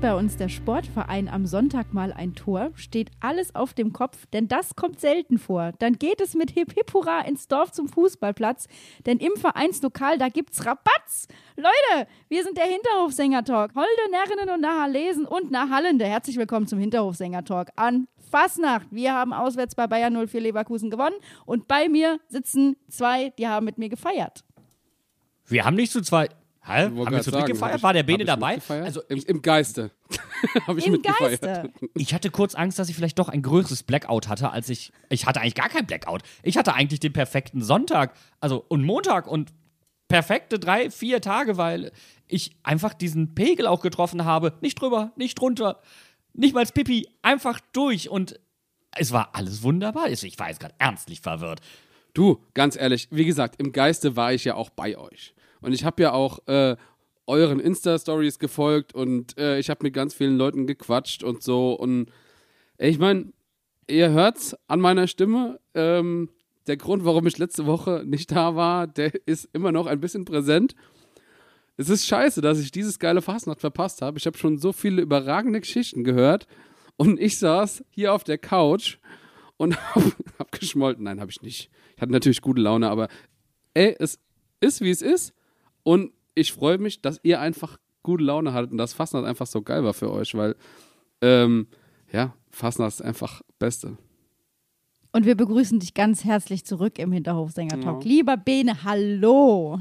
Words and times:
Bei 0.00 0.14
uns 0.14 0.38
der 0.38 0.48
Sportverein 0.48 1.28
am 1.28 1.44
Sonntag 1.44 1.92
mal 1.92 2.10
ein 2.12 2.34
Tor, 2.34 2.70
steht 2.74 3.10
alles 3.20 3.54
auf 3.54 3.74
dem 3.74 3.92
Kopf, 3.92 4.24
denn 4.32 4.48
das 4.48 4.74
kommt 4.74 4.98
selten 4.98 5.38
vor. 5.38 5.72
Dann 5.78 5.98
geht 5.98 6.22
es 6.22 6.34
mit 6.34 6.52
Hip 6.52 6.72
Hip 6.72 6.94
Hurra 6.94 7.20
ins 7.20 7.48
Dorf 7.48 7.72
zum 7.72 7.86
Fußballplatz, 7.86 8.66
denn 9.04 9.18
im 9.18 9.36
Vereinslokal, 9.36 10.16
da 10.16 10.28
gibt's 10.30 10.64
Rabatz. 10.64 11.28
Leute, 11.56 12.08
wir 12.28 12.42
sind 12.44 12.56
der 12.56 12.64
Hinterhofsänger-Talk. 12.64 13.74
Holde 13.74 14.10
Närrinnen 14.10 14.54
und 14.54 14.62
Nahalesen 14.62 15.26
und 15.26 15.50
Nahallende. 15.50 16.06
Herzlich 16.06 16.38
willkommen 16.38 16.66
zum 16.66 16.78
Hinterhofsänger-Talk 16.78 17.68
an 17.76 18.08
Fasnacht. 18.30 18.86
Wir 18.90 19.12
haben 19.12 19.34
auswärts 19.34 19.74
bei 19.74 19.86
Bayern 19.86 20.14
04 20.26 20.40
Leverkusen 20.40 20.90
gewonnen 20.90 21.16
und 21.44 21.68
bei 21.68 21.90
mir 21.90 22.20
sitzen 22.28 22.76
zwei, 22.88 23.30
die 23.38 23.48
haben 23.48 23.66
mit 23.66 23.76
mir 23.76 23.90
gefeiert. 23.90 24.44
Wir 25.46 25.66
haben 25.66 25.76
nicht 25.76 25.92
zu 25.92 26.00
zweit. 26.00 26.39
Hä? 26.62 26.84
Haben 26.84 27.10
wir 27.10 27.22
zu 27.22 27.30
dritt 27.30 27.46
gefeiert? 27.46 27.82
War 27.82 27.92
der 27.92 28.02
Bene 28.02 28.24
dabei? 28.24 28.58
Also 28.68 29.00
Im, 29.08 29.22
Im 29.26 29.42
Geiste. 29.42 29.90
Habe 30.66 30.78
ich 30.78 30.86
Im 30.86 30.92
mitgefeiert. 30.92 31.40
Geiste. 31.40 31.72
ich 31.94 32.12
hatte 32.12 32.30
kurz 32.30 32.54
Angst, 32.54 32.78
dass 32.78 32.88
ich 32.90 32.96
vielleicht 32.96 33.18
doch 33.18 33.28
ein 33.28 33.42
größeres 33.42 33.82
Blackout 33.82 34.28
hatte, 34.28 34.50
als 34.50 34.68
ich. 34.68 34.92
Ich 35.08 35.26
hatte 35.26 35.40
eigentlich 35.40 35.54
gar 35.54 35.70
kein 35.70 35.86
Blackout. 35.86 36.22
Ich 36.42 36.58
hatte 36.58 36.74
eigentlich 36.74 37.00
den 37.00 37.12
perfekten 37.12 37.62
Sonntag. 37.62 38.14
Also 38.40 38.64
und 38.68 38.84
Montag 38.84 39.26
und 39.26 39.52
perfekte 40.08 40.58
drei, 40.58 40.90
vier 40.90 41.22
Tage, 41.22 41.56
weil 41.56 41.92
ich 42.26 42.56
einfach 42.62 42.92
diesen 42.92 43.34
Pegel 43.34 43.66
auch 43.66 43.80
getroffen 43.80 44.24
habe. 44.24 44.52
Nicht 44.60 44.80
drüber, 44.80 45.12
nicht 45.16 45.38
drunter, 45.38 45.80
nicht 46.34 46.54
mal 46.54 46.66
Pipi, 46.66 47.08
einfach 47.22 47.60
durch. 47.72 48.10
Und 48.10 48.38
es 48.96 49.12
war 49.12 49.30
alles 49.34 49.62
wunderbar. 49.62 50.10
Ich 50.10 50.38
war 50.38 50.48
jetzt 50.48 50.60
gerade 50.60 50.74
ernstlich 50.78 51.20
verwirrt. 51.22 51.60
Du, 52.12 52.44
ganz 52.54 52.76
ehrlich, 52.76 53.08
wie 53.10 53.24
gesagt, 53.24 53.60
im 53.60 53.72
Geiste 53.72 54.16
war 54.16 54.32
ich 54.32 54.44
ja 54.44 54.54
auch 54.54 54.70
bei 54.70 54.98
euch. 54.98 55.34
Und 55.60 55.72
ich 55.72 55.84
habe 55.84 56.02
ja 56.02 56.12
auch 56.12 56.46
äh, 56.46 56.76
euren 57.26 57.60
Insta-Stories 57.60 58.38
gefolgt 58.38 58.94
und 58.94 59.38
äh, 59.38 59.58
ich 59.58 59.70
habe 59.70 59.84
mit 59.84 59.94
ganz 59.94 60.14
vielen 60.14 60.36
Leuten 60.36 60.66
gequatscht 60.66 61.22
und 61.22 61.42
so. 61.42 61.74
Und 61.74 62.10
ich 62.78 62.98
meine, 62.98 63.32
ihr 63.88 64.10
hört's 64.10 64.56
an 64.66 64.80
meiner 64.80 65.06
Stimme. 65.06 65.60
Ähm, 65.74 66.30
der 66.66 66.76
Grund, 66.76 67.04
warum 67.04 67.26
ich 67.26 67.38
letzte 67.38 67.66
Woche 67.66 68.02
nicht 68.06 68.32
da 68.32 68.54
war, 68.56 68.86
der 68.86 69.12
ist 69.26 69.48
immer 69.52 69.72
noch 69.72 69.86
ein 69.86 70.00
bisschen 70.00 70.24
präsent. 70.24 70.74
Es 71.76 71.88
ist 71.88 72.06
scheiße, 72.06 72.40
dass 72.40 72.58
ich 72.58 72.72
dieses 72.72 72.98
geile 72.98 73.22
Fastnacht 73.22 73.60
verpasst 73.60 74.02
habe. 74.02 74.18
Ich 74.18 74.26
habe 74.26 74.36
schon 74.36 74.58
so 74.58 74.72
viele 74.72 75.00
überragende 75.00 75.60
Geschichten 75.60 76.04
gehört 76.04 76.46
und 76.96 77.18
ich 77.18 77.38
saß 77.38 77.84
hier 77.88 78.12
auf 78.12 78.24
der 78.24 78.38
Couch 78.38 78.98
und 79.56 79.76
hab, 79.94 80.02
hab 80.38 80.52
geschmolten. 80.52 81.04
Nein, 81.04 81.20
habe 81.20 81.30
ich 81.30 81.42
nicht. 81.42 81.70
Ich 81.96 82.02
hatte 82.02 82.12
natürlich 82.12 82.42
gute 82.42 82.60
Laune, 82.60 82.90
aber 82.90 83.08
ey, 83.74 83.96
es 83.98 84.18
ist, 84.60 84.80
wie 84.80 84.90
es 84.90 85.00
ist. 85.00 85.32
Und 85.82 86.12
ich 86.34 86.52
freue 86.52 86.78
mich, 86.78 87.02
dass 87.02 87.20
ihr 87.22 87.40
einfach 87.40 87.78
gute 88.02 88.24
Laune 88.24 88.52
hattet 88.52 88.72
und 88.72 88.78
dass 88.78 88.92
Fastnacht 88.92 89.24
einfach 89.24 89.46
so 89.46 89.62
geil 89.62 89.84
war 89.84 89.94
für 89.94 90.10
euch, 90.10 90.34
weil, 90.34 90.56
ähm, 91.20 91.66
ja, 92.12 92.34
Fastnacht 92.50 92.94
ist 92.94 93.02
einfach 93.02 93.42
Beste. 93.58 93.96
Und 95.12 95.26
wir 95.26 95.36
begrüßen 95.36 95.80
dich 95.80 95.94
ganz 95.94 96.24
herzlich 96.24 96.64
zurück 96.64 96.98
im 96.98 97.12
Hinterhofsänger-Talk. 97.12 98.04
Lieber 98.04 98.36
Bene, 98.36 98.84
hallo. 98.84 99.80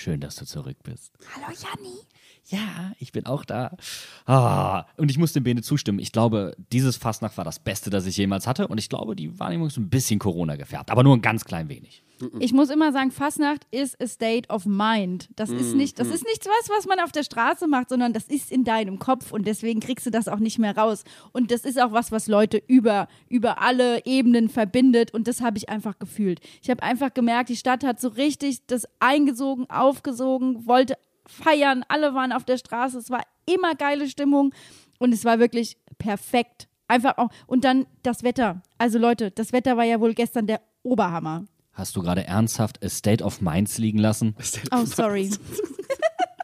Schön, 0.00 0.18
dass 0.18 0.36
du 0.36 0.46
zurück 0.46 0.78
bist. 0.82 1.12
Hallo 1.34 1.54
Janni. 1.54 1.98
Ja, 2.46 2.92
ich 2.98 3.12
bin 3.12 3.26
auch 3.26 3.44
da. 3.44 3.76
Ah, 4.26 4.86
und 4.96 5.10
ich 5.10 5.18
muss 5.18 5.32
dem 5.32 5.44
Bene 5.44 5.62
zustimmen. 5.62 5.98
Ich 5.98 6.12
glaube, 6.12 6.56
dieses 6.72 6.96
Fastnacht 6.96 7.36
war 7.36 7.44
das 7.44 7.58
Beste, 7.58 7.90
das 7.90 8.06
ich 8.06 8.16
jemals 8.16 8.46
hatte. 8.46 8.68
Und 8.68 8.78
ich 8.78 8.88
glaube, 8.88 9.14
die 9.14 9.38
Wahrnehmung 9.38 9.68
ist 9.68 9.76
ein 9.76 9.90
bisschen 9.90 10.18
Corona 10.18 10.56
gefärbt, 10.56 10.90
aber 10.90 11.02
nur 11.02 11.16
ein 11.16 11.22
ganz 11.22 11.44
klein 11.44 11.68
wenig. 11.68 12.02
Ich 12.38 12.52
muss 12.52 12.68
immer 12.70 12.92
sagen, 12.92 13.10
Fastnacht 13.10 13.66
ist 13.70 14.00
a 14.00 14.06
state 14.06 14.48
of 14.50 14.66
mind. 14.66 15.30
Das 15.36 15.48
ist 15.48 15.74
nicht, 15.74 15.98
das 15.98 16.08
ist 16.08 16.24
nichts 16.24 16.46
was, 16.46 16.68
was 16.68 16.86
man 16.86 17.00
auf 17.00 17.12
der 17.12 17.22
Straße 17.22 17.66
macht, 17.66 17.88
sondern 17.88 18.12
das 18.12 18.24
ist 18.24 18.52
in 18.52 18.64
deinem 18.64 18.98
Kopf 18.98 19.32
und 19.32 19.46
deswegen 19.46 19.80
kriegst 19.80 20.04
du 20.04 20.10
das 20.10 20.28
auch 20.28 20.38
nicht 20.38 20.58
mehr 20.58 20.76
raus. 20.76 21.04
Und 21.32 21.50
das 21.50 21.64
ist 21.64 21.80
auch 21.80 21.92
was, 21.92 22.12
was 22.12 22.26
Leute 22.26 22.62
über, 22.66 23.08
über 23.28 23.62
alle 23.62 24.04
Ebenen 24.04 24.50
verbindet 24.50 25.14
und 25.14 25.28
das 25.28 25.40
habe 25.40 25.56
ich 25.56 25.68
einfach 25.70 25.98
gefühlt. 25.98 26.40
Ich 26.62 26.68
habe 26.68 26.82
einfach 26.82 27.14
gemerkt, 27.14 27.48
die 27.48 27.56
Stadt 27.56 27.84
hat 27.84 28.00
so 28.00 28.08
richtig 28.08 28.66
das 28.66 28.86
eingesogen, 28.98 29.68
aufgesogen, 29.70 30.66
wollte 30.66 30.96
feiern, 31.30 31.84
alle 31.88 32.14
waren 32.14 32.32
auf 32.32 32.44
der 32.44 32.58
Straße, 32.58 32.98
es 32.98 33.10
war 33.10 33.22
immer 33.46 33.74
geile 33.74 34.08
Stimmung 34.08 34.52
und 34.98 35.12
es 35.12 35.24
war 35.24 35.38
wirklich 35.38 35.76
perfekt. 35.98 36.68
Einfach 36.88 37.18
auch, 37.18 37.28
und 37.46 37.64
dann 37.64 37.86
das 38.02 38.22
Wetter. 38.24 38.62
Also 38.78 38.98
Leute, 38.98 39.30
das 39.30 39.52
Wetter 39.52 39.76
war 39.76 39.84
ja 39.84 40.00
wohl 40.00 40.14
gestern 40.14 40.46
der 40.46 40.60
Oberhammer. 40.82 41.44
Hast 41.72 41.94
du 41.96 42.02
gerade 42.02 42.26
ernsthaft 42.26 42.84
A 42.84 42.88
State 42.88 43.22
of 43.22 43.40
Minds 43.40 43.78
liegen 43.78 43.98
lassen? 43.98 44.34
Oh, 44.72 44.84
sorry. 44.84 45.30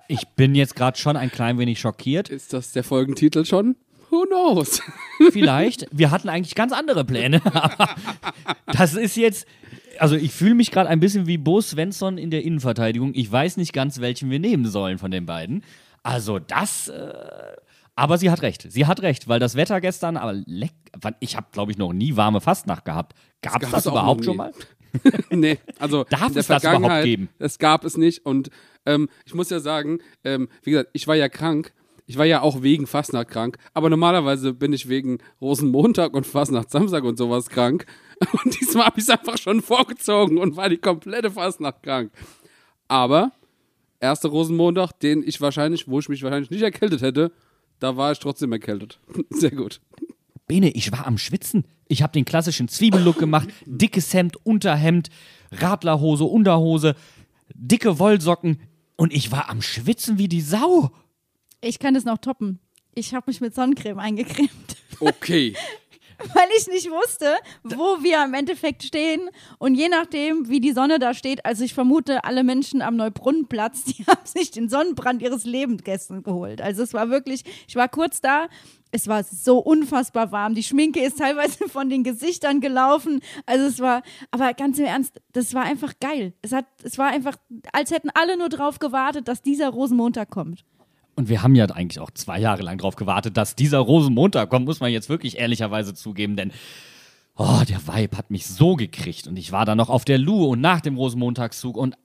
Ich 0.09 0.29
bin 0.37 0.55
jetzt 0.55 0.77
gerade 0.77 0.97
schon 0.97 1.17
ein 1.17 1.33
klein 1.33 1.59
wenig 1.59 1.81
schockiert. 1.81 2.29
Ist 2.29 2.53
das 2.53 2.71
der 2.73 2.85
Folgentitel 2.85 3.45
schon? 3.45 3.75
Who 4.11 4.25
knows? 4.27 4.81
Vielleicht. 5.33 5.87
Wir 5.91 6.13
hatten 6.13 6.29
eigentlich 6.29 6.55
ganz 6.55 6.73
andere 6.73 7.05
Pläne. 7.05 7.43
Aber 7.53 7.89
das 8.67 8.95
ist 8.95 9.17
jetzt. 9.17 9.47
Also 10.01 10.17
ich 10.17 10.33
fühle 10.33 10.55
mich 10.55 10.71
gerade 10.71 10.89
ein 10.89 11.01
bisschen 11.01 11.27
wie 11.27 11.39
Bo 11.39 11.61
Svensson 11.61 12.19
in 12.19 12.31
der 12.31 12.45
Innenverteidigung. 12.45 13.13
Ich 13.15 13.31
weiß 13.31 13.57
nicht 13.57 13.73
ganz, 13.73 14.01
welchen 14.01 14.31
wir 14.31 14.39
nehmen 14.39 14.67
sollen 14.67 14.99
von 14.99 15.11
den 15.11 15.27
beiden. 15.27 15.63
Also 16.03 16.39
das. 16.39 16.89
Äh, 16.89 17.13
aber 17.95 18.19
sie 18.19 18.31
hat 18.31 18.43
recht. 18.43 18.67
Sie 18.71 18.87
hat 18.87 19.01
recht, 19.01 19.27
weil 19.27 19.41
das 19.41 19.57
Wetter 19.57 19.81
gestern, 19.81 20.19
aber 20.19 20.35
leck, 20.35 20.73
ich 21.21 21.35
habe, 21.35 21.47
glaube 21.51 21.73
ich, 21.73 21.79
noch 21.79 21.95
nie 21.95 22.15
warme 22.17 22.43
Fastnacht 22.43 22.85
gehabt. 22.85 23.15
Gab 23.41 23.63
es 23.63 23.71
das 23.71 23.87
auch 23.87 23.93
überhaupt 23.93 24.25
schon 24.25 24.37
mal? 24.37 24.53
nee, 25.31 25.59
also 25.79 26.05
Darf 26.05 26.37
es 26.37 26.47
das 26.47 26.63
überhaupt 26.63 27.05
geben? 27.05 27.29
Es 27.39 27.59
gab 27.59 27.85
es 27.85 27.97
nicht 27.97 28.25
und 28.25 28.51
ähm, 28.85 29.09
ich 29.25 29.35
muss 29.35 29.51
ja 29.51 29.61
sagen, 29.61 29.99
ähm, 30.25 30.49
wie 30.63 30.73
gesagt, 30.73 30.91
ich 30.93 31.07
war 31.07 31.17
ja 31.17 31.29
krank. 31.29 31.73
Ich 32.07 32.19
war 32.19 32.25
ja 32.25 32.41
auch 32.41 32.63
wegen 32.63 32.87
Fastnacht 32.87 33.29
krank, 33.29 33.59
aber 33.75 33.91
normalerweise 33.91 34.53
bin 34.53 34.73
ich 34.73 34.89
wegen 34.89 35.19
Rosenmontag 35.41 36.15
und 36.15 36.27
Fastnacht 36.27 36.71
Samstag 36.71 37.03
und 37.03 37.19
sowas 37.19 37.49
krank. 37.49 37.87
Und 38.45 38.61
diesmal 38.61 38.87
habe 38.87 38.99
ich 38.99 39.05
es 39.05 39.11
einfach 39.11 39.37
schon 39.37 39.61
vorgezogen 39.61 40.39
und 40.39 40.57
war 40.57 40.71
die 40.71 40.79
komplette 40.79 41.31
Fastnacht 41.31 41.83
krank. 41.83 42.11
Aber 42.89 43.33
erster 44.01 44.31
Rosenmontag, 44.31 44.93
den 45.01 45.23
ich 45.23 45.41
wahrscheinlich, 45.41 45.87
wo 45.87 45.99
ich 45.99 46.09
mich 46.09 46.23
wahrscheinlich 46.23 46.51
nicht 46.51 46.63
erkältet 46.63 47.03
hätte, 47.03 47.31
da 47.79 47.97
war 47.97 48.13
ich 48.13 48.19
trotzdem 48.19 48.53
erkältet. 48.53 48.99
Sehr 49.31 49.51
gut. 49.51 49.81
Bene, 50.47 50.71
ich 50.71 50.93
war 50.93 51.07
am 51.07 51.19
Schwitzen. 51.19 51.65
Ich 51.89 52.03
habe 52.03 52.13
den 52.13 52.25
klassischen 52.25 52.69
Zwiebellook 52.69 53.19
gemacht. 53.19 53.49
Dickes 53.67 54.15
Hemd, 54.15 54.37
Unterhemd, 54.47 55.11
Radlerhose, 55.51 56.25
Unterhose, 56.25 56.95
dicke 57.55 57.99
Wollsocken. 57.99 58.61
Und 58.97 59.13
ich 59.13 59.31
war 59.31 59.51
am 59.51 59.61
Schwitzen 59.61 60.19
wie 60.19 60.29
die 60.29 60.41
Sau. 60.41 60.91
Ich 61.61 61.79
kann 61.79 61.95
das 61.95 62.05
noch 62.05 62.19
toppen. 62.19 62.61
Ich 62.95 63.13
habe 63.13 63.25
mich 63.29 63.41
mit 63.41 63.55
Sonnencreme 63.55 63.99
eingecremt, 63.99 64.77
Okay. 65.01 65.55
weil 66.35 66.49
ich 66.59 66.67
nicht 66.69 66.91
wusste, 66.91 67.37
wo 67.63 68.03
wir 68.03 68.25
im 68.25 68.35
Endeffekt 68.35 68.83
stehen. 68.83 69.29
Und 69.59 69.75
je 69.75 69.89
nachdem, 69.89 70.49
wie 70.49 70.61
die 70.61 70.73
Sonne 70.73 70.99
da 70.99 71.15
steht, 71.15 71.45
also 71.45 71.65
ich 71.65 71.75
vermute, 71.75 72.25
alle 72.25 72.45
Menschen 72.45 72.83
am 72.83 72.97
Neubrunnenplatz, 72.97 73.85
die 73.85 74.05
haben 74.07 74.25
sich 74.25 74.51
den 74.51 74.69
Sonnenbrand 74.69 75.23
ihres 75.23 75.45
Lebens 75.45 75.83
gestern 75.85 76.23
geholt. 76.23 76.61
Also 76.61 76.83
es 76.83 76.95
war 76.95 77.11
wirklich, 77.11 77.45
ich 77.69 77.77
war 77.77 77.89
kurz 77.89 78.21
da. 78.21 78.49
Es 78.93 79.09
war 79.09 79.25
so 79.25 79.59
unfassbar 79.59 80.33
warm. 80.33 80.55
Die 80.55 80.63
Schminke 80.63 81.01
ist 81.01 81.19
teilweise 81.19 81.69
von 81.69 81.91
den 81.91 82.05
Gesichtern 82.05 82.61
gelaufen. 82.61 83.21
Also 83.45 83.67
es 83.67 83.81
war, 83.81 84.03
aber 84.31 84.55
ganz 84.55 84.79
im 84.79 84.87
Ernst, 84.87 85.21
das 85.33 85.53
war 85.55 85.65
einfach 85.65 85.95
geil. 86.01 86.33
Es 86.41 86.53
hat, 86.53 86.67
es 86.83 86.97
war 86.97 87.09
einfach, 87.09 87.37
als 87.73 87.91
hätten 87.91 88.11
alle 88.15 88.39
nur 88.39 88.49
drauf 88.49 88.79
gewartet, 88.79 89.29
dass 89.29 89.43
dieser 89.43 89.69
Rosenmontag 89.69 90.31
kommt. 90.31 90.65
Und 91.17 91.29
wir 91.31 91.43
haben 91.43 91.55
ja 91.55 91.65
eigentlich 91.67 91.99
auch 91.99 92.11
zwei 92.11 92.39
Jahre 92.39 92.63
lang 92.63 92.79
drauf 92.79 92.95
gewartet, 92.95 93.37
dass 93.37 93.57
dieser 93.57 93.79
Rosenmontag 93.79 94.51
kommt, 94.51 94.67
muss 94.67 94.81
man 94.81 94.93
jetzt 94.93 95.09
wirklich 95.09 95.39
ehrlicherweise 95.39 95.95
zugeben, 95.95 96.37
denn 96.37 96.53
oh, 97.37 97.63
der 97.69 97.87
Vibe 97.87 98.17
hat 98.17 98.31
mich 98.31 98.47
so 98.47 98.77
gekriegt. 98.77 99.27
Und 99.27 99.39
ich 99.39 99.51
war 99.51 99.65
dann 99.65 99.79
noch 99.79 99.89
auf 99.89 100.05
der 100.05 100.19
Lu 100.19 100.45
und 100.45 100.61
nach 100.61 100.81
dem 100.81 100.97
Rosenmontagszug 100.97 101.77
und 101.77 101.97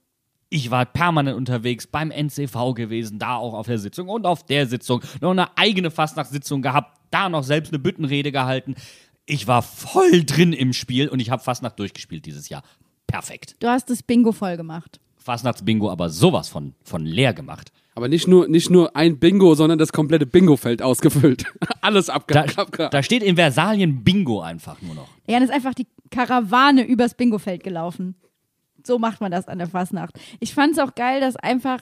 ich 0.50 0.72
war 0.72 0.86
permanent 0.86 1.38
unterwegs 1.38 1.88
beim 1.88 2.12
NCV 2.12 2.74
gewesen, 2.74 3.20
da 3.20 3.36
auch 3.36 3.54
auf 3.54 3.68
der 3.68 3.80
Sitzung 3.80 4.10
und 4.10 4.26
auf 4.26 4.46
der 4.46 4.68
Sitzung 4.68 5.02
noch 5.22 5.32
eine 5.32 5.58
eigene 5.58 5.92
Fastnachtssitzung 5.92 6.62
gehabt, 6.62 7.00
da 7.10 7.30
noch 7.30 7.44
selbst 7.44 7.72
eine 7.72 7.80
Büttenrede 7.80 8.32
gehalten. 8.32 8.76
Ich 9.26 9.48
war 9.48 9.62
voll 9.62 10.26
drin 10.26 10.52
im 10.52 10.74
Spiel 10.74 11.08
und 11.08 11.20
ich 11.20 11.30
habe 11.30 11.44
Fastnacht 11.44 11.80
durchgespielt 11.80 12.26
dieses 12.26 12.50
Jahr. 12.50 12.64
Perfekt. 13.08 13.56
Du 13.60 13.68
hast 13.68 13.90
das 13.90 14.04
Bingo 14.04 14.32
voll 14.34 14.58
gemacht. 14.58 15.00
Fastnachtsbingo 15.18 15.90
aber 15.90 16.10
sowas 16.10 16.50
von, 16.50 16.74
von 16.84 17.06
leer 17.06 17.34
gemacht. 17.34 17.72
Aber 17.94 18.08
nicht 18.08 18.28
nur, 18.28 18.48
nicht 18.48 18.70
nur 18.70 18.96
ein 18.96 19.20
Bingo, 19.20 19.54
sondern 19.54 19.78
das 19.78 19.92
komplette 19.92 20.26
Bingo-Feld 20.26 20.82
ausgefüllt. 20.82 21.46
Alles 21.82 22.06
Da, 22.06 22.14
abgehakt. 22.14 22.58
abgehakt. 22.58 22.94
da 22.94 23.04
steht 23.04 23.22
in 23.22 23.36
Versalien 23.36 24.04
Bingo 24.04 24.40
einfach 24.42 24.82
nur 24.82 24.96
noch. 24.96 25.08
Ja, 25.28 25.36
dann 25.36 25.44
ist 25.44 25.52
einfach 25.54 25.74
die 25.74 25.88
Karawane 26.10 26.84
übers 26.86 27.16
Bingofeld 27.16 27.64
gelaufen. 27.64 28.16
So 28.86 28.98
macht 28.98 29.20
man 29.22 29.32
das 29.32 29.48
an 29.48 29.58
der 29.58 29.68
Fastnacht. 29.68 30.20
Ich 30.40 30.54
fand 30.54 30.74
es 30.74 30.80
auch 30.80 30.96
geil, 30.96 31.20
dass 31.22 31.36
einfach 31.36 31.80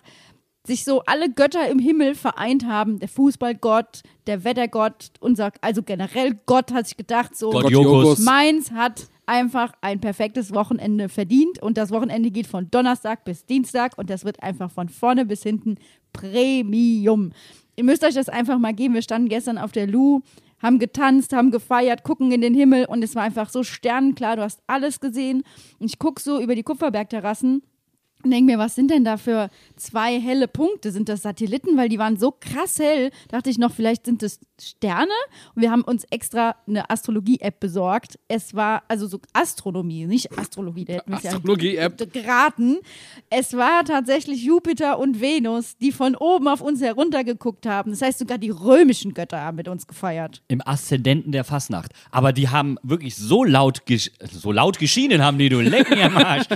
sich 0.67 0.83
so 0.83 1.01
alle 1.05 1.31
Götter 1.31 1.69
im 1.69 1.79
Himmel 1.79 2.15
vereint 2.15 2.65
haben. 2.65 2.99
Der 2.99 3.07
Fußballgott, 3.07 4.01
der 4.27 4.43
Wettergott, 4.43 5.11
unser, 5.19 5.51
also 5.61 5.81
generell 5.83 6.39
Gott 6.45 6.71
hat 6.73 6.87
sich 6.87 6.97
gedacht, 6.97 7.35
so 7.35 7.51
Gott 7.51 7.63
Gott 7.63 7.71
Jokus. 7.71 8.03
Jokus. 8.03 8.19
Mainz 8.19 8.71
hat 8.71 9.07
einfach 9.29 9.73
ein 9.81 10.01
perfektes 10.01 10.53
Wochenende 10.55 11.07
verdient 11.07 11.61
und 11.61 11.77
das 11.77 11.91
Wochenende 11.91 12.31
geht 12.31 12.47
von 12.47 12.71
Donnerstag 12.71 13.23
bis 13.25 13.45
Dienstag 13.45 13.95
und 13.97 14.09
das 14.09 14.25
wird 14.25 14.41
einfach 14.41 14.71
von 14.71 14.89
vorne 14.89 15.23
bis 15.25 15.43
hinten 15.43 15.75
Premium. 16.11 17.31
Ihr 17.75 17.83
müsst 17.83 18.03
euch 18.03 18.15
das 18.15 18.27
einfach 18.27 18.57
mal 18.57 18.73
geben. 18.73 18.95
Wir 18.95 19.03
standen 19.03 19.29
gestern 19.29 19.59
auf 19.59 19.71
der 19.71 19.85
Lu, 19.85 20.21
haben 20.61 20.79
getanzt, 20.79 21.31
haben 21.31 21.51
gefeiert, 21.51 22.03
gucken 22.03 22.31
in 22.31 22.41
den 22.41 22.55
Himmel 22.55 22.85
und 22.85 23.03
es 23.03 23.15
war 23.15 23.21
einfach 23.21 23.49
so 23.49 23.61
sternenklar. 23.61 24.35
Du 24.35 24.41
hast 24.41 24.61
alles 24.65 24.99
gesehen. 24.99 25.43
Und 25.77 25.85
ich 25.85 25.99
gucke 25.99 26.21
so 26.21 26.41
über 26.41 26.55
die 26.55 26.63
Kupferbergterrassen 26.63 27.61
und 28.21 28.31
denke 28.31 28.51
mir, 28.51 28.57
was 28.57 28.75
sind 28.75 28.91
denn 28.91 29.05
da 29.05 29.15
für 29.15 29.49
zwei 29.77 30.19
helle 30.19 30.49
Punkte? 30.49 30.91
Sind 30.91 31.07
das 31.07 31.21
Satelliten? 31.21 31.77
Weil 31.77 31.87
die 31.87 31.99
waren 31.99 32.17
so 32.17 32.35
krass 32.37 32.77
hell. 32.77 33.11
Dachte 33.29 33.49
ich 33.49 33.57
noch, 33.57 33.71
vielleicht 33.71 34.05
sind 34.05 34.23
es 34.23 34.41
Sterne. 34.61 35.13
Und 35.55 35.61
wir 35.61 35.71
haben 35.71 35.83
uns 35.83 36.03
extra 36.09 36.57
eine 36.67 36.89
Astrologie-App 36.89 37.61
besorgt. 37.61 38.19
Es 38.27 38.53
war 38.53 38.83
also 38.89 39.07
so 39.07 39.21
Astronomie, 39.31 40.05
nicht 40.05 40.37
Astrologie. 40.37 40.83
Da 40.83 40.93
hätten 40.95 41.13
es 41.13 41.23
ja 41.23 41.31
Astrologie-App. 41.31 42.11
geraten. 42.13 42.79
Es 43.29 43.53
war 43.53 43.85
tatsächlich 43.85 44.43
Jupiter 44.43 44.99
und 44.99 45.21
Venus, 45.21 45.77
die 45.77 45.93
von 45.93 46.17
oben 46.17 46.49
auf 46.49 46.59
uns 46.59 46.81
heruntergeguckt 46.81 47.65
haben. 47.65 47.91
Das 47.91 48.01
heißt, 48.01 48.19
sogar 48.19 48.37
die 48.37 48.49
römischen 48.49 49.13
Götter 49.13 49.39
haben 49.39 49.55
mit 49.55 49.69
uns 49.69 49.87
gefeiert. 49.87 50.41
Im 50.49 50.61
Aszendenten 50.65 51.31
der 51.31 51.45
Fastnacht. 51.45 51.93
Aber 52.11 52.33
die 52.33 52.49
haben 52.49 52.77
wirklich 52.83 53.15
so 53.15 53.45
laut, 53.45 53.85
gesch 53.85 54.11
so 54.29 54.51
laut 54.51 54.77
geschienen, 54.77 55.23
haben 55.23 55.37
die, 55.37 55.47
du 55.47 55.61
leck 55.61 55.89
mir 55.89 56.05
am 56.07 56.17
Arsch. 56.17 56.47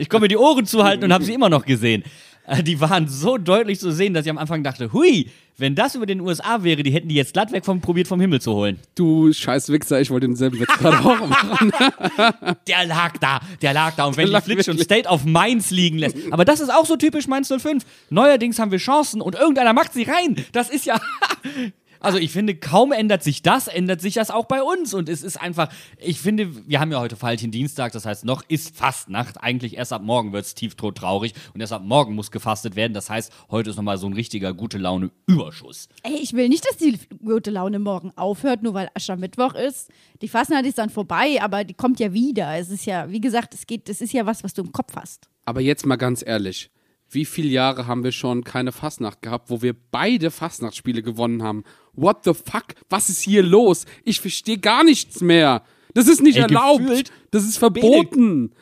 Ich 0.00 0.08
komme 0.08 0.22
mir 0.22 0.28
die 0.28 0.36
Ohren 0.36 0.66
zuhalten 0.72 1.04
und 1.04 1.12
habe 1.12 1.24
sie 1.24 1.34
immer 1.34 1.48
noch 1.48 1.64
gesehen. 1.64 2.02
Äh, 2.46 2.62
Die 2.62 2.80
waren 2.80 3.06
so 3.08 3.38
deutlich 3.38 3.78
zu 3.78 3.92
sehen, 3.92 4.14
dass 4.14 4.24
ich 4.26 4.30
am 4.30 4.38
Anfang 4.38 4.64
dachte, 4.64 4.92
hui, 4.92 5.30
wenn 5.58 5.74
das 5.74 5.94
über 5.94 6.06
den 6.06 6.20
USA 6.20 6.64
wäre, 6.64 6.82
die 6.82 6.90
hätten 6.90 7.08
die 7.08 7.14
jetzt 7.14 7.34
glatt 7.34 7.52
weg 7.52 7.64
vom 7.64 7.80
probiert 7.80 8.08
vom 8.08 8.20
Himmel 8.20 8.40
zu 8.40 8.52
holen. 8.54 8.78
Du 8.94 9.32
scheiß 9.32 9.68
Wichser, 9.68 10.00
ich 10.00 10.10
wollte 10.10 10.26
denselben 10.26 10.58
Witz 10.58 10.76
gerade 10.78 10.98
auch 10.98 11.28
machen. 11.28 11.70
Der 12.66 12.86
lag 12.86 13.16
da, 13.18 13.40
der 13.60 13.74
lag 13.74 13.94
da. 13.94 14.06
Und 14.06 14.16
wenn 14.16 14.26
die 14.26 14.32
lag 14.32 14.42
Flitsch 14.44 14.68
und. 14.68 14.80
State 14.80 15.08
auf 15.08 15.24
Mainz 15.24 15.70
liegen 15.70 15.98
lässt. 15.98 16.16
Aber 16.30 16.44
das 16.44 16.60
ist 16.60 16.72
auch 16.72 16.86
so 16.86 16.96
typisch 16.96 17.28
Mainz 17.28 17.48
05. 17.48 17.84
Neuerdings 18.10 18.58
haben 18.58 18.70
wir 18.70 18.78
Chancen 18.78 19.20
und 19.20 19.34
irgendeiner 19.34 19.72
macht 19.72 19.92
sie 19.92 20.04
rein. 20.04 20.36
Das 20.52 20.70
ist 20.70 20.86
ja. 20.86 21.00
Also 22.02 22.18
ich 22.18 22.32
finde, 22.32 22.56
kaum 22.56 22.90
ändert 22.90 23.22
sich 23.22 23.42
das, 23.42 23.68
ändert 23.68 24.00
sich 24.00 24.14
das 24.14 24.30
auch 24.30 24.46
bei 24.46 24.62
uns. 24.62 24.92
Und 24.92 25.08
es 25.08 25.22
ist 25.22 25.40
einfach, 25.40 25.72
ich 25.98 26.20
finde, 26.20 26.68
wir 26.68 26.80
haben 26.80 26.90
ja 26.90 27.00
heute 27.00 27.16
Dienstag, 27.48 27.92
das 27.92 28.04
heißt, 28.04 28.24
noch 28.24 28.42
ist 28.48 28.76
Fastnacht. 28.76 29.40
Eigentlich 29.40 29.76
erst 29.76 29.92
ab 29.92 30.02
morgen 30.02 30.32
wird 30.32 30.44
es 30.44 30.54
tieftot 30.54 30.98
traurig 30.98 31.32
und 31.54 31.60
erst 31.60 31.72
ab 31.72 31.82
morgen 31.84 32.14
muss 32.14 32.32
gefastet 32.32 32.74
werden. 32.74 32.92
Das 32.92 33.08
heißt, 33.08 33.32
heute 33.50 33.70
ist 33.70 33.76
nochmal 33.76 33.98
so 33.98 34.08
ein 34.08 34.14
richtiger 34.14 34.52
gute 34.52 34.78
Laune-Überschuss. 34.78 35.88
Ey, 36.02 36.16
ich 36.20 36.32
will 36.32 36.48
nicht, 36.48 36.66
dass 36.68 36.76
die 36.76 36.98
gute 37.24 37.52
Laune 37.52 37.78
morgen 37.78 38.10
aufhört, 38.16 38.64
nur 38.64 38.74
weil 38.74 38.88
Aschermittwoch 38.94 39.54
ist. 39.54 39.90
Die 40.20 40.28
Fastnacht 40.28 40.66
ist 40.66 40.78
dann 40.78 40.90
vorbei, 40.90 41.40
aber 41.40 41.62
die 41.62 41.74
kommt 41.74 42.00
ja 42.00 42.12
wieder. 42.12 42.56
Es 42.56 42.70
ist 42.70 42.84
ja, 42.84 43.10
wie 43.10 43.20
gesagt, 43.20 43.54
es 43.54 43.66
geht, 43.66 43.88
es 43.88 44.00
ist 44.00 44.12
ja 44.12 44.26
was, 44.26 44.42
was 44.42 44.54
du 44.54 44.62
im 44.62 44.72
Kopf 44.72 44.96
hast. 44.96 45.28
Aber 45.44 45.60
jetzt 45.60 45.86
mal 45.86 45.96
ganz 45.96 46.24
ehrlich. 46.26 46.70
Wie 47.08 47.26
viele 47.26 47.48
Jahre 47.48 47.86
haben 47.86 48.04
wir 48.04 48.12
schon 48.12 48.42
keine 48.42 48.72
Fastnacht 48.72 49.20
gehabt, 49.20 49.50
wo 49.50 49.60
wir 49.60 49.74
beide 49.74 50.30
Fastnachtsspiele 50.30 51.02
gewonnen 51.02 51.42
haben? 51.42 51.62
What 51.94 52.24
the 52.24 52.32
fuck? 52.34 52.74
Was 52.88 53.08
ist 53.08 53.20
hier 53.20 53.42
los? 53.42 53.84
Ich 54.04 54.20
verstehe 54.20 54.58
gar 54.58 54.84
nichts 54.84 55.20
mehr. 55.20 55.62
Das 55.94 56.08
ist 56.08 56.22
nicht 56.22 56.36
Ey, 56.36 56.42
erlaubt. 56.42 57.12
Das 57.30 57.44
ist 57.44 57.58
verboten. 57.58 58.52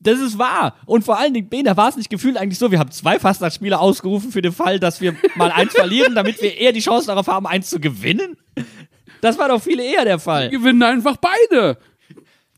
Das 0.00 0.20
ist 0.20 0.38
wahr. 0.38 0.76
Und 0.84 1.02
vor 1.02 1.18
allen 1.18 1.32
Dingen, 1.32 1.48
Ben, 1.48 1.64
da 1.64 1.78
war 1.78 1.88
es 1.88 1.96
nicht 1.96 2.10
gefühlt 2.10 2.36
eigentlich 2.36 2.58
so, 2.58 2.70
wir 2.70 2.78
haben 2.78 2.90
zwei 2.90 3.18
Fastnachtsspiele 3.18 3.78
ausgerufen 3.78 4.32
für 4.32 4.42
den 4.42 4.52
Fall, 4.52 4.78
dass 4.78 5.00
wir 5.00 5.16
mal 5.34 5.50
eins 5.50 5.72
verlieren, 5.74 6.14
damit 6.14 6.42
wir 6.42 6.58
eher 6.58 6.72
die 6.72 6.80
Chance 6.80 7.06
darauf 7.06 7.26
haben, 7.26 7.46
eins 7.46 7.70
zu 7.70 7.80
gewinnen. 7.80 8.36
Das 9.22 9.38
war 9.38 9.48
doch 9.48 9.62
viel 9.62 9.80
eher 9.80 10.04
der 10.04 10.18
Fall. 10.18 10.50
Wir 10.50 10.58
gewinnen 10.58 10.82
einfach 10.82 11.16
beide. 11.16 11.78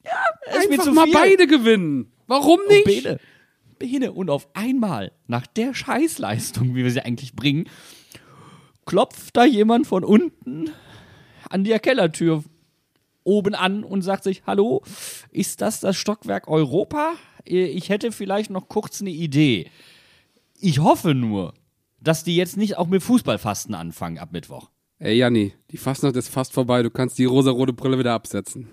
Ist 0.03 0.69
mir 0.69 0.81
Einfach 0.81 0.93
mal 0.93 1.07
beide 1.13 1.47
gewinnen. 1.47 2.13
Warum 2.27 2.59
nicht? 2.69 2.85
Bene, 2.85 3.21
Bene, 3.79 4.13
und 4.13 4.31
auf 4.31 4.49
einmal, 4.55 5.13
nach 5.29 5.47
der 5.47 5.75
Scheißleistung, 5.75 6.75
wie 6.75 6.83
wir 6.83 6.91
sie 6.91 7.05
eigentlich 7.05 7.35
bringen, 7.37 7.69
klopft 8.87 9.37
da 9.37 9.45
jemand 9.45 9.87
von 9.87 10.05
unten 10.05 10.71
an 11.51 11.65
der 11.65 11.79
Kellertür 11.81 12.43
oben 13.25 13.55
an 13.55 13.85
und 13.85 14.03
sagt 14.03 14.25
sich, 14.25 14.43
hallo, 14.47 14.83
ist 15.31 15.61
das 15.61 15.81
das 15.81 15.97
Stockwerk 15.97 16.49
Europa? 16.49 17.15
Äh, 17.45 17.67
Ich 17.67 17.89
hätte 17.89 18.13
vielleicht 18.13 18.51
noch 18.51 18.69
kurz 18.69 19.01
eine 19.01 19.11
Idee. 19.11 19.71
Ich 20.61 20.79
hoffe 20.79 21.15
nur, 21.15 21.53
dass 22.01 22.25
die 22.25 22.37
jetzt 22.37 22.57
nicht 22.57 22.79
auch 22.79 22.87
mit 22.87 23.03
Fußballfasten 23.03 23.75
anfangen 23.75 24.19
ab 24.19 24.31
Mittwoch. 24.33 24.71
Ey, 24.99 25.17
Janni, 25.19 25.53
die 25.71 25.77
Fastnacht 25.77 26.17
ist 26.17 26.29
fast 26.29 26.53
vorbei. 26.55 26.83
Du 26.83 26.91
kannst 26.91 27.19
die 27.19 27.25
rosarote 27.27 27.73
Brille 27.73 27.99
wieder 27.99 28.15
absetzen. 28.15 28.69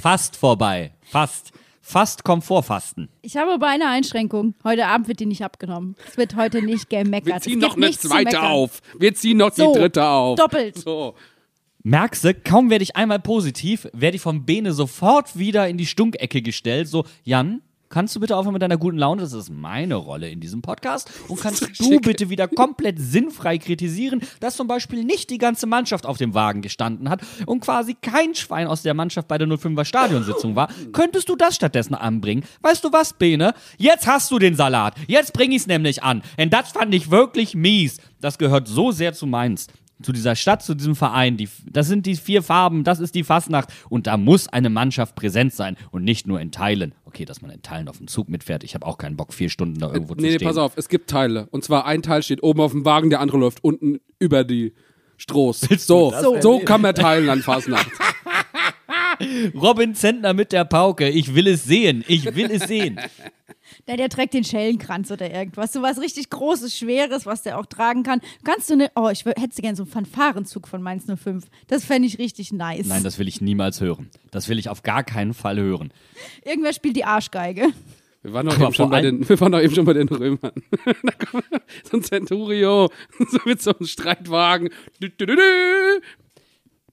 Fast 0.00 0.36
vorbei. 0.36 0.94
Fast. 1.02 1.52
Fast 1.84 2.22
Komfortfasten. 2.22 3.08
Ich 3.22 3.36
habe 3.36 3.50
aber 3.52 3.66
eine 3.68 3.88
Einschränkung. 3.88 4.54
Heute 4.62 4.86
Abend 4.86 5.08
wird 5.08 5.18
die 5.18 5.26
nicht 5.26 5.42
abgenommen. 5.42 5.96
Es 6.08 6.16
wird 6.16 6.36
heute 6.36 6.62
nicht 6.62 6.88
gemeckert. 6.88 7.34
Wir 7.34 7.40
ziehen 7.40 7.58
noch 7.58 7.76
eine 7.76 7.90
zweite 7.90 8.40
auf. 8.42 8.80
Wir 8.98 9.12
ziehen 9.14 9.38
noch 9.38 9.52
So, 9.52 9.72
die 9.72 9.80
dritte 9.80 10.04
auf. 10.06 10.38
doppelt. 10.38 10.78
So. 10.78 11.14
Merkst 11.82 12.22
du, 12.22 12.34
kaum 12.34 12.70
werde 12.70 12.84
ich 12.84 12.94
einmal 12.94 13.18
positiv, 13.18 13.88
werde 13.92 14.14
ich 14.16 14.22
vom 14.22 14.44
Bene 14.46 14.72
sofort 14.72 15.36
wieder 15.36 15.68
in 15.68 15.76
die 15.76 15.86
Stunkecke 15.86 16.40
gestellt. 16.40 16.86
So, 16.86 17.04
Jan, 17.24 17.60
kannst 17.92 18.16
du 18.16 18.20
bitte 18.20 18.36
aufhören 18.36 18.54
mit 18.54 18.62
deiner 18.62 18.78
guten 18.78 18.98
Laune? 18.98 19.22
Das 19.22 19.32
ist 19.32 19.50
meine 19.50 19.94
Rolle 19.94 20.30
in 20.30 20.40
diesem 20.40 20.62
Podcast. 20.62 21.10
Und 21.28 21.40
kannst 21.40 21.78
du 21.78 22.00
bitte 22.00 22.30
wieder 22.30 22.48
komplett 22.48 22.98
sinnfrei 22.98 23.58
kritisieren, 23.58 24.22
dass 24.40 24.56
zum 24.56 24.66
Beispiel 24.66 25.04
nicht 25.04 25.30
die 25.30 25.38
ganze 25.38 25.66
Mannschaft 25.66 26.06
auf 26.06 26.16
dem 26.16 26.34
Wagen 26.34 26.62
gestanden 26.62 27.08
hat 27.08 27.20
und 27.46 27.60
quasi 27.60 27.94
kein 27.94 28.34
Schwein 28.34 28.66
aus 28.66 28.82
der 28.82 28.94
Mannschaft 28.94 29.28
bei 29.28 29.38
der 29.38 29.46
05er 29.46 29.84
Stadionsitzung 29.84 30.56
war? 30.56 30.68
Könntest 30.92 31.28
du 31.28 31.36
das 31.36 31.54
stattdessen 31.54 31.94
anbringen? 31.94 32.44
Weißt 32.62 32.82
du 32.82 32.92
was, 32.92 33.12
Bene? 33.12 33.54
Jetzt 33.76 34.06
hast 34.06 34.30
du 34.30 34.38
den 34.38 34.56
Salat. 34.56 34.94
Jetzt 35.06 35.34
bring 35.34 35.52
ich's 35.52 35.66
nämlich 35.66 36.02
an. 36.02 36.22
Denn 36.38 36.50
das 36.50 36.72
fand 36.72 36.94
ich 36.94 37.10
wirklich 37.10 37.54
mies. 37.54 37.98
Das 38.20 38.38
gehört 38.38 38.68
so 38.68 38.90
sehr 38.90 39.12
zu 39.12 39.26
Mainz 39.26 39.66
zu 40.02 40.12
dieser 40.12 40.36
Stadt, 40.36 40.62
zu 40.62 40.74
diesem 40.74 40.96
Verein. 40.96 41.36
Die, 41.36 41.48
das 41.70 41.86
sind 41.88 42.06
die 42.06 42.16
vier 42.16 42.42
Farben, 42.42 42.84
das 42.84 43.00
ist 43.00 43.14
die 43.14 43.24
Fastnacht. 43.24 43.68
Und 43.88 44.06
da 44.06 44.16
muss 44.16 44.48
eine 44.48 44.70
Mannschaft 44.70 45.14
präsent 45.14 45.52
sein 45.52 45.76
und 45.90 46.04
nicht 46.04 46.26
nur 46.26 46.40
in 46.40 46.50
Teilen. 46.52 46.94
Okay, 47.04 47.24
dass 47.24 47.42
man 47.42 47.50
in 47.50 47.62
Teilen 47.62 47.88
auf 47.88 47.98
dem 47.98 48.06
Zug 48.06 48.28
mitfährt. 48.28 48.64
Ich 48.64 48.74
habe 48.74 48.86
auch 48.86 48.98
keinen 48.98 49.16
Bock, 49.16 49.34
vier 49.34 49.50
Stunden 49.50 49.78
da 49.78 49.92
irgendwo 49.92 50.14
zu 50.14 50.20
Nee, 50.20 50.28
nee, 50.30 50.34
stehen. 50.36 50.48
pass 50.48 50.56
auf, 50.56 50.72
es 50.76 50.88
gibt 50.88 51.10
Teile. 51.10 51.46
Und 51.50 51.64
zwar 51.64 51.86
ein 51.86 52.02
Teil 52.02 52.22
steht 52.22 52.42
oben 52.42 52.60
auf 52.60 52.72
dem 52.72 52.84
Wagen, 52.84 53.10
der 53.10 53.20
andere 53.20 53.38
läuft 53.38 53.62
unten 53.62 54.00
über 54.18 54.44
die 54.44 54.72
Strohs. 55.16 55.60
So, 55.60 56.10
so, 56.10 56.12
erleben? 56.12 56.64
kann 56.64 56.80
man 56.80 56.94
teilen 56.94 57.28
an 57.28 57.42
Fastnacht. 57.42 57.90
Robin 59.54 59.94
Zentner 59.94 60.34
mit 60.34 60.52
der 60.52 60.64
Pauke. 60.64 61.08
Ich 61.08 61.34
will 61.34 61.46
es 61.46 61.64
sehen. 61.64 62.04
Ich 62.08 62.34
will 62.34 62.50
es 62.50 62.64
sehen. 62.64 62.98
Der, 63.88 63.96
der 63.96 64.08
trägt 64.08 64.34
den 64.34 64.44
Schellenkranz 64.44 65.10
oder 65.10 65.32
irgendwas. 65.32 65.72
So 65.72 65.82
was 65.82 66.00
richtig 66.00 66.30
Großes, 66.30 66.76
Schweres, 66.76 67.26
was 67.26 67.42
der 67.42 67.58
auch 67.58 67.66
tragen 67.66 68.04
kann. 68.04 68.20
Kannst 68.44 68.70
du 68.70 68.76
ne. 68.76 68.90
Oh, 68.94 69.08
ich 69.10 69.24
hätte 69.24 69.60
gerne 69.60 69.76
so 69.76 69.82
einen 69.82 69.90
Fanfarenzug 69.90 70.68
von 70.68 70.82
Mainz 70.82 71.06
05. 71.06 71.46
Das 71.66 71.84
fände 71.84 72.06
ich 72.06 72.18
richtig 72.18 72.52
nice. 72.52 72.86
Nein, 72.86 73.02
das 73.02 73.18
will 73.18 73.26
ich 73.26 73.40
niemals 73.40 73.80
hören. 73.80 74.10
Das 74.30 74.48
will 74.48 74.58
ich 74.58 74.68
auf 74.68 74.82
gar 74.82 75.02
keinen 75.02 75.34
Fall 75.34 75.58
hören. 75.58 75.92
Irgendwer 76.44 76.72
spielt 76.72 76.96
die 76.96 77.04
Arschgeige. 77.04 77.72
Wir 78.22 78.32
waren 78.32 78.46
doch 78.46 78.58
eben, 78.60 78.72
schon 78.72 78.88
bei 78.88 79.00
den, 79.00 79.28
wir 79.28 79.40
waren 79.40 79.50
doch 79.50 79.60
eben 79.60 79.74
schon 79.74 79.84
bei 79.84 79.94
den 79.94 80.08
Römern. 80.08 80.52
so 81.90 81.96
ein 81.96 82.04
Centurio, 82.04 82.88
so 83.30 83.38
mit 83.44 83.60
so 83.60 83.76
einem 83.76 83.86
Streitwagen. 83.86 84.70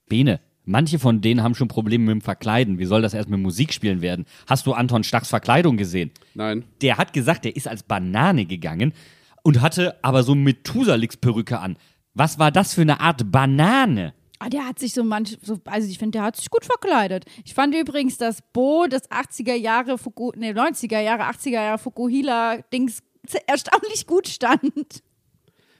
Bene, 0.07 0.39
manche 0.69 0.99
von 0.99 1.19
denen 1.19 1.43
haben 1.43 1.55
schon 1.55 1.67
Probleme 1.67 2.05
mit 2.05 2.11
dem 2.11 2.21
Verkleiden. 2.21 2.79
Wie 2.79 2.85
soll 2.85 3.01
das 3.01 3.13
erst 3.13 3.29
mit 3.29 3.39
Musik 3.39 3.73
spielen 3.73 4.01
werden? 4.01 4.25
Hast 4.47 4.65
du 4.67 4.73
Anton 4.73 5.03
Stachs 5.03 5.29
Verkleidung 5.29 5.77
gesehen? 5.77 6.11
Nein. 6.33 6.63
der 6.81 6.97
hat 6.97 7.11
gesagt, 7.11 7.45
der 7.45 7.55
ist 7.55 7.67
als 7.67 7.83
Banane 7.83 8.45
gegangen 8.45 8.93
und 9.41 9.61
hatte 9.61 9.97
aber 10.03 10.23
so 10.23 10.35
Methusalix-Perücke 10.35 11.59
an. 11.59 11.77
Was 12.13 12.39
war 12.39 12.51
das 12.51 12.73
für 12.73 12.81
eine 12.81 12.99
Art 12.99 13.31
Banane? 13.31 14.13
Ah, 14.39 14.49
der 14.49 14.65
hat 14.65 14.79
sich 14.79 14.93
so 14.93 15.03
manch, 15.03 15.37
so, 15.41 15.59
also 15.65 15.89
ich 15.89 15.97
finde, 15.97 16.19
der 16.19 16.23
hat 16.23 16.37
sich 16.37 16.49
gut 16.49 16.63
verkleidet. 16.63 17.25
Ich 17.43 17.53
fand 17.53 17.75
übrigens, 17.75 18.17
dass 18.17 18.39
Bo 18.53 18.85
das 18.87 19.09
80er 19.11 19.55
Jahre, 19.55 19.97
Fuku, 19.97 20.31
nee, 20.37 20.51
90er 20.51 21.01
Jahre, 21.01 21.23
80er 21.23 21.49
Jahre 21.49 21.77
Fukuhila-Dings 21.77 22.99
erstaunlich 23.47 24.07
gut 24.07 24.27
stand. 24.27 25.03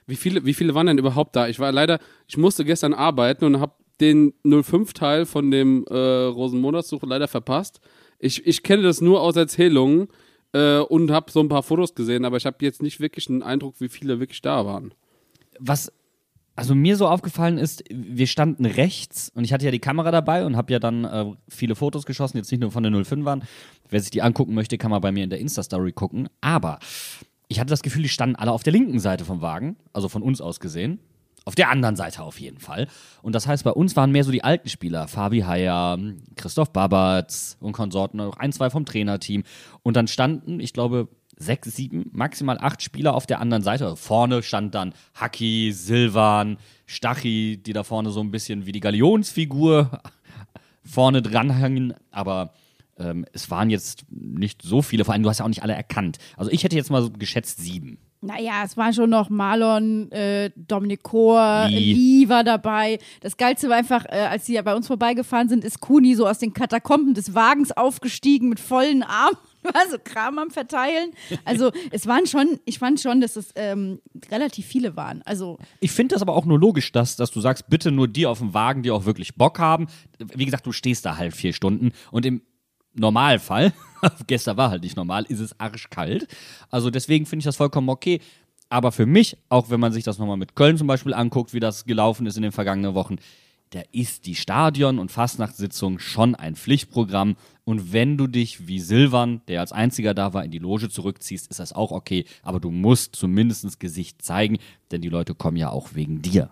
Wie 0.06 0.16
viele, 0.16 0.44
wie 0.44 0.54
viele 0.54 0.74
waren 0.74 0.88
denn 0.88 0.98
überhaupt 0.98 1.36
da? 1.36 1.48
Ich 1.48 1.58
war 1.58 1.72
leider, 1.72 2.00
ich 2.26 2.36
musste 2.36 2.64
gestern 2.64 2.92
arbeiten 2.92 3.44
und 3.44 3.60
habe 3.60 3.74
den 4.00 4.32
05-Teil 4.44 5.26
von 5.26 5.50
dem 5.50 5.84
äh, 5.88 5.94
Rosenmonatssuche 5.94 7.06
leider 7.06 7.28
verpasst. 7.28 7.80
Ich, 8.18 8.46
ich 8.46 8.62
kenne 8.62 8.82
das 8.82 9.00
nur 9.00 9.20
aus 9.20 9.36
Erzählungen 9.36 10.08
äh, 10.52 10.78
und 10.78 11.10
habe 11.10 11.30
so 11.30 11.40
ein 11.40 11.48
paar 11.48 11.62
Fotos 11.62 11.94
gesehen, 11.94 12.24
aber 12.24 12.36
ich 12.36 12.46
habe 12.46 12.56
jetzt 12.60 12.82
nicht 12.82 13.00
wirklich 13.00 13.28
einen 13.28 13.42
Eindruck, 13.42 13.76
wie 13.78 13.88
viele 13.88 14.20
wirklich 14.20 14.42
da 14.42 14.66
waren. 14.66 14.94
was 15.58 15.92
also 16.56 16.74
mir 16.74 16.96
so 16.96 17.08
aufgefallen 17.08 17.56
ist, 17.56 17.84
wir 17.88 18.26
standen 18.26 18.66
rechts 18.66 19.30
und 19.34 19.44
ich 19.44 19.52
hatte 19.54 19.64
ja 19.64 19.70
die 19.70 19.78
Kamera 19.78 20.10
dabei 20.10 20.44
und 20.44 20.56
habe 20.56 20.70
ja 20.72 20.78
dann 20.78 21.04
äh, 21.04 21.32
viele 21.48 21.74
Fotos 21.74 22.04
geschossen, 22.04 22.36
jetzt 22.36 22.50
nicht 22.50 22.60
nur 22.60 22.70
von 22.70 22.82
der 22.82 22.92
05 22.92 23.24
waren. 23.24 23.44
Wer 23.88 24.00
sich 24.00 24.10
die 24.10 24.20
angucken 24.20 24.52
möchte, 24.52 24.76
kann 24.76 24.90
mal 24.90 24.98
bei 24.98 25.10
mir 25.10 25.24
in 25.24 25.30
der 25.30 25.38
Insta-Story 25.38 25.92
gucken. 25.92 26.28
Aber 26.42 26.78
ich 27.48 27.60
hatte 27.60 27.70
das 27.70 27.80
Gefühl, 27.82 28.02
die 28.02 28.10
standen 28.10 28.36
alle 28.36 28.52
auf 28.52 28.62
der 28.62 28.74
linken 28.74 29.00
Seite 29.00 29.24
vom 29.24 29.40
Wagen, 29.40 29.76
also 29.94 30.10
von 30.10 30.22
uns 30.22 30.42
aus 30.42 30.60
gesehen. 30.60 31.00
Auf 31.44 31.54
der 31.54 31.70
anderen 31.70 31.96
Seite 31.96 32.22
auf 32.22 32.38
jeden 32.38 32.58
Fall. 32.58 32.86
Und 33.22 33.34
das 33.34 33.46
heißt, 33.46 33.64
bei 33.64 33.72
uns 33.72 33.96
waren 33.96 34.12
mehr 34.12 34.24
so 34.24 34.30
die 34.30 34.44
alten 34.44 34.68
Spieler. 34.68 35.08
Fabi 35.08 35.40
Heyer, 35.40 35.98
Christoph 36.36 36.72
Babatz 36.72 37.56
und 37.60 37.72
Konsorten, 37.72 38.18
noch 38.18 38.36
ein, 38.36 38.52
zwei 38.52 38.70
vom 38.70 38.84
Trainerteam. 38.84 39.44
Und 39.82 39.96
dann 39.96 40.06
standen, 40.06 40.60
ich 40.60 40.72
glaube, 40.72 41.08
sechs, 41.40 41.74
sieben, 41.74 42.10
maximal 42.12 42.58
acht 42.58 42.82
Spieler 42.82 43.14
auf 43.14 43.26
der 43.26 43.40
anderen 43.40 43.62
Seite. 43.62 43.96
Vorne 43.96 44.42
stand 44.42 44.74
dann 44.74 44.92
Haki, 45.14 45.72
Silvan, 45.72 46.58
Stachi, 46.86 47.56
die 47.56 47.72
da 47.72 47.82
vorne 47.82 48.10
so 48.10 48.20
ein 48.20 48.30
bisschen 48.30 48.66
wie 48.66 48.72
die 48.72 48.80
Galionsfigur 48.80 50.02
vorne 50.84 51.22
dranhängen. 51.22 51.94
Aber 52.10 52.52
ähm, 52.98 53.24
es 53.32 53.50
waren 53.50 53.70
jetzt 53.70 54.04
nicht 54.10 54.62
so 54.62 54.82
viele. 54.82 55.04
Vor 55.04 55.14
allem, 55.14 55.22
du 55.22 55.30
hast 55.30 55.38
ja 55.38 55.46
auch 55.46 55.48
nicht 55.50 55.62
alle 55.62 55.74
erkannt. 55.74 56.18
Also 56.36 56.50
ich 56.50 56.62
hätte 56.62 56.76
jetzt 56.76 56.90
mal 56.90 57.02
so 57.02 57.10
geschätzt 57.10 57.58
sieben. 57.58 57.98
Naja, 58.22 58.62
es 58.64 58.76
waren 58.76 58.92
schon 58.92 59.08
noch 59.08 59.30
Marlon, 59.30 60.12
äh, 60.12 60.50
Dominik 60.54 61.02
Kor, 61.02 61.68
Lee. 61.68 61.94
Lee 61.94 62.28
war 62.28 62.44
dabei. 62.44 62.98
Das 63.22 63.38
Geilste 63.38 63.70
war 63.70 63.76
einfach, 63.76 64.04
äh, 64.04 64.26
als 64.30 64.44
sie 64.44 64.54
ja 64.54 64.62
bei 64.62 64.74
uns 64.74 64.86
vorbeigefahren 64.88 65.48
sind, 65.48 65.64
ist 65.64 65.80
Kuni 65.80 66.14
so 66.14 66.28
aus 66.28 66.38
den 66.38 66.52
Katakomben 66.52 67.14
des 67.14 67.34
Wagens 67.34 67.72
aufgestiegen 67.72 68.50
mit 68.50 68.60
vollen 68.60 69.02
Armen. 69.02 69.38
War 69.62 69.82
so 69.90 69.98
Kram 70.02 70.38
am 70.38 70.50
Verteilen. 70.50 71.10
Also 71.44 71.70
es 71.90 72.06
waren 72.06 72.26
schon, 72.26 72.58
ich 72.64 72.78
fand 72.78 72.98
schon, 72.98 73.20
dass 73.20 73.36
es 73.36 73.52
ähm, 73.56 74.00
relativ 74.30 74.64
viele 74.64 74.96
waren. 74.96 75.20
Also 75.26 75.58
Ich 75.80 75.92
finde 75.92 76.14
das 76.14 76.22
aber 76.22 76.34
auch 76.34 76.46
nur 76.46 76.58
logisch, 76.58 76.92
dass, 76.92 77.16
dass 77.16 77.30
du 77.30 77.40
sagst, 77.42 77.68
bitte 77.68 77.90
nur 77.90 78.08
die 78.08 78.24
auf 78.24 78.38
dem 78.38 78.54
Wagen, 78.54 78.82
die 78.82 78.90
auch 78.90 79.04
wirklich 79.04 79.34
Bock 79.34 79.58
haben. 79.58 79.88
Wie 80.18 80.46
gesagt, 80.46 80.66
du 80.66 80.72
stehst 80.72 81.04
da 81.04 81.18
halt 81.18 81.34
vier 81.34 81.52
Stunden 81.52 81.92
und 82.10 82.24
im 82.24 82.40
Normalfall, 82.94 83.72
gestern 84.26 84.56
war 84.56 84.70
halt 84.70 84.82
nicht 84.82 84.96
normal, 84.96 85.24
ist 85.28 85.40
es 85.40 85.58
arschkalt. 85.58 86.26
Also 86.70 86.90
deswegen 86.90 87.26
finde 87.26 87.40
ich 87.40 87.46
das 87.46 87.56
vollkommen 87.56 87.88
okay. 87.88 88.20
Aber 88.68 88.92
für 88.92 89.06
mich, 89.06 89.36
auch 89.48 89.70
wenn 89.70 89.80
man 89.80 89.92
sich 89.92 90.04
das 90.04 90.18
nochmal 90.18 90.36
mit 90.36 90.54
Köln 90.54 90.78
zum 90.78 90.86
Beispiel 90.86 91.12
anguckt, 91.12 91.52
wie 91.52 91.60
das 91.60 91.84
gelaufen 91.84 92.26
ist 92.26 92.36
in 92.36 92.42
den 92.42 92.52
vergangenen 92.52 92.94
Wochen, 92.94 93.16
da 93.70 93.82
ist 93.92 94.26
die 94.26 94.34
Stadion- 94.34 94.98
und 94.98 95.12
Fastnachtssitzung 95.12 96.00
schon 96.00 96.34
ein 96.34 96.56
Pflichtprogramm. 96.56 97.36
Und 97.64 97.92
wenn 97.92 98.16
du 98.16 98.26
dich 98.26 98.66
wie 98.66 98.80
Silvan, 98.80 99.42
der 99.46 99.60
als 99.60 99.70
einziger 99.70 100.12
da 100.12 100.34
war, 100.34 100.44
in 100.44 100.50
die 100.50 100.58
Loge 100.58 100.88
zurückziehst, 100.88 101.48
ist 101.50 101.60
das 101.60 101.72
auch 101.72 101.92
okay. 101.92 102.24
Aber 102.42 102.58
du 102.58 102.70
musst 102.72 103.14
zumindest 103.14 103.78
Gesicht 103.78 104.22
zeigen, 104.22 104.58
denn 104.90 105.02
die 105.02 105.08
Leute 105.08 105.36
kommen 105.36 105.56
ja 105.56 105.70
auch 105.70 105.94
wegen 105.94 106.20
dir. 106.20 106.50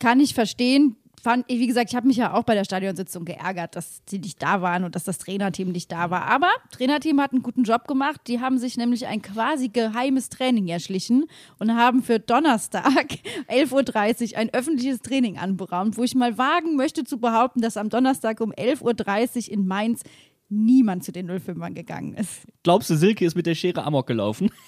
kann 0.00 0.18
ich 0.18 0.34
verstehen. 0.34 0.96
Fand, 1.26 1.44
wie 1.48 1.66
gesagt, 1.66 1.90
ich 1.90 1.96
habe 1.96 2.06
mich 2.06 2.18
ja 2.18 2.34
auch 2.34 2.44
bei 2.44 2.54
der 2.54 2.62
Stadionsitzung 2.62 3.24
geärgert, 3.24 3.74
dass 3.74 4.00
sie 4.08 4.20
nicht 4.20 4.40
da 4.40 4.62
waren 4.62 4.84
und 4.84 4.94
dass 4.94 5.02
das 5.02 5.18
Trainerteam 5.18 5.72
nicht 5.72 5.90
da 5.90 6.08
war. 6.08 6.22
Aber 6.26 6.46
Trainerteam 6.70 7.20
hat 7.20 7.32
einen 7.32 7.42
guten 7.42 7.64
Job 7.64 7.88
gemacht. 7.88 8.20
Die 8.28 8.38
haben 8.38 8.58
sich 8.58 8.76
nämlich 8.76 9.08
ein 9.08 9.22
quasi 9.22 9.66
geheimes 9.68 10.28
Training 10.28 10.68
erschlichen 10.68 11.24
und 11.58 11.74
haben 11.74 12.04
für 12.04 12.20
Donnerstag 12.20 13.18
11.30 13.48 14.34
Uhr 14.34 14.38
ein 14.38 14.54
öffentliches 14.54 15.00
Training 15.00 15.36
anberaumt, 15.36 15.98
wo 15.98 16.04
ich 16.04 16.14
mal 16.14 16.38
wagen 16.38 16.76
möchte 16.76 17.02
zu 17.02 17.18
behaupten, 17.18 17.60
dass 17.60 17.76
am 17.76 17.88
Donnerstag 17.88 18.40
um 18.40 18.52
11.30 18.52 19.48
Uhr 19.48 19.52
in 19.52 19.66
Mainz 19.66 20.04
niemand 20.48 21.02
zu 21.02 21.10
den 21.10 21.28
05ern 21.28 21.74
gegangen 21.74 22.14
ist. 22.14 22.42
Glaubst 22.62 22.88
du, 22.88 22.94
Silke 22.94 23.24
ist 23.24 23.34
mit 23.34 23.46
der 23.46 23.56
Schere 23.56 23.82
Amok 23.82 24.06
gelaufen? 24.06 24.48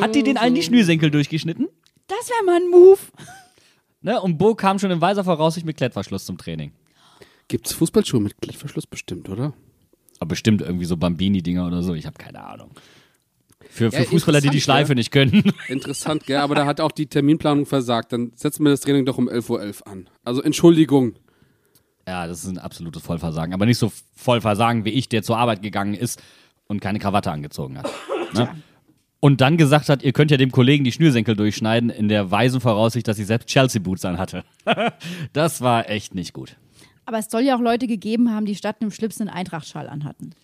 Hat 0.00 0.14
die 0.14 0.22
den 0.22 0.38
allen 0.38 0.54
die 0.54 0.62
Schnürsenkel 0.62 1.10
durchgeschnitten? 1.10 1.68
Das 2.08 2.28
wäre 2.28 2.44
mal 2.44 2.56
ein 2.56 2.68
Move. 2.70 2.98
Ne? 4.00 4.20
Und 4.20 4.38
Bo 4.38 4.54
kam 4.54 4.78
schon 4.78 4.90
in 4.90 5.00
weiser 5.00 5.24
Voraussicht 5.24 5.66
mit 5.66 5.76
Klettverschluss 5.76 6.24
zum 6.24 6.38
Training. 6.38 6.72
Gibt's 7.48 7.72
Fußballschuhe 7.72 8.20
mit 8.20 8.40
Klettverschluss 8.40 8.86
bestimmt, 8.86 9.28
oder? 9.28 9.52
Aber 10.18 10.28
bestimmt 10.28 10.62
irgendwie 10.62 10.84
so 10.84 10.96
Bambini-Dinger 10.96 11.66
oder 11.66 11.82
so. 11.82 11.94
Ich 11.94 12.06
habe 12.06 12.16
keine 12.18 12.42
Ahnung. 12.44 12.70
Für, 13.70 13.90
für 13.90 13.98
Ja, 13.98 14.04
Fußballer, 14.04 14.40
die 14.40 14.50
die 14.50 14.60
Schleife 14.60 14.92
ja. 14.92 14.94
nicht 14.96 15.10
können. 15.12 15.52
Interessant, 15.68 16.26
gell? 16.26 16.38
Aber 16.38 16.54
da 16.54 16.66
hat 16.66 16.80
auch 16.80 16.92
die 16.92 17.06
Terminplanung 17.06 17.66
versagt. 17.66 18.12
Dann 18.12 18.32
setzen 18.34 18.64
wir 18.64 18.70
das 18.70 18.80
Training 18.80 19.04
doch 19.04 19.18
um 19.18 19.28
11.11 19.28 19.50
Uhr 19.50 19.86
an. 19.86 20.10
Also 20.24 20.42
Entschuldigung. 20.42 21.14
Ja, 22.06 22.26
das 22.26 22.44
ist 22.44 22.50
ein 22.50 22.58
absolutes 22.58 23.02
Vollversagen. 23.02 23.52
Aber 23.52 23.66
nicht 23.66 23.78
so 23.78 23.92
Vollversagen 24.16 24.84
wie 24.84 24.90
ich, 24.90 25.08
der 25.08 25.22
zur 25.22 25.36
Arbeit 25.38 25.62
gegangen 25.62 25.94
ist 25.94 26.22
und 26.66 26.80
keine 26.80 26.98
Krawatte 26.98 27.30
angezogen 27.30 27.78
hat. 27.78 27.90
Ne? 28.34 28.48
Und 29.20 29.40
dann 29.40 29.56
gesagt 29.56 29.88
hat, 29.88 30.02
ihr 30.02 30.12
könnt 30.12 30.30
ja 30.30 30.36
dem 30.36 30.52
Kollegen 30.52 30.84
die 30.84 30.92
Schnürsenkel 30.92 31.34
durchschneiden, 31.34 31.90
in 31.90 32.08
der 32.08 32.30
weisen 32.30 32.60
Voraussicht, 32.60 33.08
dass 33.08 33.16
sie 33.16 33.24
selbst 33.24 33.48
Chelsea-Boots 33.48 34.04
anhatte. 34.04 34.44
das 35.32 35.60
war 35.60 35.90
echt 35.90 36.14
nicht 36.14 36.32
gut. 36.32 36.56
Aber 37.04 37.18
es 37.18 37.30
soll 37.30 37.42
ja 37.42 37.56
auch 37.56 37.60
Leute 37.60 37.86
gegeben 37.86 38.32
haben, 38.32 38.46
die 38.46 38.54
statt 38.54 38.76
einem 38.80 38.90
Schlips 38.90 39.20
einen 39.20 39.30
Eintrachtschal 39.30 39.88
anhatten. 39.88 40.34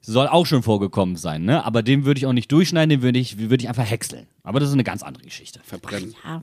Soll 0.00 0.28
auch 0.28 0.46
schon 0.46 0.62
vorgekommen 0.62 1.16
sein, 1.16 1.44
ne? 1.44 1.64
Aber 1.64 1.82
den 1.82 2.06
würde 2.06 2.18
ich 2.18 2.26
auch 2.26 2.32
nicht 2.32 2.50
durchschneiden, 2.50 2.88
den 2.88 3.02
würde 3.02 3.18
ich, 3.18 3.38
würde 3.38 3.62
ich 3.62 3.68
einfach 3.68 3.88
häckseln. 3.88 4.26
Aber 4.42 4.60
das 4.60 4.70
ist 4.70 4.74
eine 4.74 4.84
ganz 4.84 5.02
andere 5.02 5.24
Geschichte. 5.24 5.60
Verbrennen. 5.62 6.14
Ja. 6.24 6.42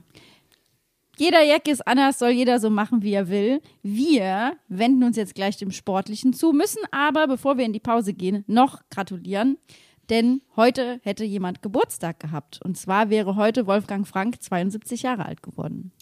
Jeder 1.16 1.42
Jack 1.42 1.66
ist 1.66 1.84
anders, 1.88 2.20
soll 2.20 2.30
jeder 2.30 2.60
so 2.60 2.70
machen, 2.70 3.02
wie 3.02 3.12
er 3.12 3.28
will. 3.28 3.60
Wir 3.82 4.52
wenden 4.68 5.02
uns 5.02 5.16
jetzt 5.16 5.34
gleich 5.34 5.56
dem 5.56 5.72
Sportlichen 5.72 6.32
zu, 6.32 6.52
müssen 6.52 6.82
aber, 6.92 7.26
bevor 7.26 7.58
wir 7.58 7.64
in 7.64 7.72
die 7.72 7.80
Pause 7.80 8.14
gehen, 8.14 8.44
noch 8.46 8.82
gratulieren. 8.90 9.58
Denn 10.10 10.42
heute 10.56 11.00
hätte 11.02 11.24
jemand 11.24 11.62
Geburtstag 11.62 12.18
gehabt. 12.20 12.60
Und 12.62 12.78
zwar 12.78 13.10
wäre 13.10 13.36
heute 13.36 13.66
Wolfgang 13.66 14.06
Frank 14.06 14.42
72 14.42 15.02
Jahre 15.02 15.26
alt 15.26 15.42
geworden. 15.42 15.92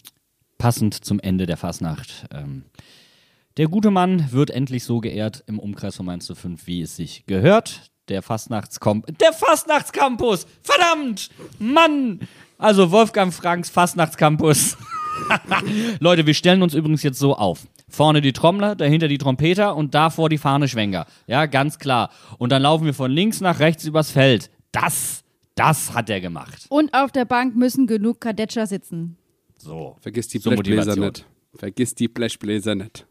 Passend 0.57 0.93
zum 0.93 1.19
Ende 1.19 1.45
der 1.45 1.57
Fasnacht. 1.57 2.25
Ähm, 2.33 2.63
der 3.57 3.67
gute 3.67 3.91
Mann 3.91 4.31
wird 4.31 4.49
endlich 4.49 4.83
so 4.83 4.99
geehrt 4.99 5.43
im 5.47 5.59
Umkreis 5.59 5.95
von 5.95 6.05
Mainz 6.05 6.31
5, 6.31 6.67
wie 6.67 6.81
es 6.81 6.95
sich 6.95 7.25
gehört. 7.25 7.91
Der 8.07 8.21
Fastnachtskom 8.21 9.03
der 9.19 9.33
Fastnachtscampus! 9.33 10.47
Verdammt! 10.63 11.29
Mann! 11.59 12.21
Also 12.57 12.91
Wolfgang 12.91 13.33
Franks 13.33 13.69
Fastnachtscampus. 13.69 14.77
Leute, 15.99 16.25
wir 16.25 16.33
stellen 16.33 16.61
uns 16.61 16.73
übrigens 16.73 17.03
jetzt 17.03 17.19
so 17.19 17.35
auf. 17.35 17.67
Vorne 17.89 18.21
die 18.21 18.33
Trommler, 18.33 18.75
dahinter 18.75 19.07
die 19.07 19.17
Trompeter 19.17 19.75
und 19.75 19.95
davor 19.95 20.29
die 20.29 20.37
Fahneschwenker. 20.37 21.05
Ja, 21.25 21.45
ganz 21.45 21.79
klar. 21.79 22.09
Und 22.37 22.51
dann 22.51 22.61
laufen 22.61 22.85
wir 22.85 22.93
von 22.93 23.09
links 23.09 23.39
nach 23.39 23.59
rechts 23.59 23.85
übers 23.85 24.11
Feld. 24.11 24.49
Das, 24.71 25.23
das 25.55 25.93
hat 25.93 26.09
er 26.09 26.19
gemacht. 26.19 26.65
Und 26.69 26.93
auf 26.93 27.11
der 27.11 27.25
Bank 27.25 27.55
müssen 27.55 27.87
genug 27.87 28.19
Kadetscher 28.19 28.67
sitzen. 28.67 29.17
So. 29.57 29.95
Vergiss 30.01 30.27
die 30.27 30.39
So 30.39 30.49
Blechbläser 30.49 30.95
nicht. 30.97 31.25
Vergiss 31.55 31.95
die 31.95 32.07
Blechbläser 32.07 32.75
nicht. 32.75 33.05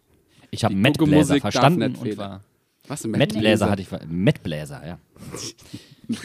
Ich 0.51 0.65
habe 0.65 0.75
Mettbläser 0.75 1.41
verstanden 1.41 1.97
und 1.97 2.17
war. 2.19 2.45
Was? 2.87 3.05
Mettbläser 3.05 3.71
hatte 3.71 3.83
ich. 3.83 3.89
Mettbläser, 4.07 4.87
ja. 4.87 4.99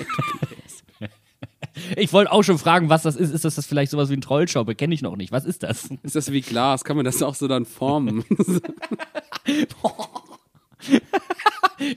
ich 1.95 2.11
wollte 2.13 2.31
auch 2.31 2.43
schon 2.43 2.57
fragen, 2.57 2.89
was 2.89 3.03
das 3.03 3.15
ist. 3.15 3.31
Ist 3.33 3.45
das, 3.45 3.55
das 3.55 3.65
vielleicht 3.65 3.91
sowas 3.91 4.09
wie 4.09 4.15
ein 4.15 4.21
Trollschaube? 4.21 4.75
Kenne 4.75 4.93
ich 4.93 5.01
noch 5.01 5.15
nicht. 5.15 5.31
Was 5.31 5.45
ist 5.45 5.63
das? 5.63 5.89
Ist 6.03 6.15
das 6.15 6.31
wie 6.31 6.41
Glas? 6.41 6.83
Kann 6.83 6.95
man 6.95 7.05
das 7.05 7.21
auch 7.23 7.35
so 7.35 7.47
dann 7.47 7.65
formen? 7.65 8.25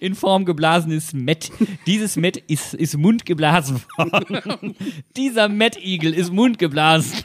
In 0.01 0.15
Form 0.15 0.45
geblasenes 0.45 1.13
Mett. 1.13 1.51
Dieses 1.87 2.17
Mett 2.17 2.37
ist, 2.37 2.75
ist 2.75 2.97
mundgeblasen 2.97 3.83
worden. 3.97 4.77
Dieser 5.17 5.49
Mettigel 5.49 6.15
ist 6.15 6.33
mundgeblasen. 6.33 7.25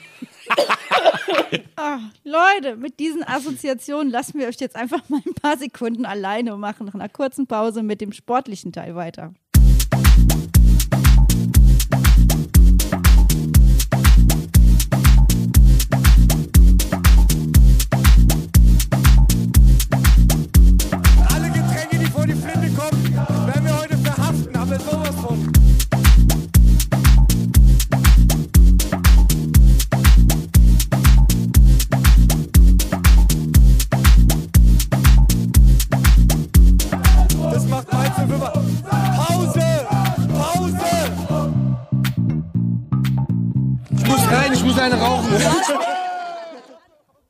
Leute, 2.23 2.75
mit 2.75 2.99
diesen 2.99 3.23
Assoziationen 3.23 4.11
lassen 4.11 4.39
wir 4.39 4.47
euch 4.47 4.59
jetzt 4.59 4.75
einfach 4.75 5.07
mal 5.09 5.21
ein 5.25 5.33
paar 5.33 5.57
Sekunden 5.57 6.05
alleine 6.05 6.53
und 6.53 6.59
machen 6.59 6.85
nach 6.85 6.93
einer 6.93 7.09
kurzen 7.09 7.47
Pause 7.47 7.83
mit 7.83 8.01
dem 8.01 8.11
sportlichen 8.11 8.71
Teil 8.71 8.95
weiter. 8.95 9.33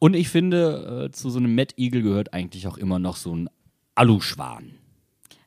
Und 0.10 0.16
ich 0.16 0.30
finde, 0.30 1.06
äh, 1.06 1.12
zu 1.12 1.30
so 1.30 1.38
einem 1.38 1.54
Mad 1.54 1.76
Eagle 1.78 2.02
gehört 2.02 2.34
eigentlich 2.34 2.66
auch 2.66 2.80
immer 2.80 2.98
noch 2.98 3.16
so 3.16 3.36
ein 3.36 3.48
Aluschwan. 3.94 4.72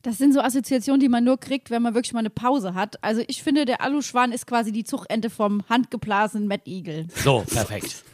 Das 0.02 0.18
sind 0.18 0.32
so 0.32 0.40
Assoziationen, 0.40 1.00
die 1.00 1.08
man 1.08 1.24
nur 1.24 1.36
kriegt, 1.40 1.72
wenn 1.72 1.82
man 1.82 1.94
wirklich 1.94 2.12
mal 2.12 2.20
eine 2.20 2.30
Pause 2.30 2.72
hat. 2.74 3.02
Also 3.02 3.24
ich 3.26 3.42
finde, 3.42 3.64
der 3.64 3.80
Aluschwan 3.80 4.30
ist 4.30 4.46
quasi 4.46 4.70
die 4.70 4.84
Zuchtente 4.84 5.30
vom 5.30 5.68
handgeblasenen 5.68 6.46
Mad 6.46 6.62
Eagle. 6.66 7.08
So, 7.12 7.40
perfekt. 7.40 8.04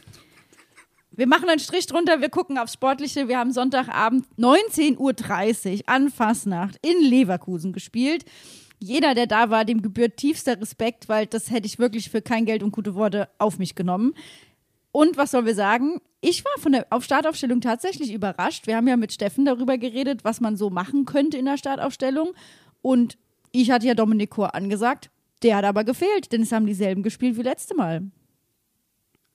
Wir 1.11 1.27
machen 1.27 1.47
einen 1.49 1.59
Strich 1.59 1.85
drunter, 1.85 2.19
wir 2.19 2.29
gucken 2.29 2.57
aufs 2.57 2.73
Sportliche. 2.73 3.27
Wir 3.27 3.37
haben 3.37 3.51
Sonntagabend 3.51 4.25
19.30 4.39 4.97
Uhr 4.97 5.81
an 5.85 6.09
Fasnacht 6.09 6.79
in 6.81 6.99
Leverkusen 6.99 7.73
gespielt. 7.73 8.25
Jeder, 8.79 9.13
der 9.13 9.27
da 9.27 9.51
war, 9.51 9.65
dem 9.65 9.83
gebührt 9.83 10.17
tiefster 10.17 10.59
Respekt, 10.59 11.09
weil 11.09 11.27
das 11.27 11.51
hätte 11.51 11.67
ich 11.67 11.77
wirklich 11.77 12.09
für 12.09 12.23
kein 12.23 12.45
Geld 12.45 12.63
und 12.63 12.71
gute 12.71 12.95
Worte 12.95 13.29
auf 13.37 13.59
mich 13.59 13.75
genommen. 13.75 14.15
Und 14.91 15.17
was 15.17 15.31
sollen 15.31 15.45
wir 15.45 15.55
sagen? 15.55 16.01
Ich 16.21 16.43
war 16.43 16.51
von 16.59 16.71
der 16.73 16.87
auf 16.89 17.03
Startaufstellung 17.03 17.61
tatsächlich 17.61 18.13
überrascht. 18.13 18.67
Wir 18.67 18.75
haben 18.75 18.87
ja 18.87 18.97
mit 18.97 19.13
Steffen 19.13 19.45
darüber 19.45 19.77
geredet, 19.77 20.23
was 20.23 20.41
man 20.41 20.57
so 20.57 20.69
machen 20.69 21.05
könnte 21.05 21.37
in 21.37 21.45
der 21.45 21.57
Startaufstellung. 21.57 22.33
Und 22.81 23.17
ich 23.51 23.71
hatte 23.71 23.87
ja 23.87 23.93
Dominik 23.93 24.31
Kor 24.31 24.55
angesagt. 24.55 25.09
Der 25.43 25.55
hat 25.55 25.65
aber 25.65 25.83
gefehlt, 25.83 26.31
denn 26.31 26.41
es 26.41 26.51
haben 26.51 26.65
dieselben 26.65 27.03
gespielt 27.03 27.37
wie 27.37 27.43
letzte 27.43 27.75
Mal. 27.75 28.11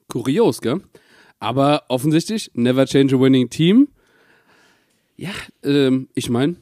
Kurios, 0.08 0.60
gell? 0.60 0.82
Aber 1.40 1.84
offensichtlich, 1.88 2.50
never 2.54 2.84
change 2.86 3.16
a 3.16 3.20
winning 3.20 3.48
team. 3.48 3.88
Ja, 5.16 5.30
ähm, 5.62 6.08
ich 6.14 6.28
meine, 6.28 6.56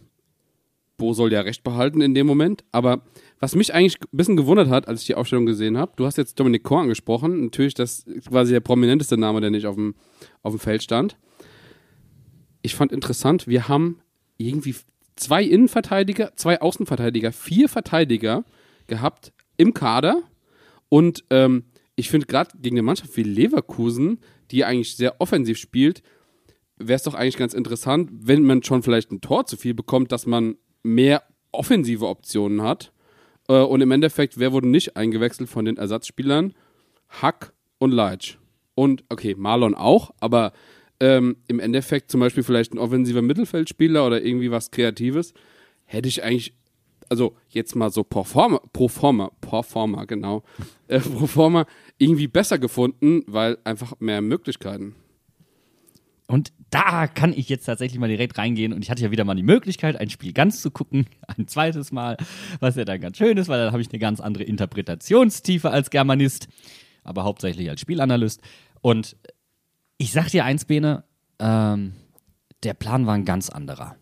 Bo 0.96 1.14
soll 1.14 1.32
ja 1.32 1.40
recht 1.40 1.64
behalten 1.64 2.00
in 2.00 2.14
dem 2.14 2.26
Moment. 2.26 2.64
Aber 2.70 3.02
was 3.42 3.56
mich 3.56 3.74
eigentlich 3.74 4.00
ein 4.00 4.16
bisschen 4.16 4.36
gewundert 4.36 4.68
hat, 4.68 4.86
als 4.86 5.00
ich 5.00 5.08
die 5.08 5.16
Aufstellung 5.16 5.46
gesehen 5.46 5.76
habe, 5.76 5.94
du 5.96 6.06
hast 6.06 6.16
jetzt 6.16 6.38
Dominik 6.38 6.62
Kor 6.62 6.82
angesprochen. 6.82 7.42
Natürlich, 7.42 7.74
das 7.74 8.04
quasi 8.28 8.52
der 8.52 8.60
prominenteste 8.60 9.16
Name, 9.16 9.40
der 9.40 9.50
nicht 9.50 9.66
auf 9.66 9.74
dem, 9.74 9.96
auf 10.42 10.52
dem 10.52 10.60
Feld 10.60 10.80
stand. 10.80 11.16
Ich 12.62 12.76
fand 12.76 12.92
interessant, 12.92 13.48
wir 13.48 13.66
haben 13.66 13.98
irgendwie 14.36 14.76
zwei 15.16 15.42
Innenverteidiger, 15.42 16.36
zwei 16.36 16.60
Außenverteidiger, 16.60 17.32
vier 17.32 17.68
Verteidiger 17.68 18.44
gehabt 18.86 19.32
im 19.56 19.74
Kader. 19.74 20.22
Und 20.88 21.24
ähm, 21.30 21.64
ich 21.96 22.10
finde 22.10 22.28
gerade 22.28 22.56
gegen 22.58 22.76
eine 22.76 22.84
Mannschaft 22.84 23.16
wie 23.16 23.24
Leverkusen, 23.24 24.20
die 24.52 24.64
eigentlich 24.64 24.94
sehr 24.96 25.20
offensiv 25.20 25.58
spielt, 25.58 26.04
wäre 26.76 26.94
es 26.94 27.02
doch 27.02 27.14
eigentlich 27.14 27.38
ganz 27.38 27.54
interessant, 27.54 28.08
wenn 28.12 28.44
man 28.44 28.62
schon 28.62 28.84
vielleicht 28.84 29.10
ein 29.10 29.20
Tor 29.20 29.46
zu 29.46 29.56
viel 29.56 29.74
bekommt, 29.74 30.12
dass 30.12 30.26
man 30.26 30.54
mehr 30.84 31.24
offensive 31.50 32.06
Optionen 32.06 32.62
hat. 32.62 32.92
Äh, 33.48 33.60
und 33.60 33.80
im 33.80 33.90
Endeffekt, 33.90 34.38
wer 34.38 34.52
wurde 34.52 34.68
nicht 34.68 34.96
eingewechselt 34.96 35.48
von 35.48 35.64
den 35.64 35.76
Ersatzspielern? 35.76 36.54
Hack 37.08 37.52
und 37.78 37.92
Leitsch. 37.92 38.38
Und, 38.74 39.04
okay, 39.08 39.34
Marlon 39.36 39.74
auch, 39.74 40.12
aber 40.20 40.52
ähm, 41.00 41.36
im 41.48 41.58
Endeffekt 41.58 42.10
zum 42.10 42.20
Beispiel 42.20 42.42
vielleicht 42.42 42.72
ein 42.72 42.78
offensiver 42.78 43.22
Mittelfeldspieler 43.22 44.06
oder 44.06 44.22
irgendwie 44.22 44.50
was 44.50 44.70
Kreatives, 44.70 45.34
hätte 45.84 46.08
ich 46.08 46.22
eigentlich, 46.22 46.54
also 47.08 47.36
jetzt 47.48 47.74
mal 47.74 47.90
so 47.90 48.04
forma, 48.04 48.60
pro 48.72 48.88
forma 48.88 50.04
genau, 50.04 50.42
äh, 50.88 51.00
pro 51.00 51.26
forma 51.26 51.66
irgendwie 51.98 52.28
besser 52.28 52.58
gefunden, 52.58 53.24
weil 53.26 53.58
einfach 53.64 53.94
mehr 53.98 54.22
Möglichkeiten. 54.22 54.94
Und 56.32 56.54
da 56.70 57.08
kann 57.08 57.34
ich 57.34 57.50
jetzt 57.50 57.66
tatsächlich 57.66 58.00
mal 58.00 58.08
direkt 58.08 58.38
reingehen. 58.38 58.72
Und 58.72 58.82
ich 58.82 58.90
hatte 58.90 59.02
ja 59.02 59.10
wieder 59.10 59.24
mal 59.24 59.34
die 59.34 59.42
Möglichkeit, 59.42 60.00
ein 60.00 60.08
Spiel 60.08 60.32
ganz 60.32 60.62
zu 60.62 60.70
gucken, 60.70 61.04
ein 61.36 61.46
zweites 61.46 61.92
Mal, 61.92 62.16
was 62.58 62.74
ja 62.74 62.86
dann 62.86 63.02
ganz 63.02 63.18
schön 63.18 63.36
ist, 63.36 63.48
weil 63.48 63.62
dann 63.62 63.72
habe 63.72 63.82
ich 63.82 63.90
eine 63.90 63.98
ganz 63.98 64.18
andere 64.18 64.44
Interpretationstiefe 64.44 65.70
als 65.70 65.90
Germanist, 65.90 66.48
aber 67.04 67.24
hauptsächlich 67.24 67.68
als 67.68 67.82
Spielanalyst. 67.82 68.40
Und 68.80 69.14
ich 69.98 70.12
sag 70.12 70.30
dir 70.30 70.46
eins, 70.46 70.64
Bene, 70.64 71.04
ähm, 71.38 71.92
der 72.62 72.72
Plan 72.72 73.04
war 73.04 73.12
ein 73.12 73.26
ganz 73.26 73.50
anderer. 73.50 73.96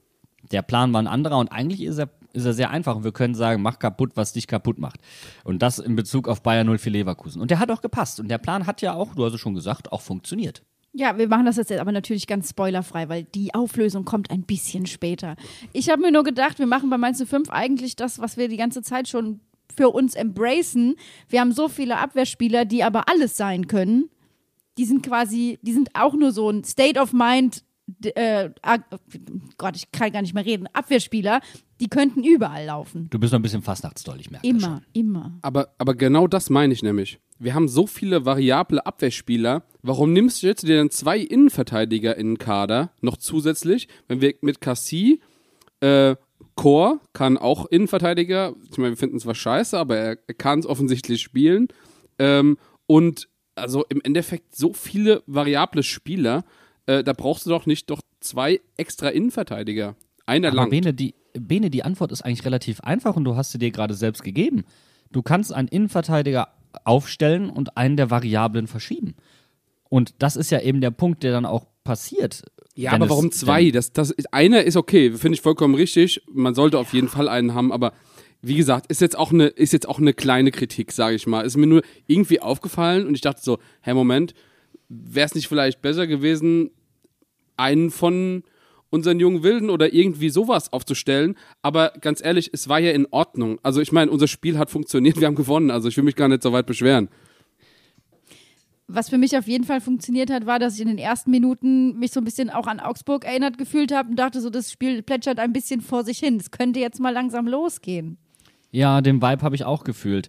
Der 0.53 0.63
Plan 0.63 0.93
war 0.93 1.03
ein 1.03 1.09
anderer 1.09 1.38
und 1.38 1.49
eigentlich 1.49 1.83
ist 1.83 1.99
er, 1.99 2.11
ist 2.33 2.45
er 2.45 2.53
sehr 2.53 2.71
einfach 2.71 2.95
und 2.95 3.03
wir 3.03 3.11
können 3.11 3.35
sagen, 3.35 3.61
mach 3.61 3.81
kaputt, 3.81 4.12
was 4.14 4.35
dich 4.35 4.47
kaputt 4.47 4.79
macht. 4.79 5.01
Und 5.43 5.62
das 5.62 5.81
in 5.81 5.97
Bezug 5.97 6.29
auf 6.29 6.45
Bayern 6.45 6.79
04 6.79 6.93
Leverkusen. 6.93 7.43
Und 7.43 7.51
der 7.51 7.59
hat 7.59 7.73
auch 7.73 7.83
gepasst 7.83 8.21
und 8.21 8.29
der 8.29 8.38
Plan 8.38 8.69
hat 8.69 8.83
ja 8.83 8.95
auch, 8.95 9.16
du 9.16 9.25
hast 9.25 9.35
es 9.35 9.40
schon 9.40 9.55
gesagt, 9.55 9.90
auch 9.90 10.01
funktioniert. 10.01 10.62
Ja, 10.92 11.16
wir 11.16 11.29
machen 11.29 11.46
das 11.46 11.57
jetzt 11.57 11.70
aber 11.72 11.92
natürlich 11.92 12.26
ganz 12.26 12.50
spoilerfrei, 12.50 13.09
weil 13.09 13.24
die 13.24 13.55
Auflösung 13.55 14.05
kommt 14.05 14.31
ein 14.31 14.42
bisschen 14.42 14.87
später. 14.87 15.37
Ich 15.72 15.88
habe 15.88 16.03
mir 16.03 16.11
nur 16.11 16.24
gedacht, 16.24 16.59
wir 16.59 16.66
machen 16.66 16.90
bei 16.90 16.98
Mainz 16.98 17.22
5 17.22 17.48
eigentlich 17.50 17.94
das, 17.94 18.18
was 18.18 18.37
wir 18.37 18.48
die 18.48 18.57
ganze 18.57 18.83
Zeit 18.83 19.09
schon 19.09 19.40
für 19.76 19.90
uns 19.90 20.16
embracen. 20.16 20.96
Wir 21.29 21.40
haben 21.40 21.53
so 21.53 21.68
viele 21.68 21.98
Abwehrspieler, 21.98 22.64
die 22.64 22.83
aber 22.83 23.09
alles 23.09 23.37
sein 23.37 23.68
können. 23.68 24.11
Die 24.79 24.85
sind 24.85 25.05
quasi, 25.05 25.59
die 25.62 25.72
sind 25.72 25.90
auch 25.94 26.14
nur 26.14 26.33
so 26.33 26.50
ein 26.50 26.64
State 26.64 26.98
of 26.98 27.12
Mind, 27.12 27.62
äh, 28.03 28.50
Gott, 29.59 29.76
ich 29.76 29.92
kann 29.92 30.12
gar 30.12 30.22
nicht 30.22 30.35
mehr 30.35 30.44
reden, 30.44 30.66
Abwehrspieler, 30.72 31.40
die 31.81 31.88
könnten 31.88 32.22
überall 32.22 32.66
laufen. 32.66 33.09
Du 33.11 33.18
bist 33.18 33.33
noch 33.33 33.38
ein 33.38 33.42
bisschen 33.42 33.62
fastnachtsdoll, 33.62 34.20
ich 34.20 34.31
merke 34.31 34.53
das 34.53 34.62
schon. 34.62 34.72
Immer, 34.72 34.83
immer. 34.92 35.38
Aber, 35.42 35.74
aber 35.79 35.94
genau 35.94 36.26
das 36.26 36.50
meine 36.50 36.72
ich 36.72 36.83
nämlich. 36.83 37.20
Wir 37.40 37.55
haben 37.55 37.68
so 37.68 37.87
viele 37.87 38.26
variable 38.26 38.85
Abwehrspieler. 38.85 39.62
Warum 39.81 40.12
nimmst 40.12 40.42
du 40.42 40.46
jetzt 40.46 40.68
dir 40.68 40.76
dann 40.76 40.90
zwei 40.90 41.18
Innenverteidiger 41.18 42.14
in 42.16 42.33
den 42.33 42.38
Kader 42.38 42.92
noch 43.00 43.16
zusätzlich? 43.16 43.88
Wenn 44.09 44.20
wir 44.20 44.35
mit 44.42 44.61
Cassie, 44.61 45.20
äh, 45.81 46.16
Chor 46.55 47.00
kann 47.14 47.38
auch 47.38 47.64
Innenverteidiger, 47.64 48.55
ich 48.70 48.76
meine, 48.76 48.90
wir 48.90 48.96
finden 48.98 49.16
es 49.16 49.22
zwar 49.22 49.35
scheiße, 49.35 49.79
aber 49.79 49.96
er, 49.96 50.18
er 50.26 50.35
kann 50.35 50.59
es 50.59 50.66
offensichtlich 50.66 51.22
spielen. 51.22 51.68
Ähm, 52.18 52.59
und 52.87 53.26
also 53.55 53.87
im 53.88 54.03
Endeffekt 54.03 54.55
so 54.55 54.74
viele 54.74 55.22
variable 55.26 55.83
Spieler, 55.83 56.44
äh, 56.85 57.03
da 57.03 57.14
brauchst 57.14 57.46
du 57.46 57.50
doch 57.50 57.64
nicht 57.64 57.88
doch 57.88 58.03
zwei 58.20 58.61
extra 58.76 59.09
Innenverteidiger. 59.09 59.96
Einer 60.26 60.48
Aber 60.48 60.57
lang. 60.57 60.70
Bene 60.70 60.92
die, 60.92 61.14
Bene, 61.33 61.70
die 61.70 61.85
Antwort 61.85 62.12
ist 62.12 62.20
eigentlich 62.20 62.44
relativ 62.44 62.81
einfach 62.81 63.16
und 63.16 63.24
du 63.24 63.35
hast 63.37 63.53
sie 63.53 63.59
dir 63.59 63.70
gerade 63.70 63.94
selbst 63.94 64.22
gegeben. 64.22 64.64
Du 65.11 65.22
kannst 65.22 65.55
einen 65.55 65.68
Innenverteidiger 65.68 66.48
aufstellen 66.85 67.50
und 67.50 67.76
einen 67.76 67.96
der 67.96 68.11
Variablen 68.11 68.66
verschieben. 68.66 69.14
Und 69.88 70.14
das 70.18 70.37
ist 70.37 70.50
ja 70.50 70.61
eben 70.61 70.80
der 70.80 70.90
Punkt, 70.90 71.22
der 71.22 71.33
dann 71.33 71.46
auch 71.46 71.66
passiert. 71.85 72.42
Ja, 72.74 72.92
aber 72.92 73.11
warum 73.11 73.33
zwei? 73.33 73.70
Das, 73.70 73.92
das 73.92 74.11
ist, 74.11 74.33
einer 74.33 74.62
ist 74.62 74.76
okay, 74.76 75.12
finde 75.12 75.35
ich 75.35 75.40
vollkommen 75.40 75.74
richtig. 75.74 76.22
Man 76.33 76.54
sollte 76.54 76.78
auf 76.78 76.92
jeden 76.92 77.09
Fall 77.09 77.28
einen 77.28 77.54
haben, 77.54 77.72
aber 77.72 77.92
wie 78.42 78.54
gesagt, 78.54 78.87
ist 78.90 79.00
jetzt 79.00 79.18
auch 79.18 79.33
eine, 79.33 79.46
ist 79.46 79.72
jetzt 79.72 79.88
auch 79.88 79.98
eine 79.98 80.14
kleine 80.14 80.50
Kritik, 80.50 80.92
sage 80.92 81.16
ich 81.16 81.26
mal. 81.26 81.42
Ist 81.42 81.56
mir 81.56 81.66
nur 81.66 81.83
irgendwie 82.06 82.40
aufgefallen 82.40 83.06
und 83.06 83.14
ich 83.14 83.20
dachte 83.20 83.42
so, 83.42 83.59
hey, 83.80 83.92
Moment, 83.92 84.35
wäre 84.88 85.26
es 85.26 85.35
nicht 85.35 85.48
vielleicht 85.48 85.83
besser 85.83 86.06
gewesen, 86.06 86.70
einen 87.56 87.90
von 87.90 88.44
unseren 88.90 89.20
jungen 89.20 89.42
Wilden 89.42 89.70
oder 89.70 89.92
irgendwie 89.92 90.29
sowas 90.29 90.72
aufzustellen. 90.72 91.37
Aber 91.62 91.92
ganz 92.00 92.22
ehrlich, 92.22 92.50
es 92.53 92.68
war 92.68 92.79
ja 92.79 92.90
in 92.90 93.07
Ordnung. 93.11 93.59
Also 93.62 93.81
ich 93.81 93.92
meine, 93.92 94.11
unser 94.11 94.29
Spiel 94.29 94.59
hat 94.59 94.70
funktioniert, 94.70 95.20
wir 95.20 95.26
haben 95.26 95.35
gewonnen. 95.35 95.70
Also 95.70 95.88
ich 95.88 95.96
will 95.96 96.05
mich 96.05 96.16
gar 96.16 96.29
nicht 96.29 96.42
so 96.42 96.53
weit 96.53 96.66
beschweren. 96.66 97.09
Was 98.92 99.09
für 99.09 99.18
mich 99.18 99.38
auf 99.38 99.46
jeden 99.46 99.62
Fall 99.62 99.81
funktioniert 99.81 100.31
hat, 100.31 100.46
war, 100.46 100.59
dass 100.59 100.74
ich 100.74 100.81
in 100.81 100.88
den 100.88 100.98
ersten 100.98 101.31
Minuten 101.31 101.96
mich 102.00 102.11
so 102.11 102.20
ein 102.20 102.24
bisschen 102.24 102.50
auch 102.50 102.66
an 102.66 102.81
Augsburg 102.81 103.24
erinnert 103.24 103.57
gefühlt 103.57 103.94
habe 103.94 104.11
und 104.11 104.16
dachte 104.16 104.40
so, 104.40 104.50
das 104.50 104.72
Spiel 104.72 105.03
plätschert 105.03 105.38
ein 105.38 105.53
bisschen 105.53 105.81
vor 105.81 106.03
sich 106.03 106.18
hin. 106.18 106.38
Es 106.38 106.50
könnte 106.50 106.81
jetzt 106.81 106.98
mal 106.98 107.12
langsam 107.12 107.46
losgehen. 107.46 108.18
Ja, 108.72 109.00
den 109.00 109.22
Vibe 109.22 109.42
habe 109.42 109.55
ich 109.55 109.64
auch 109.64 109.85
gefühlt. 109.85 110.29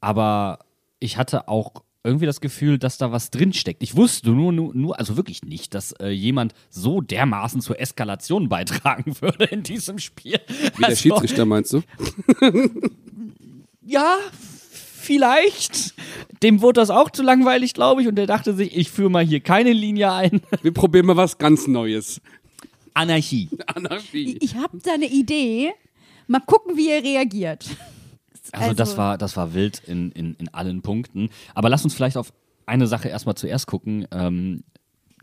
Aber 0.00 0.60
ich 1.00 1.18
hatte 1.18 1.48
auch 1.48 1.82
irgendwie 2.04 2.26
das 2.26 2.40
Gefühl, 2.40 2.78
dass 2.78 2.98
da 2.98 3.12
was 3.12 3.30
drinsteckt. 3.30 3.82
Ich 3.82 3.96
wusste 3.96 4.30
nur, 4.30 4.52
nur, 4.52 4.74
nur 4.74 4.98
also 4.98 5.16
wirklich 5.16 5.42
nicht, 5.42 5.74
dass 5.74 5.92
äh, 5.92 6.08
jemand 6.08 6.52
so 6.68 7.00
dermaßen 7.00 7.60
zur 7.60 7.78
Eskalation 7.80 8.48
beitragen 8.48 9.14
würde 9.20 9.44
in 9.44 9.62
diesem 9.62 9.98
Spiel. 9.98 10.40
Wie 10.48 10.80
der 10.80 10.88
Also, 10.88 11.00
Schiedsrichter 11.02 11.44
meinst 11.44 11.72
du? 11.72 11.82
Ja, 13.84 14.16
vielleicht. 15.00 15.94
Dem 16.42 16.60
wurde 16.62 16.80
das 16.80 16.90
auch 16.90 17.10
zu 17.10 17.22
langweilig, 17.24 17.74
glaube 17.74 18.02
ich, 18.02 18.08
und 18.08 18.14
der 18.14 18.26
dachte 18.28 18.54
sich, 18.54 18.76
ich 18.76 18.90
führe 18.90 19.10
mal 19.10 19.24
hier 19.24 19.40
keine 19.40 19.72
Linie 19.72 20.12
ein. 20.12 20.40
Wir 20.62 20.72
probieren 20.72 21.06
mal 21.06 21.16
was 21.16 21.36
ganz 21.36 21.66
Neues. 21.66 22.20
Anarchie. 22.94 23.48
Anarchie. 23.66 24.38
Ich 24.40 24.54
habe 24.54 24.78
da 24.82 24.94
eine 24.94 25.06
Idee. 25.08 25.72
Mal 26.28 26.40
gucken, 26.46 26.76
wie 26.76 26.90
ihr 26.90 27.02
reagiert. 27.02 27.66
Also, 28.52 28.74
das 28.74 28.96
war, 28.96 29.18
das 29.18 29.36
war 29.36 29.54
wild 29.54 29.82
in, 29.86 30.12
in, 30.12 30.34
in 30.34 30.48
allen 30.52 30.82
Punkten. 30.82 31.30
Aber 31.54 31.68
lass 31.68 31.84
uns 31.84 31.94
vielleicht 31.94 32.16
auf 32.16 32.32
eine 32.66 32.86
Sache 32.86 33.08
erstmal 33.08 33.34
zuerst 33.34 33.66
gucken, 33.66 34.06
ähm, 34.12 34.62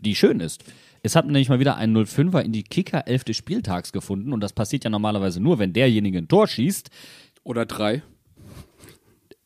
die 0.00 0.14
schön 0.14 0.40
ist. 0.40 0.64
Es 1.02 1.16
hat 1.16 1.24
nämlich 1.24 1.48
mal 1.48 1.60
wieder 1.60 1.76
ein 1.76 1.96
05er 1.96 2.40
in 2.40 2.52
die 2.52 2.62
Kicker 2.62 3.06
11 3.06 3.24
des 3.24 3.36
Spieltags 3.36 3.92
gefunden 3.92 4.32
und 4.32 4.40
das 4.40 4.52
passiert 4.52 4.84
ja 4.84 4.90
normalerweise 4.90 5.40
nur, 5.40 5.58
wenn 5.58 5.72
derjenige 5.72 6.18
ein 6.18 6.28
Tor 6.28 6.46
schießt. 6.46 6.90
Oder 7.42 7.64
drei. 7.64 8.02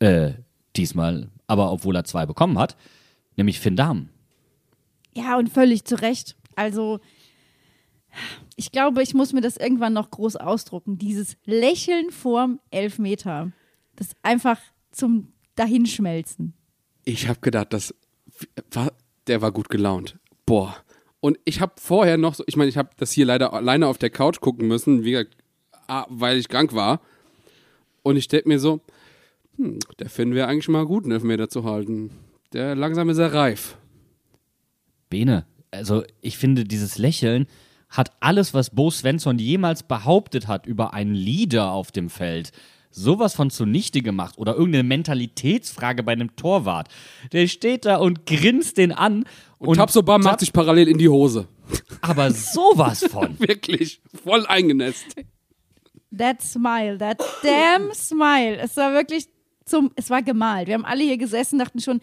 Äh, 0.00 0.32
diesmal, 0.74 1.28
aber 1.46 1.70
obwohl 1.70 1.94
er 1.94 2.04
zwei 2.04 2.26
bekommen 2.26 2.58
hat, 2.58 2.76
nämlich 3.36 3.60
Finn 3.60 3.76
Dahm. 3.76 4.08
Ja, 5.14 5.38
und 5.38 5.48
völlig 5.48 5.84
zu 5.84 6.00
Recht. 6.00 6.36
Also, 6.56 6.98
ich 8.56 8.72
glaube, 8.72 9.02
ich 9.02 9.14
muss 9.14 9.32
mir 9.32 9.40
das 9.40 9.56
irgendwann 9.56 9.92
noch 9.92 10.10
groß 10.10 10.36
ausdrucken. 10.36 10.98
Dieses 10.98 11.36
Lächeln 11.44 12.10
vorm 12.10 12.60
Elfmeter. 12.70 13.52
Das 13.96 14.10
einfach 14.22 14.58
zum 14.90 15.32
Dahinschmelzen. 15.54 16.54
Ich 17.04 17.28
habe 17.28 17.40
gedacht, 17.40 17.72
das 17.72 17.94
war, 18.70 18.92
der 19.26 19.42
war 19.42 19.52
gut 19.52 19.68
gelaunt. 19.68 20.18
Boah. 20.46 20.76
Und 21.20 21.38
ich 21.44 21.60
habe 21.60 21.74
vorher 21.78 22.18
noch 22.18 22.34
so, 22.34 22.44
ich 22.46 22.56
meine, 22.56 22.68
ich 22.68 22.76
habe 22.76 22.90
das 22.96 23.12
hier 23.12 23.24
leider 23.24 23.52
alleine 23.52 23.86
auf 23.86 23.98
der 23.98 24.10
Couch 24.10 24.40
gucken 24.40 24.68
müssen, 24.68 25.04
wie 25.04 25.26
weil 26.08 26.38
ich 26.38 26.48
krank 26.48 26.74
war. 26.74 27.00
Und 28.02 28.16
ich 28.16 28.28
denke 28.28 28.48
mir 28.48 28.58
so, 28.58 28.80
hm, 29.56 29.78
der 29.98 30.10
finden 30.10 30.34
wir 30.34 30.48
eigentlich 30.48 30.68
mal 30.68 30.86
gut, 30.86 31.04
einen 31.04 31.12
Elfmeter 31.12 31.48
zu 31.48 31.64
halten. 31.64 32.10
Der 32.52 32.74
langsam 32.74 33.08
ist 33.08 33.18
er 33.18 33.32
reif. 33.32 33.76
Bene, 35.08 35.46
also 35.70 36.04
ich 36.20 36.38
finde, 36.38 36.64
dieses 36.64 36.98
Lächeln 36.98 37.46
hat 37.88 38.12
alles, 38.20 38.54
was 38.54 38.70
Bo 38.70 38.90
Svensson 38.90 39.38
jemals 39.38 39.82
behauptet 39.84 40.48
hat 40.48 40.66
über 40.66 40.92
einen 40.92 41.14
Leader 41.14 41.70
auf 41.70 41.92
dem 41.92 42.10
Feld, 42.10 42.50
sowas 42.94 43.34
von 43.34 43.50
zunichte 43.50 44.02
gemacht 44.02 44.38
oder 44.38 44.54
irgendeine 44.54 44.84
Mentalitätsfrage 44.84 46.02
bei 46.02 46.12
einem 46.12 46.36
Torwart. 46.36 46.88
Der 47.32 47.46
steht 47.48 47.84
da 47.84 47.96
und 47.96 48.26
grinst 48.26 48.78
den 48.78 48.92
an 48.92 49.24
Und, 49.58 49.68
und 49.68 49.76
Tabsoba 49.76 50.18
macht 50.18 50.40
sich 50.40 50.52
parallel 50.52 50.88
in 50.88 50.98
die 50.98 51.08
Hose. 51.08 51.48
aber 52.00 52.30
sowas 52.30 53.04
von. 53.10 53.38
Wirklich, 53.40 54.00
voll 54.22 54.46
eingenässt. 54.46 55.04
That 56.16 56.42
smile, 56.42 56.98
that 56.98 57.20
damn 57.42 57.92
smile. 57.92 58.58
Es 58.58 58.76
war 58.76 58.92
wirklich 58.92 59.26
zum, 59.64 59.90
es 59.96 60.10
war 60.10 60.22
gemalt. 60.22 60.68
Wir 60.68 60.74
haben 60.74 60.84
alle 60.84 61.02
hier 61.02 61.16
gesessen, 61.16 61.58
dachten 61.58 61.80
schon, 61.80 62.00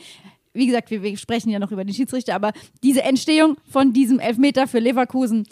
wie 0.54 0.66
gesagt, 0.66 0.92
wir, 0.92 1.02
wir 1.02 1.18
sprechen 1.18 1.50
ja 1.50 1.60
noch 1.60 1.72
über 1.72 1.86
den 1.86 1.94
Schiedsrichter, 1.94 2.36
aber 2.36 2.52
diese 2.84 3.04
Entstehung 3.04 3.56
von 3.70 3.94
diesem 3.94 4.20
Elfmeter 4.20 4.68
für 4.68 4.80
Leverkusen, 4.80 5.48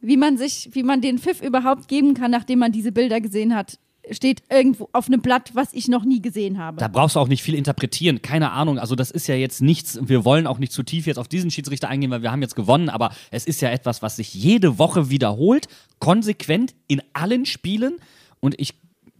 wie 0.00 0.16
man 0.16 0.38
sich, 0.38 0.70
wie 0.72 0.82
man 0.82 1.02
den 1.02 1.18
Pfiff 1.18 1.42
überhaupt 1.42 1.88
geben 1.88 2.14
kann, 2.14 2.30
nachdem 2.30 2.60
man 2.60 2.72
diese 2.72 2.92
Bilder 2.92 3.20
gesehen 3.20 3.54
hat, 3.54 3.78
steht 4.10 4.42
irgendwo 4.50 4.88
auf 4.92 5.06
einem 5.06 5.20
Blatt, 5.20 5.50
was 5.54 5.72
ich 5.72 5.88
noch 5.88 6.04
nie 6.04 6.22
gesehen 6.22 6.58
habe. 6.58 6.78
Da 6.78 6.88
brauchst 6.88 7.16
du 7.16 7.20
auch 7.20 7.28
nicht 7.28 7.42
viel 7.42 7.54
interpretieren, 7.54 8.22
keine 8.22 8.52
Ahnung. 8.52 8.78
Also 8.78 8.94
das 8.94 9.10
ist 9.10 9.26
ja 9.26 9.34
jetzt 9.34 9.62
nichts, 9.62 9.98
wir 10.02 10.24
wollen 10.24 10.46
auch 10.46 10.58
nicht 10.58 10.72
zu 10.72 10.82
tief 10.82 11.06
jetzt 11.06 11.18
auf 11.18 11.28
diesen 11.28 11.50
Schiedsrichter 11.50 11.88
eingehen, 11.88 12.10
weil 12.10 12.22
wir 12.22 12.30
haben 12.30 12.42
jetzt 12.42 12.56
gewonnen, 12.56 12.88
aber 12.88 13.10
es 13.30 13.46
ist 13.46 13.60
ja 13.60 13.70
etwas, 13.70 14.02
was 14.02 14.16
sich 14.16 14.34
jede 14.34 14.78
Woche 14.78 15.10
wiederholt, 15.10 15.68
konsequent 15.98 16.74
in 16.86 17.02
allen 17.12 17.46
Spielen 17.46 17.96
und 18.40 18.58
ich 18.60 18.74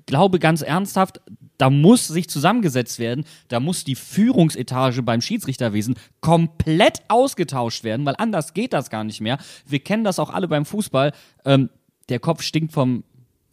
glaube 0.07 0.39
ganz 0.39 0.63
ernsthaft, 0.63 1.21
da 1.59 1.71
muss 1.71 2.07
sich 2.07 2.29
zusammengesetzt 2.29 2.99
werden, 2.99 3.25
da 3.49 3.61
muss 3.61 3.85
die 3.85 3.95
Führungsetage 3.95 5.03
beim 5.03 5.21
Schiedsrichterwesen 5.21 5.97
komplett 6.21 7.03
ausgetauscht 7.09 7.83
werden, 7.83 8.05
weil 8.05 8.15
anders 8.19 8.55
geht 8.55 8.73
das 8.73 8.91
gar 8.91 9.05
nicht 9.05 9.21
mehr. 9.21 9.39
Wir 9.67 9.81
kennen 9.81 10.05
das 10.05 10.19
auch 10.19 10.31
alle 10.31 10.49
beim 10.49 10.67
Fußball. 10.67 11.13
Ähm, 11.45 11.71
der 12.09 12.21
Kopf 12.21 12.43
stinkt 12.43 12.73
vom 12.73 13.05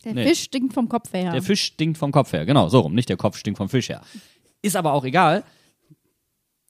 der 0.04 0.14
nee. 0.14 0.28
Fisch 0.28 0.42
stinkt 0.44 0.74
vom 0.74 0.90
Kopf 0.90 1.14
her. 1.14 1.32
Der 1.32 1.42
Fisch 1.42 1.62
stinkt 1.64 1.98
vom 1.98 2.12
Kopf 2.12 2.34
her, 2.34 2.46
genau, 2.46 2.70
so 2.70 2.80
rum. 2.80 2.94
Nicht 2.94 3.10
der 3.10 3.18
Kopf 3.18 3.38
stinkt 3.38 3.58
vom 3.58 3.70
Fisch 3.70 3.90
her. 3.90 4.02
Ist 4.62 4.76
aber 4.76 4.94
auch 4.94 5.06
egal. 5.06 5.44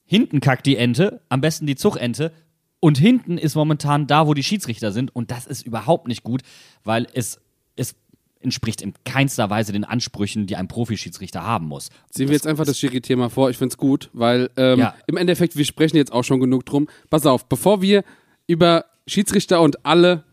Hinten 0.06 0.40
kackt 0.40 0.66
die 0.66 0.76
Ente, 0.76 1.20
am 1.28 1.40
besten 1.40 1.66
die 1.66 1.76
Zuchtente. 1.76 2.32
Und 2.80 2.98
hinten 2.98 3.38
ist 3.38 3.54
momentan 3.54 4.06
da, 4.06 4.26
wo 4.26 4.34
die 4.34 4.42
Schiedsrichter 4.42 4.92
sind. 4.92 5.14
Und 5.14 5.30
das 5.30 5.46
ist 5.46 5.62
überhaupt 5.66 6.06
nicht 6.06 6.22
gut, 6.22 6.42
weil 6.84 7.06
es, 7.14 7.40
es 7.76 7.96
entspricht 8.40 8.82
in 8.82 8.92
keinster 9.04 9.48
Weise 9.48 9.72
den 9.72 9.84
Ansprüchen, 9.84 10.46
die 10.46 10.56
ein 10.56 10.68
Profischiedsrichter 10.68 11.42
haben 11.42 11.66
muss. 11.66 11.88
Ziehen 12.10 12.28
wir 12.28 12.34
jetzt 12.34 12.46
einfach 12.46 12.66
das 12.66 12.78
Schiri-Thema 12.78 13.30
vor. 13.30 13.48
Ich 13.48 13.56
finde 13.56 13.72
es 13.72 13.78
gut, 13.78 14.10
weil 14.12 14.50
ähm, 14.58 14.78
Ja. 14.80 14.94
im 15.06 15.16
Endeffekt, 15.16 15.56
wir 15.56 15.64
sprechen 15.64 15.96
jetzt 15.96 16.12
auch 16.12 16.24
schon 16.24 16.40
genug 16.40 16.66
drum. 16.66 16.88
Pass 17.08 17.24
auf, 17.24 17.48
bevor 17.48 17.80
wir 17.80 18.04
über 18.46 18.84
Schiedsrichter 19.06 19.62
und 19.62 19.86
alle 19.86 20.24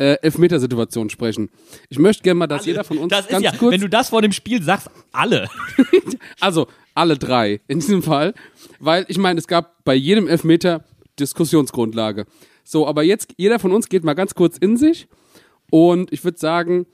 äh, 0.00 0.16
Elfmetersituationen 0.22 1.10
sprechen. 1.10 1.50
Ich 1.90 1.98
möchte 1.98 2.22
gerne 2.22 2.38
mal, 2.38 2.46
dass 2.46 2.64
jeder 2.64 2.84
von 2.84 2.96
uns 2.96 3.10
Das 3.10 3.26
ist 3.26 3.30
ganz 3.30 3.44
ja, 3.44 3.52
kurz, 3.52 3.72
wenn 3.72 3.82
du 3.82 3.88
das 3.88 4.08
vor 4.08 4.22
dem 4.22 4.32
Spiel 4.32 4.62
sagst, 4.62 4.90
alle. 5.12 5.48
also 6.40 6.68
alle 6.94 7.18
drei 7.18 7.60
in 7.68 7.80
diesem 7.80 8.02
Fall, 8.02 8.32
weil 8.78 9.04
ich 9.08 9.18
meine, 9.18 9.38
es 9.38 9.46
gab 9.46 9.84
bei 9.84 9.94
jedem 9.94 10.26
Elfmeter 10.26 10.84
Diskussionsgrundlage. 11.18 12.24
So, 12.64 12.86
aber 12.86 13.02
jetzt 13.02 13.34
jeder 13.36 13.58
von 13.58 13.72
uns 13.72 13.90
geht 13.90 14.02
mal 14.02 14.14
ganz 14.14 14.34
kurz 14.34 14.56
in 14.56 14.78
sich 14.78 15.06
und 15.70 16.10
ich 16.12 16.24
würde 16.24 16.38
sagen, 16.38 16.86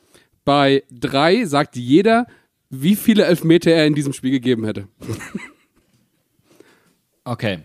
bei 0.44 0.82
drei 0.90 1.44
sagt 1.44 1.76
jeder, 1.76 2.26
wie 2.70 2.96
viele 2.96 3.24
Elfmeter 3.24 3.70
er 3.70 3.86
in 3.86 3.94
diesem 3.94 4.14
Spiel 4.14 4.32
gegeben 4.32 4.64
hätte. 4.64 4.88
Okay. 7.22 7.60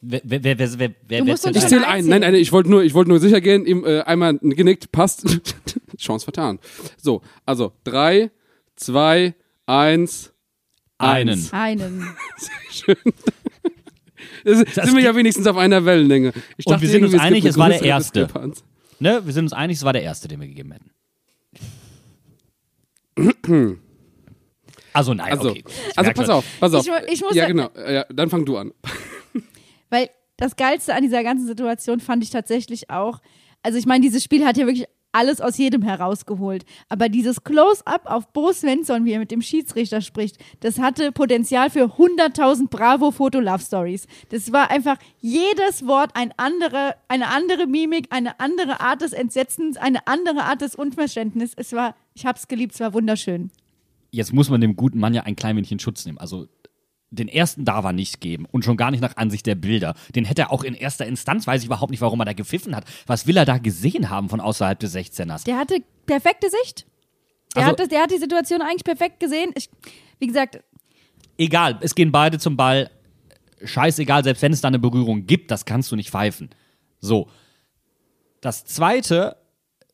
Wer, 0.00 0.20
wer, 0.22 0.44
wer, 0.44 0.58
wer, 0.58 0.78
wer, 0.78 0.90
wer 1.08 1.18
Du 1.18 1.24
musst 1.24 1.44
wer- 1.44 1.48
uns 1.48 1.62
Ich 1.62 1.68
zähle 1.68 1.86
ein. 1.86 2.06
Nein, 2.06 2.20
nein, 2.20 2.34
ich 2.34 2.52
wollte 2.52 2.70
nur, 2.70 2.84
ich 2.84 2.94
wollte 2.94 3.10
nur 3.10 3.18
sicher 3.18 3.40
gehen, 3.40 3.66
ihm 3.66 3.84
äh, 3.84 4.00
einmal 4.02 4.38
genickt, 4.38 4.92
passt. 4.92 5.24
Chance 5.98 6.24
vertan. 6.24 6.60
So, 6.96 7.22
also 7.44 7.72
drei, 7.82 8.30
zwei, 8.76 9.34
eins, 9.66 10.32
einen. 10.98 11.30
eins. 11.30 11.52
Einen. 11.52 12.06
Schön. 12.70 12.96
Das, 14.44 14.58
sind 14.58 14.96
wir 14.96 15.02
ja 15.02 15.16
wenigstens 15.16 15.46
auf 15.48 15.56
einer 15.56 15.84
Wellenlänge. 15.84 16.32
Ich 16.56 16.66
Und 16.66 16.80
wir 16.80 16.88
sind 16.88 17.04
uns 17.04 17.14
einig, 17.18 17.44
es 17.44 17.58
war 17.58 17.68
der 17.68 17.82
erste. 17.82 18.28
Ne? 19.00 19.20
Wir 19.24 19.32
sind 19.32 19.46
uns 19.46 19.52
einig, 19.52 19.78
es 19.78 19.84
war 19.84 19.92
der 19.92 20.02
erste, 20.02 20.28
den 20.28 20.40
wir 20.40 20.46
gegeben 20.48 20.72
hätten. 20.72 20.90
Also 24.92 25.14
nein, 25.14 25.30
Also, 25.32 25.50
okay. 25.50 25.62
Also 25.94 26.10
pass 26.12 26.28
auf, 26.28 26.44
pass 26.58 26.74
auf. 26.74 26.84
Ich 26.84 27.12
ich 27.12 27.20
muss 27.20 27.34
ja, 27.34 27.46
genau. 27.46 27.70
Ja, 27.88 28.04
dann 28.12 28.30
fang 28.30 28.44
du 28.44 28.56
an. 28.56 28.72
Weil 29.90 30.10
das 30.36 30.56
Geilste 30.56 30.94
an 30.94 31.02
dieser 31.02 31.22
ganzen 31.22 31.46
Situation 31.46 32.00
fand 32.00 32.22
ich 32.22 32.30
tatsächlich 32.30 32.90
auch, 32.90 33.20
also 33.62 33.78
ich 33.78 33.86
meine, 33.86 34.02
dieses 34.02 34.22
Spiel 34.22 34.44
hat 34.44 34.56
ja 34.56 34.66
wirklich 34.66 34.86
alles 35.12 35.40
aus 35.40 35.56
jedem 35.56 35.82
herausgeholt. 35.82 36.64
Aber 36.88 37.08
dieses 37.08 37.42
Close-up 37.42 38.02
auf 38.04 38.32
Bo 38.32 38.52
Svensson, 38.52 39.04
wie 39.04 39.12
er 39.12 39.18
mit 39.18 39.30
dem 39.30 39.42
Schiedsrichter 39.42 40.00
spricht, 40.00 40.38
das 40.60 40.78
hatte 40.78 41.12
Potenzial 41.12 41.70
für 41.70 41.86
100.000 41.96 42.68
Bravo-Foto-Love-Stories. 42.68 44.06
Das 44.30 44.52
war 44.52 44.70
einfach 44.70 44.96
jedes 45.20 45.86
Wort 45.86 46.10
ein 46.14 46.32
andere, 46.36 46.94
eine 47.08 47.28
andere 47.28 47.66
Mimik, 47.66 48.08
eine 48.10 48.38
andere 48.38 48.80
Art 48.80 49.02
des 49.02 49.12
Entsetzens, 49.12 49.76
eine 49.76 50.06
andere 50.06 50.44
Art 50.44 50.60
des 50.60 50.74
Unverständnisses. 50.74 51.54
Es 51.56 51.72
war, 51.72 51.96
ich 52.14 52.26
hab's 52.26 52.48
geliebt, 52.48 52.74
es 52.74 52.80
war 52.80 52.92
wunderschön. 52.92 53.50
Jetzt 54.10 54.32
muss 54.32 54.48
man 54.50 54.60
dem 54.60 54.76
guten 54.76 55.00
Mann 55.00 55.14
ja 55.14 55.22
ein 55.22 55.36
klein 55.36 55.56
wenig 55.56 55.72
in 55.72 55.78
Schutz 55.78 56.06
nehmen. 56.06 56.18
Also 56.18 56.48
den 57.10 57.28
ersten 57.28 57.64
darf 57.64 57.84
er 57.84 57.92
nicht 57.92 58.20
geben 58.20 58.44
und 58.50 58.64
schon 58.64 58.76
gar 58.76 58.90
nicht 58.90 59.00
nach 59.00 59.16
Ansicht 59.16 59.46
der 59.46 59.54
Bilder. 59.54 59.94
Den 60.14 60.24
hätte 60.24 60.42
er 60.42 60.52
auch 60.52 60.62
in 60.62 60.74
erster 60.74 61.06
Instanz, 61.06 61.46
weiß 61.46 61.62
ich 61.62 61.66
überhaupt 61.66 61.90
nicht, 61.90 62.00
warum 62.00 62.20
er 62.20 62.26
da 62.26 62.32
gepfiffen 62.34 62.76
hat. 62.76 62.84
Was 63.06 63.26
will 63.26 63.36
er 63.36 63.44
da 63.46 63.58
gesehen 63.58 64.10
haben 64.10 64.28
von 64.28 64.40
außerhalb 64.40 64.78
des 64.78 64.94
16ers? 64.94 65.44
Der 65.44 65.56
hatte 65.58 65.78
perfekte 66.06 66.48
Sicht. 66.62 66.86
Der, 67.56 67.62
Also- 67.62 67.72
hat, 67.72 67.80
das, 67.80 67.88
der 67.88 68.02
hat 68.02 68.10
die 68.10 68.18
Situation 68.18 68.60
eigentlich 68.60 68.84
perfekt 68.84 69.20
gesehen. 69.20 69.52
Ich, 69.56 69.70
wie 70.18 70.26
gesagt, 70.26 70.60
Egal, 71.40 71.78
es 71.82 71.94
gehen 71.94 72.10
beide 72.10 72.38
zum 72.40 72.56
Ball. 72.56 72.90
Scheißegal, 73.62 74.24
selbst 74.24 74.42
wenn 74.42 74.52
es 74.52 74.60
da 74.60 74.66
eine 74.68 74.80
Berührung 74.80 75.24
gibt, 75.26 75.50
das 75.52 75.64
kannst 75.64 75.90
du 75.92 75.96
nicht 75.96 76.10
pfeifen. 76.10 76.50
So. 77.00 77.28
Das 78.40 78.64
zweite 78.64 79.36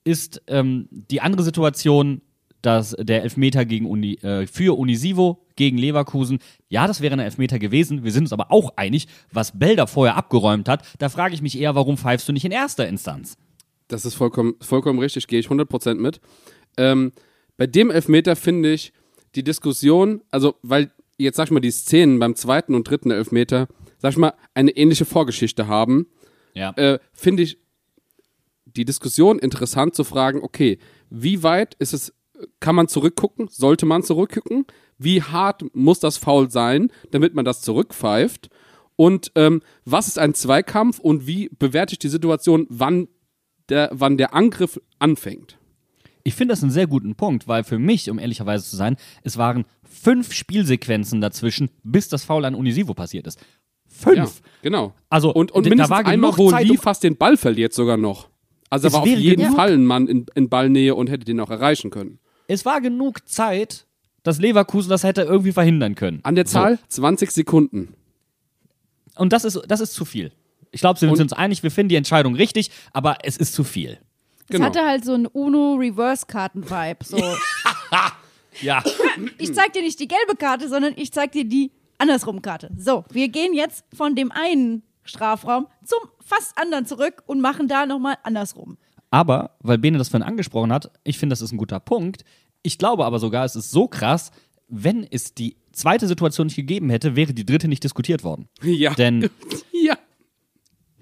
ist 0.04 0.42
ähm, 0.48 0.88
die 0.90 1.20
andere 1.20 1.42
Situation, 1.42 2.22
dass 2.66 2.96
der 2.98 3.22
Elfmeter 3.22 3.64
gegen 3.64 3.86
Uni, 3.86 4.14
äh, 4.22 4.46
für 4.46 4.76
Unisivo 4.78 5.44
gegen 5.56 5.78
Leverkusen, 5.78 6.38
ja, 6.68 6.86
das 6.86 7.00
wäre 7.00 7.12
ein 7.14 7.20
Elfmeter 7.20 7.58
gewesen. 7.58 8.04
Wir 8.04 8.12
sind 8.12 8.24
uns 8.24 8.32
aber 8.32 8.50
auch 8.50 8.72
einig, 8.76 9.06
was 9.32 9.58
Belder 9.58 9.86
vorher 9.86 10.16
abgeräumt 10.16 10.68
hat. 10.68 10.84
Da 10.98 11.08
frage 11.08 11.34
ich 11.34 11.42
mich 11.42 11.58
eher, 11.58 11.74
warum 11.74 11.96
pfeifst 11.96 12.28
du 12.28 12.32
nicht 12.32 12.44
in 12.44 12.52
erster 12.52 12.88
Instanz? 12.88 13.36
Das 13.88 14.04
ist 14.04 14.14
vollkommen, 14.14 14.54
vollkommen 14.60 14.98
richtig, 14.98 15.26
gehe 15.26 15.38
ich 15.40 15.48
100% 15.48 15.94
mit. 15.96 16.20
Ähm, 16.76 17.12
bei 17.56 17.66
dem 17.66 17.90
Elfmeter 17.90 18.34
finde 18.36 18.72
ich 18.72 18.92
die 19.34 19.44
Diskussion, 19.44 20.22
also 20.30 20.54
weil 20.62 20.90
jetzt 21.18 21.36
sag 21.36 21.44
ich 21.46 21.50
mal 21.50 21.60
die 21.60 21.70
Szenen 21.70 22.18
beim 22.18 22.34
zweiten 22.34 22.74
und 22.74 22.88
dritten 22.88 23.10
Elfmeter, 23.10 23.68
sag 23.98 24.12
ich 24.12 24.16
mal, 24.18 24.32
eine 24.54 24.70
ähnliche 24.72 25.04
Vorgeschichte 25.04 25.66
haben, 25.68 26.06
Ja. 26.54 26.70
äh, 26.76 26.98
finde 27.12 27.42
ich 27.44 27.58
die 28.64 28.84
Diskussion 28.84 29.38
interessant 29.38 29.94
zu 29.94 30.02
fragen, 30.02 30.40
okay, 30.42 30.78
wie 31.10 31.42
weit 31.44 31.74
ist 31.78 31.92
es, 31.94 32.12
kann 32.60 32.74
man 32.74 32.88
zurückgucken, 32.88 33.48
sollte 33.48 33.86
man 33.86 34.02
zurückgucken, 34.02 34.66
wie 34.98 35.22
hart 35.22 35.64
muss 35.74 36.00
das 36.00 36.16
Foul 36.16 36.50
sein, 36.50 36.90
damit 37.10 37.34
man 37.34 37.44
das 37.44 37.60
zurückpfeift 37.62 38.48
und 38.96 39.32
ähm, 39.34 39.60
was 39.84 40.08
ist 40.08 40.18
ein 40.18 40.34
Zweikampf 40.34 40.98
und 40.98 41.26
wie 41.26 41.48
bewerte 41.58 41.94
ich 41.94 41.98
die 41.98 42.08
Situation, 42.08 42.66
wann 42.70 43.08
der, 43.68 43.90
wann 43.92 44.16
der 44.18 44.34
Angriff 44.34 44.80
anfängt. 44.98 45.58
Ich 46.22 46.34
finde 46.34 46.52
das 46.52 46.62
einen 46.62 46.72
sehr 46.72 46.86
guten 46.86 47.16
Punkt, 47.16 47.48
weil 47.48 47.64
für 47.64 47.78
mich, 47.78 48.10
um 48.10 48.18
ehrlicherweise 48.18 48.64
zu 48.64 48.76
sein, 48.76 48.96
es 49.22 49.36
waren 49.36 49.64
fünf 49.82 50.32
Spielsequenzen 50.32 51.20
dazwischen, 51.20 51.70
bis 51.82 52.08
das 52.08 52.24
Foul 52.24 52.44
an 52.44 52.54
Unisivo 52.54 52.94
passiert 52.94 53.26
ist. 53.26 53.38
Fünf. 53.86 54.16
Ja, 54.16 54.28
genau. 54.62 54.94
Also, 55.10 55.32
und, 55.32 55.52
und 55.52 55.66
da 55.66 55.68
mindestens 55.68 55.90
war 55.90 56.02
genug 56.04 56.12
einmal, 56.12 56.38
wo 56.38 56.50
Zeit, 56.50 56.66
Lee 56.66 56.76
fast 56.76 57.04
den 57.04 57.16
Ball 57.16 57.36
verliert 57.36 57.74
sogar 57.74 57.96
noch. 57.96 58.28
Also 58.70 58.88
er 58.88 58.92
war 58.94 59.02
auf 59.02 59.06
jeden 59.06 59.42
genug- 59.42 59.54
Fall 59.54 59.72
ein 59.72 59.84
Mann 59.84 60.08
in, 60.08 60.26
in 60.34 60.48
Ballnähe 60.48 60.94
und 60.94 61.10
hätte 61.10 61.24
den 61.26 61.38
auch 61.40 61.50
erreichen 61.50 61.90
können. 61.90 62.18
Es 62.48 62.64
war 62.64 62.80
genug 62.80 63.28
Zeit, 63.28 63.86
dass 64.22 64.38
Leverkusen 64.38 64.88
das 64.90 65.02
hätte 65.04 65.22
irgendwie 65.22 65.52
verhindern 65.52 65.94
können. 65.94 66.20
An 66.22 66.34
der 66.34 66.46
Zahl 66.46 66.78
20 66.88 67.30
Sekunden. 67.30 67.94
So. 69.14 69.20
Und 69.20 69.32
das 69.32 69.44
ist, 69.44 69.60
das 69.68 69.80
ist 69.80 69.92
zu 69.94 70.04
viel. 70.04 70.32
Ich 70.70 70.80
glaube, 70.80 71.00
wir 71.00 71.08
sind 71.08 71.20
uns 71.20 71.32
einig, 71.32 71.62
wir 71.62 71.70
finden 71.70 71.90
die 71.90 71.96
Entscheidung 71.96 72.34
richtig, 72.34 72.70
aber 72.92 73.18
es 73.22 73.36
ist 73.36 73.54
zu 73.54 73.62
viel. 73.62 73.98
es 74.40 74.48
Genau. 74.48 74.64
hatte 74.66 74.84
halt 74.84 75.04
so 75.04 75.14
einen 75.14 75.26
UNO-Reverse-Karten-Vibe. 75.26 77.04
So. 77.04 77.16
Ja. 78.60 78.84
ich 79.38 79.52
zeig 79.52 79.72
dir 79.72 79.82
nicht 79.82 79.98
die 79.98 80.06
gelbe 80.06 80.36
Karte, 80.36 80.68
sondern 80.68 80.92
ich 80.96 81.10
zeig 81.12 81.32
dir 81.32 81.44
die 81.44 81.72
andersrum, 81.98 82.40
Karte. 82.40 82.70
So, 82.78 83.04
wir 83.10 83.28
gehen 83.28 83.52
jetzt 83.52 83.84
von 83.92 84.14
dem 84.14 84.30
einen 84.30 84.84
Strafraum 85.02 85.66
zum 85.84 85.98
fast 86.24 86.56
anderen 86.56 86.86
zurück 86.86 87.24
und 87.26 87.40
machen 87.40 87.66
da 87.66 87.84
nochmal 87.84 88.16
andersrum. 88.22 88.78
Aber, 89.14 89.52
weil 89.60 89.78
Bene 89.78 89.96
das 89.96 90.08
vorhin 90.08 90.26
angesprochen 90.26 90.72
hat, 90.72 90.90
ich 91.04 91.18
finde, 91.18 91.34
das 91.34 91.40
ist 91.40 91.52
ein 91.52 91.56
guter 91.56 91.78
Punkt. 91.78 92.24
Ich 92.64 92.78
glaube 92.78 93.04
aber 93.04 93.20
sogar, 93.20 93.44
es 93.44 93.54
ist 93.54 93.70
so 93.70 93.86
krass, 93.86 94.32
wenn 94.66 95.06
es 95.08 95.34
die 95.34 95.54
zweite 95.70 96.08
Situation 96.08 96.48
nicht 96.48 96.56
gegeben 96.56 96.90
hätte, 96.90 97.14
wäre 97.14 97.32
die 97.32 97.46
dritte 97.46 97.68
nicht 97.68 97.84
diskutiert 97.84 98.24
worden. 98.24 98.48
Ja. 98.60 98.92
Denn 98.94 99.30
ja. 99.72 99.96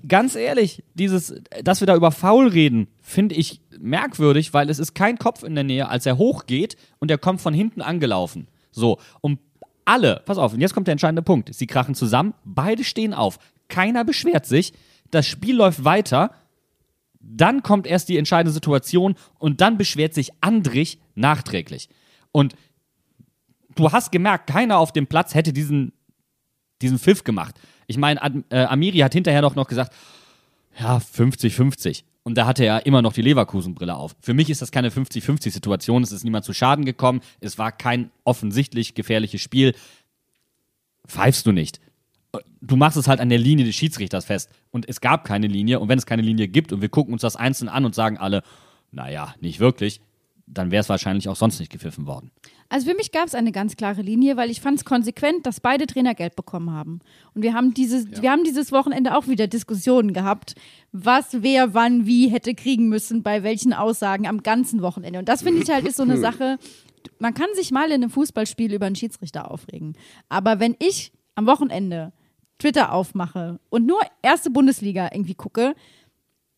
ganz 0.07 0.35
ehrlich, 0.35 0.85
dieses, 0.93 1.35
dass 1.65 1.81
wir 1.81 1.87
da 1.87 1.97
über 1.97 2.11
Foul 2.11 2.49
reden, 2.49 2.89
finde 3.01 3.35
ich 3.35 3.63
merkwürdig, 3.81 4.53
weil 4.53 4.69
es 4.69 4.79
ist 4.79 4.93
kein 4.93 5.17
Kopf 5.17 5.43
in 5.43 5.55
der 5.55 5.65
Nähe, 5.65 5.89
als 5.89 6.05
er 6.05 6.19
hochgeht 6.19 6.77
und 6.99 7.11
er 7.11 7.17
kommt 7.17 7.41
von 7.41 7.55
hinten 7.55 7.81
angelaufen. 7.81 8.47
So, 8.73 8.99
und 9.23 9.39
alle, 9.87 10.21
pass 10.27 10.37
auf, 10.37 10.53
und 10.53 10.61
jetzt 10.61 10.75
kommt 10.75 10.87
der 10.87 10.93
entscheidende 10.93 11.23
Punkt. 11.23 11.55
Sie 11.55 11.67
krachen 11.67 11.95
zusammen, 11.95 12.35
beide 12.45 12.85
stehen 12.85 13.15
auf, 13.15 13.39
keiner 13.69 14.05
beschwert 14.05 14.45
sich, 14.45 14.75
das 15.11 15.27
Spiel 15.27 15.57
läuft 15.57 15.83
weiter, 15.87 16.33
dann 17.23 17.63
kommt 17.63 17.87
erst 17.87 18.09
die 18.09 18.19
entscheidende 18.19 18.53
Situation 18.53 19.15
und 19.39 19.61
dann 19.61 19.79
beschwert 19.79 20.15
sich 20.15 20.31
Andrich 20.41 20.99
nachträglich. 21.15 21.89
Und 22.33 22.55
du 23.75 23.93
hast 23.93 24.13
gemerkt, 24.13 24.49
keiner 24.49 24.79
auf 24.79 24.93
dem 24.93 25.07
Platz 25.07 25.35
hätte 25.35 25.53
diesen, 25.53 25.93
diesen 26.81 26.99
Pfiff 26.99 27.25
gemacht. 27.25 27.59
Ich 27.87 27.97
meine, 27.97 28.45
äh, 28.51 28.65
Amiri 28.65 28.99
hat 28.99 29.13
hinterher 29.13 29.43
doch 29.43 29.55
noch 29.55 29.69
gesagt, 29.69 29.95
ja, 30.79 30.99
50-50. 30.99 32.05
Und 32.25 32.39
da 32.39 32.47
hatte 32.47 32.65
er 32.65 32.87
immer 32.87 33.03
noch 33.03 33.13
die 33.13 33.23
Leverkusen-Brille 33.23 33.97
auf. 33.97 34.15
Für 34.21 34.33
mich 34.33 34.49
ist 34.49 34.63
das 34.63 34.71
keine 34.71 34.91
50-50-Situation. 34.91 36.03
Es 36.03 36.13
ist 36.13 36.25
niemand 36.25 36.45
zu 36.45 36.53
Schaden 36.53 36.85
gekommen. 36.85 37.21
Es 37.41 37.59
war 37.59 37.73
kein 37.73 38.11
offensichtlich 38.25 38.95
gefährliches 38.95 39.41
Spiel. 39.41 39.75
Pfeifst 41.07 41.47
du 41.47 41.53
nicht. 41.53 41.81
Du 42.61 42.77
machst 42.77 42.97
es 42.97 43.09
halt 43.09 43.21
an 43.21 43.29
der 43.29 43.39
Linie 43.39 43.65
des 43.65 43.75
Schiedsrichters 43.75 44.25
fest. 44.25 44.51
Und 44.71 44.89
es 44.89 45.01
gab 45.01 45.25
keine 45.25 45.47
Linie. 45.47 45.81
Und 45.81 45.89
wenn 45.89 45.99
es 45.99 46.07
keine 46.07 46.23
Linie 46.23 46.49
gibt 46.49 46.73
und 46.73 46.81
wir 46.81 46.89
gucken 46.89 47.13
uns 47.13 47.23
das 47.23 47.37
einzeln 47.37 47.69
an 47.69 47.85
und 47.85 47.95
sagen 47.95 48.17
alle, 48.19 48.43
naja, 48.91 49.35
nicht 49.41 49.61
wirklich, 49.61 50.01
dann 50.47 50.71
wäre 50.71 50.81
es 50.81 50.89
wahrscheinlich 50.89 51.29
auch 51.29 51.37
sonst 51.37 51.61
nicht 51.61 51.71
gepfiffen 51.71 52.07
worden. 52.07 52.31
Also 52.69 52.89
für 52.91 52.97
mich 52.97 53.13
gab 53.13 53.27
es 53.27 53.35
eine 53.35 53.53
ganz 53.53 53.77
klare 53.77 54.03
Linie, 54.03 54.37
weil 54.37 54.51
ich 54.51 54.61
fand 54.61 54.79
es 54.79 54.85
konsequent, 54.85 55.47
dass 55.47 55.61
beide 55.61 55.87
Trainer 55.87 56.15
Geld 56.15 56.37
bekommen 56.37 56.71
haben. 56.71 57.01
Und 57.35 57.43
wir 57.43 57.55
haben 57.55 57.75
dieses, 57.75 58.23
wir 58.23 58.31
haben 58.31 58.45
dieses 58.45 58.73
Wochenende 58.73 59.17
auch 59.17 59.29
wieder 59.29 59.47
Diskussionen 59.47 60.13
gehabt, 60.13 60.55
was 60.91 61.43
wer 61.43 61.75
wann 61.75 62.07
wie 62.07 62.29
hätte 62.29 62.55
kriegen 62.55 62.89
müssen, 62.89 63.23
bei 63.23 63.43
welchen 63.43 63.73
Aussagen 63.73 64.27
am 64.27 64.43
ganzen 64.43 64.83
Wochenende. 64.83 65.19
Und 65.19 65.29
das 65.29 65.43
finde 65.43 65.63
ich 65.63 65.71
halt 65.71 65.87
ist 65.87 65.97
so 65.97 66.03
eine 66.03 66.17
Sache. 66.19 66.59
Man 67.19 67.35
kann 67.35 67.49
sich 67.55 67.71
mal 67.71 67.87
in 67.87 68.03
einem 68.03 68.11
Fußballspiel 68.11 68.73
über 68.73 68.87
einen 68.87 68.97
Schiedsrichter 68.97 69.51
aufregen. 69.51 69.97
Aber 70.29 70.61
wenn 70.61 70.77
ich 70.79 71.13
am 71.35 71.47
Wochenende 71.47 72.13
Twitter 72.63 72.93
aufmache 72.93 73.59
und 73.71 73.87
nur 73.87 74.01
erste 74.23 74.49
Bundesliga 74.49 75.11
irgendwie 75.13 75.35
gucke, 75.35 75.75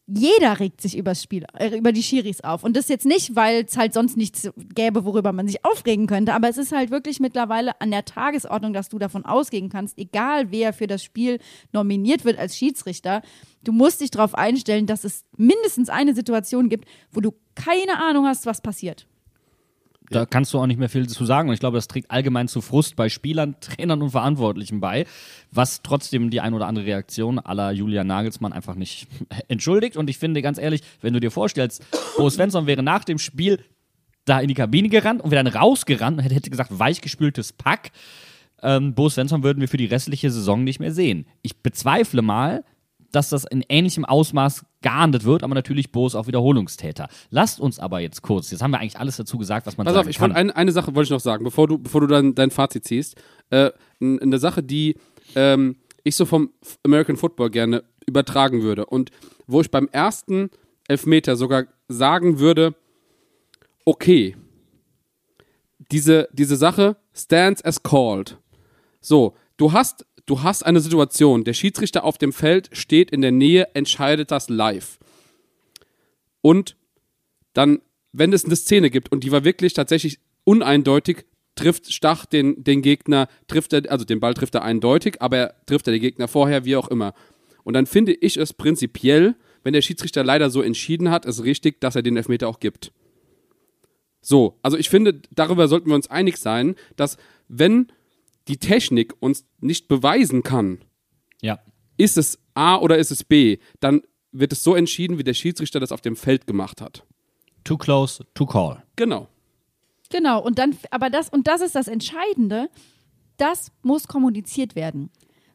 jeder 0.06 0.60
regt 0.60 0.82
sich 0.82 0.98
übers 0.98 1.22
Spiel, 1.22 1.46
äh, 1.54 1.78
über 1.78 1.90
die 1.90 2.02
Schiris 2.02 2.42
auf. 2.42 2.62
Und 2.62 2.76
das 2.76 2.88
jetzt 2.88 3.06
nicht, 3.06 3.36
weil 3.36 3.64
es 3.66 3.78
halt 3.78 3.94
sonst 3.94 4.18
nichts 4.18 4.50
gäbe, 4.74 5.06
worüber 5.06 5.32
man 5.32 5.46
sich 5.46 5.64
aufregen 5.64 6.06
könnte, 6.06 6.34
aber 6.34 6.50
es 6.50 6.58
ist 6.58 6.72
halt 6.72 6.90
wirklich 6.90 7.20
mittlerweile 7.20 7.80
an 7.80 7.90
der 7.90 8.04
Tagesordnung, 8.04 8.74
dass 8.74 8.90
du 8.90 8.98
davon 8.98 9.24
ausgehen 9.24 9.70
kannst, 9.70 9.96
egal 9.96 10.50
wer 10.50 10.74
für 10.74 10.86
das 10.86 11.02
Spiel 11.02 11.38
nominiert 11.72 12.26
wird 12.26 12.38
als 12.38 12.54
Schiedsrichter, 12.54 13.22
du 13.62 13.72
musst 13.72 14.02
dich 14.02 14.10
darauf 14.10 14.34
einstellen, 14.34 14.84
dass 14.84 15.04
es 15.04 15.24
mindestens 15.38 15.88
eine 15.88 16.14
Situation 16.14 16.68
gibt, 16.68 16.86
wo 17.10 17.22
du 17.22 17.32
keine 17.54 17.98
Ahnung 17.98 18.26
hast, 18.26 18.44
was 18.44 18.60
passiert. 18.60 19.06
Da 20.10 20.26
kannst 20.26 20.52
du 20.52 20.58
auch 20.58 20.66
nicht 20.66 20.78
mehr 20.78 20.90
viel 20.90 21.08
zu 21.08 21.24
sagen. 21.24 21.48
Und 21.48 21.54
ich 21.54 21.60
glaube, 21.60 21.78
das 21.78 21.88
trägt 21.88 22.10
allgemein 22.10 22.46
zu 22.46 22.60
Frust 22.60 22.94
bei 22.94 23.08
Spielern, 23.08 23.56
Trainern 23.60 24.02
und 24.02 24.10
Verantwortlichen 24.10 24.80
bei, 24.80 25.06
was 25.50 25.82
trotzdem 25.82 26.30
die 26.30 26.40
ein 26.40 26.54
oder 26.54 26.66
andere 26.66 26.84
Reaktion 26.84 27.38
aller 27.38 27.72
Julian 27.72 28.06
Nagelsmann 28.06 28.52
einfach 28.52 28.74
nicht 28.74 29.08
entschuldigt. 29.48 29.96
Und 29.96 30.10
ich 30.10 30.18
finde 30.18 30.42
ganz 30.42 30.58
ehrlich, 30.58 30.82
wenn 31.00 31.14
du 31.14 31.20
dir 31.20 31.30
vorstellst, 31.30 31.84
Bo 32.18 32.28
Svensson 32.28 32.66
wäre 32.66 32.82
nach 32.82 33.04
dem 33.04 33.18
Spiel 33.18 33.60
da 34.26 34.40
in 34.40 34.48
die 34.48 34.54
Kabine 34.54 34.88
gerannt 34.88 35.22
und 35.22 35.30
wäre 35.30 35.44
dann 35.44 35.54
rausgerannt 35.54 36.18
und 36.18 36.24
hätte, 36.24 36.34
hätte 36.34 36.50
gesagt, 36.50 36.78
weichgespültes 36.78 37.52
Pack. 37.52 37.90
Ähm, 38.62 38.94
Bo 38.94 39.08
Svensson 39.08 39.42
würden 39.42 39.60
wir 39.60 39.68
für 39.68 39.76
die 39.76 39.86
restliche 39.86 40.30
Saison 40.30 40.64
nicht 40.64 40.80
mehr 40.80 40.92
sehen. 40.92 41.26
Ich 41.42 41.58
bezweifle 41.58 42.22
mal, 42.22 42.64
dass 43.12 43.28
das 43.30 43.44
in 43.44 43.64
ähnlichem 43.68 44.04
Ausmaß 44.04 44.64
geahndet 44.84 45.24
wird, 45.24 45.42
aber 45.42 45.54
natürlich 45.54 45.90
Bo 45.90 46.06
ist 46.06 46.14
auch 46.14 46.28
Wiederholungstäter. 46.28 47.08
Lasst 47.30 47.58
uns 47.58 47.80
aber 47.80 48.00
jetzt 48.00 48.22
kurz, 48.22 48.50
jetzt 48.50 48.62
haben 48.62 48.70
wir 48.70 48.78
eigentlich 48.78 48.98
alles 48.98 49.16
dazu 49.16 49.38
gesagt, 49.38 49.66
was 49.66 49.76
man 49.76 49.86
Pass 49.86 49.94
sagen 49.94 50.06
auf, 50.06 50.10
ich 50.10 50.18
kann. 50.18 50.32
eine, 50.32 50.54
eine 50.54 50.72
Sache 50.72 50.94
wollte 50.94 51.06
ich 51.06 51.10
noch 51.10 51.20
sagen, 51.20 51.42
bevor 51.42 51.66
du, 51.66 51.78
bevor 51.78 52.02
du 52.02 52.06
dann 52.06 52.34
dein 52.34 52.50
Fazit 52.50 52.84
ziehst. 52.84 53.16
Äh, 53.50 53.70
eine 54.00 54.38
Sache, 54.38 54.62
die 54.62 54.96
ähm, 55.34 55.76
ich 56.04 56.16
so 56.16 56.26
vom 56.26 56.50
American 56.84 57.16
Football 57.16 57.50
gerne 57.50 57.82
übertragen 58.06 58.62
würde 58.62 58.84
und 58.84 59.10
wo 59.46 59.62
ich 59.62 59.70
beim 59.70 59.88
ersten 59.90 60.50
Elfmeter 60.86 61.36
sogar 61.36 61.64
sagen 61.88 62.38
würde, 62.38 62.74
okay, 63.86 64.36
diese, 65.90 66.28
diese 66.32 66.56
Sache 66.56 66.96
stands 67.14 67.64
as 67.64 67.82
called. 67.82 68.38
So, 69.00 69.34
du 69.56 69.72
hast, 69.72 70.06
du 70.26 70.42
hast 70.42 70.64
eine 70.64 70.80
Situation, 70.80 71.44
der 71.44 71.52
Schiedsrichter 71.52 72.04
auf 72.04 72.18
dem 72.18 72.32
Feld 72.32 72.70
steht 72.72 73.10
in 73.10 73.20
der 73.20 73.32
Nähe, 73.32 73.74
entscheidet 73.74 74.30
das 74.30 74.48
live. 74.48 74.98
Und 76.40 76.76
dann, 77.52 77.80
wenn 78.12 78.32
es 78.32 78.44
eine 78.44 78.56
Szene 78.56 78.90
gibt 78.90 79.12
und 79.12 79.24
die 79.24 79.32
war 79.32 79.44
wirklich 79.44 79.72
tatsächlich 79.72 80.18
uneindeutig, 80.44 81.24
trifft 81.54 81.92
Stach 81.92 82.26
den, 82.26 82.64
den 82.64 82.82
Gegner, 82.82 83.28
trifft 83.46 83.72
er, 83.72 83.90
also 83.90 84.04
den 84.04 84.20
Ball 84.20 84.34
trifft 84.34 84.54
er 84.54 84.62
eindeutig, 84.62 85.22
aber 85.22 85.36
er 85.36 85.54
trifft 85.66 85.86
er 85.86 85.92
den 85.92 86.00
Gegner 86.00 86.28
vorher, 86.28 86.64
wie 86.64 86.76
auch 86.76 86.88
immer. 86.88 87.14
Und 87.62 87.74
dann 87.74 87.86
finde 87.86 88.12
ich 88.12 88.36
es 88.36 88.52
prinzipiell, 88.52 89.36
wenn 89.62 89.72
der 89.72 89.82
Schiedsrichter 89.82 90.24
leider 90.24 90.50
so 90.50 90.62
entschieden 90.62 91.10
hat, 91.10 91.24
ist 91.24 91.44
richtig, 91.44 91.80
dass 91.80 91.96
er 91.96 92.02
den 92.02 92.16
Elfmeter 92.16 92.48
auch 92.48 92.60
gibt. 92.60 92.92
So, 94.20 94.58
also 94.62 94.76
ich 94.76 94.90
finde, 94.90 95.20
darüber 95.30 95.68
sollten 95.68 95.88
wir 95.88 95.94
uns 95.94 96.10
einig 96.10 96.38
sein, 96.38 96.76
dass 96.96 97.16
wenn 97.48 97.92
die 98.48 98.58
Technik 98.58 99.14
uns 99.20 99.44
nicht 99.60 99.88
beweisen 99.88 100.42
kann, 100.42 100.84
ja. 101.40 101.58
ist 101.96 102.18
es 102.18 102.38
A 102.54 102.76
oder 102.76 102.98
ist 102.98 103.10
es 103.10 103.24
B, 103.24 103.58
dann 103.80 104.02
wird 104.32 104.52
es 104.52 104.62
so 104.62 104.74
entschieden, 104.74 105.18
wie 105.18 105.24
der 105.24 105.34
Schiedsrichter 105.34 105.80
das 105.80 105.92
auf 105.92 106.00
dem 106.00 106.16
Feld 106.16 106.46
gemacht 106.46 106.80
hat. 106.80 107.04
Too 107.62 107.78
close 107.78 108.24
to 108.34 108.46
call. 108.46 108.82
Genau. 108.96 109.28
Genau, 110.10 110.42
und 110.42 110.58
dann, 110.58 110.76
aber 110.90 111.10
das, 111.10 111.28
und 111.28 111.46
das 111.46 111.60
ist 111.60 111.74
das 111.74 111.88
Entscheidende, 111.88 112.68
das 113.36 113.72
muss 113.82 114.06
kommuniziert 114.06 114.76
werden. 114.76 115.10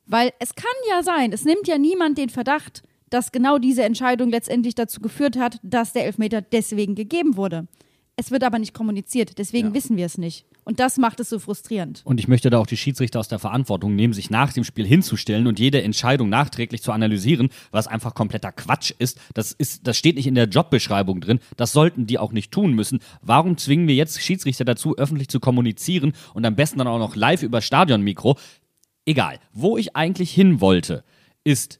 Weil 0.05 0.33
es 0.39 0.55
kann 0.55 0.65
ja 0.89 1.03
sein, 1.03 1.31
es 1.31 1.45
nimmt 1.45 1.67
ja 1.67 1.77
niemand 1.77 2.17
den 2.17 2.29
Verdacht, 2.29 2.83
dass 3.09 3.31
genau 3.31 3.57
diese 3.57 3.83
Entscheidung 3.83 4.29
letztendlich 4.29 4.75
dazu 4.75 5.01
geführt 5.01 5.37
hat, 5.37 5.59
dass 5.63 5.93
der 5.93 6.05
Elfmeter 6.05 6.41
deswegen 6.41 6.95
gegeben 6.95 7.37
wurde. 7.37 7.67
Es 8.19 8.31
wird 8.31 8.43
aber 8.43 8.59
nicht 8.59 8.73
kommuniziert, 8.73 9.37
deswegen 9.37 9.69
Ja. 9.69 9.73
wissen 9.75 9.95
wir 9.95 10.05
es 10.05 10.17
nicht. 10.17 10.45
Und 10.65 10.81
das 10.81 10.97
macht 10.97 11.21
es 11.21 11.29
so 11.29 11.39
frustrierend. 11.39 12.01
Und 12.03 12.19
ich 12.19 12.27
möchte 12.27 12.49
da 12.49 12.57
auch 12.59 12.67
die 12.67 12.75
Schiedsrichter 12.75 13.17
aus 13.17 13.29
der 13.29 13.39
Verantwortung 13.39 13.95
nehmen, 13.95 14.11
sich 14.11 14.29
nach 14.29 14.51
dem 14.51 14.65
Spiel 14.65 14.85
hinzustellen 14.85 15.47
und 15.47 15.57
jede 15.57 15.81
Entscheidung 15.81 16.27
nachträglich 16.27 16.81
zu 16.81 16.91
analysieren, 16.91 17.47
was 17.71 17.87
einfach 17.87 18.13
kompletter 18.15 18.51
Quatsch 18.51 18.91
ist. 18.99 19.21
Das, 19.35 19.53
ist, 19.53 19.87
das 19.87 19.95
steht 19.97 20.17
nicht 20.17 20.27
in 20.27 20.35
der 20.35 20.49
Jobbeschreibung 20.49 21.21
drin. 21.21 21.39
Das 21.55 21.71
sollten 21.71 22.07
die 22.07 22.19
auch 22.19 22.33
nicht 22.33 22.51
tun 22.51 22.73
müssen. 22.73 22.99
Warum 23.21 23.57
zwingen 23.57 23.87
wir 23.87 23.95
jetzt 23.95 24.21
Schiedsrichter 24.21 24.65
dazu, 24.65 24.97
öffentlich 24.97 25.29
zu 25.29 25.39
kommunizieren 25.39 26.11
und 26.33 26.45
am 26.45 26.57
besten 26.57 26.79
dann 26.79 26.87
auch 26.87 26.99
noch 26.99 27.15
live 27.15 27.41
über 27.41 27.61
Stadionmikro? 27.61 28.37
Egal. 29.05 29.39
Wo 29.53 29.77
ich 29.77 29.95
eigentlich 29.95 30.31
hin 30.31 30.59
wollte, 30.59 31.05
ist, 31.45 31.79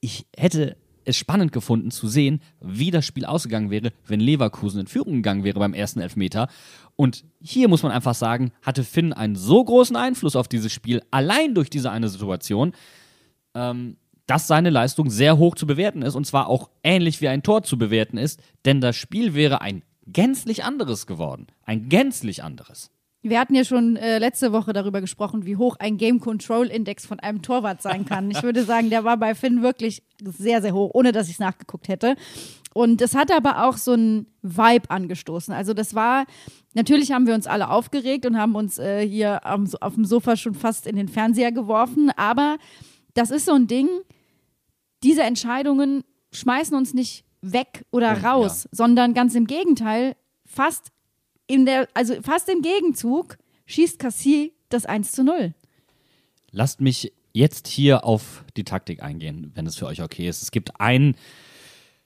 ich 0.00 0.24
hätte 0.34 0.78
es 1.06 1.16
spannend 1.16 1.52
gefunden 1.52 1.90
zu 1.90 2.08
sehen, 2.08 2.40
wie 2.60 2.90
das 2.90 3.06
Spiel 3.06 3.24
ausgegangen 3.24 3.70
wäre, 3.70 3.92
wenn 4.06 4.20
Leverkusen 4.20 4.80
in 4.80 4.86
Führung 4.86 5.14
gegangen 5.14 5.44
wäre 5.44 5.58
beim 5.58 5.72
ersten 5.72 6.00
Elfmeter. 6.00 6.48
Und 6.96 7.24
hier 7.40 7.68
muss 7.68 7.82
man 7.82 7.92
einfach 7.92 8.14
sagen, 8.14 8.52
hatte 8.62 8.84
Finn 8.84 9.12
einen 9.12 9.36
so 9.36 9.64
großen 9.64 9.96
Einfluss 9.96 10.36
auf 10.36 10.48
dieses 10.48 10.72
Spiel, 10.72 11.02
allein 11.10 11.54
durch 11.54 11.70
diese 11.70 11.90
eine 11.90 12.08
Situation, 12.08 12.72
ähm, 13.54 13.96
dass 14.26 14.48
seine 14.48 14.70
Leistung 14.70 15.08
sehr 15.08 15.38
hoch 15.38 15.54
zu 15.54 15.66
bewerten 15.66 16.02
ist 16.02 16.16
und 16.16 16.26
zwar 16.26 16.48
auch 16.48 16.68
ähnlich 16.82 17.20
wie 17.20 17.28
ein 17.28 17.42
Tor 17.42 17.62
zu 17.62 17.78
bewerten 17.78 18.18
ist, 18.18 18.42
denn 18.64 18.80
das 18.80 18.96
Spiel 18.96 19.34
wäre 19.34 19.60
ein 19.60 19.82
gänzlich 20.06 20.64
anderes 20.64 21.06
geworden. 21.06 21.46
Ein 21.64 21.88
gänzlich 21.88 22.42
anderes. 22.42 22.90
Wir 23.28 23.40
hatten 23.40 23.54
ja 23.54 23.64
schon 23.64 23.96
äh, 23.96 24.18
letzte 24.18 24.52
Woche 24.52 24.72
darüber 24.72 25.00
gesprochen, 25.00 25.46
wie 25.46 25.56
hoch 25.56 25.76
ein 25.78 25.96
Game 25.96 26.20
Control 26.20 26.66
Index 26.66 27.06
von 27.06 27.18
einem 27.20 27.42
Torwart 27.42 27.82
sein 27.82 28.04
kann. 28.06 28.30
Ich 28.30 28.42
würde 28.42 28.62
sagen, 28.64 28.90
der 28.90 29.04
war 29.04 29.16
bei 29.16 29.34
Finn 29.34 29.62
wirklich 29.62 30.02
sehr, 30.22 30.62
sehr 30.62 30.74
hoch, 30.74 30.90
ohne 30.94 31.12
dass 31.12 31.26
ich 31.26 31.34
es 31.34 31.38
nachgeguckt 31.40 31.88
hätte. 31.88 32.16
Und 32.72 33.00
es 33.00 33.14
hat 33.14 33.32
aber 33.32 33.64
auch 33.66 33.78
so 33.78 33.92
einen 33.92 34.26
Vibe 34.42 34.90
angestoßen. 34.90 35.52
Also 35.54 35.72
das 35.72 35.94
war, 35.94 36.26
natürlich 36.74 37.10
haben 37.12 37.26
wir 37.26 37.34
uns 37.34 37.46
alle 37.46 37.70
aufgeregt 37.70 38.26
und 38.26 38.36
haben 38.36 38.54
uns 38.54 38.78
äh, 38.78 39.06
hier 39.06 39.44
am, 39.46 39.66
auf 39.80 39.94
dem 39.94 40.04
Sofa 40.04 40.36
schon 40.36 40.54
fast 40.54 40.86
in 40.86 40.94
den 40.94 41.08
Fernseher 41.08 41.52
geworfen. 41.52 42.10
Aber 42.16 42.58
das 43.14 43.30
ist 43.30 43.46
so 43.46 43.54
ein 43.54 43.66
Ding, 43.66 43.88
diese 45.02 45.22
Entscheidungen 45.22 46.04
schmeißen 46.32 46.76
uns 46.76 46.94
nicht 46.94 47.24
weg 47.40 47.84
oder 47.90 48.18
Ja, 48.18 48.30
raus, 48.30 48.68
sondern 48.70 49.14
ganz 49.14 49.34
im 49.34 49.46
Gegenteil, 49.46 50.16
fast 50.44 50.92
in 51.46 51.66
der, 51.66 51.88
also 51.94 52.20
fast 52.22 52.48
im 52.48 52.62
Gegenzug 52.62 53.38
schießt 53.66 53.98
Cassie 53.98 54.52
das 54.68 54.86
1 54.86 55.12
zu 55.12 55.24
0. 55.24 55.54
lasst 56.50 56.80
mich 56.80 57.12
jetzt 57.32 57.68
hier 57.68 58.04
auf 58.04 58.44
die 58.56 58.64
Taktik 58.64 59.02
eingehen, 59.02 59.52
wenn 59.54 59.66
es 59.66 59.76
für 59.76 59.86
euch 59.86 60.02
okay 60.02 60.28
ist. 60.28 60.42
Es 60.42 60.50
gibt 60.50 60.80
ein 60.80 61.14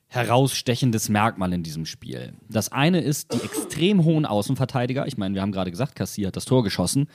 herausstechendes 0.09 1.09
Merkmal 1.09 1.53
in 1.53 1.63
diesem 1.63 1.87
Spiel. 1.87 2.35
Das 2.49 2.73
eine 2.73 3.01
ist 3.01 3.33
die 3.33 3.41
extrem 3.45 4.05
hohen 4.05 4.27
Außenverteidiger. 4.27 5.07
Ich 5.07 5.17
meine, 5.17 5.37
wir 5.37 5.43
haben 5.43 5.53
gerade 5.53 5.71
gesagt, 5.71 5.95
Cassie 5.95 6.27
hat 6.27 6.35
das 6.35 6.47
Tor 6.47 6.65
geschossen. 6.65 7.09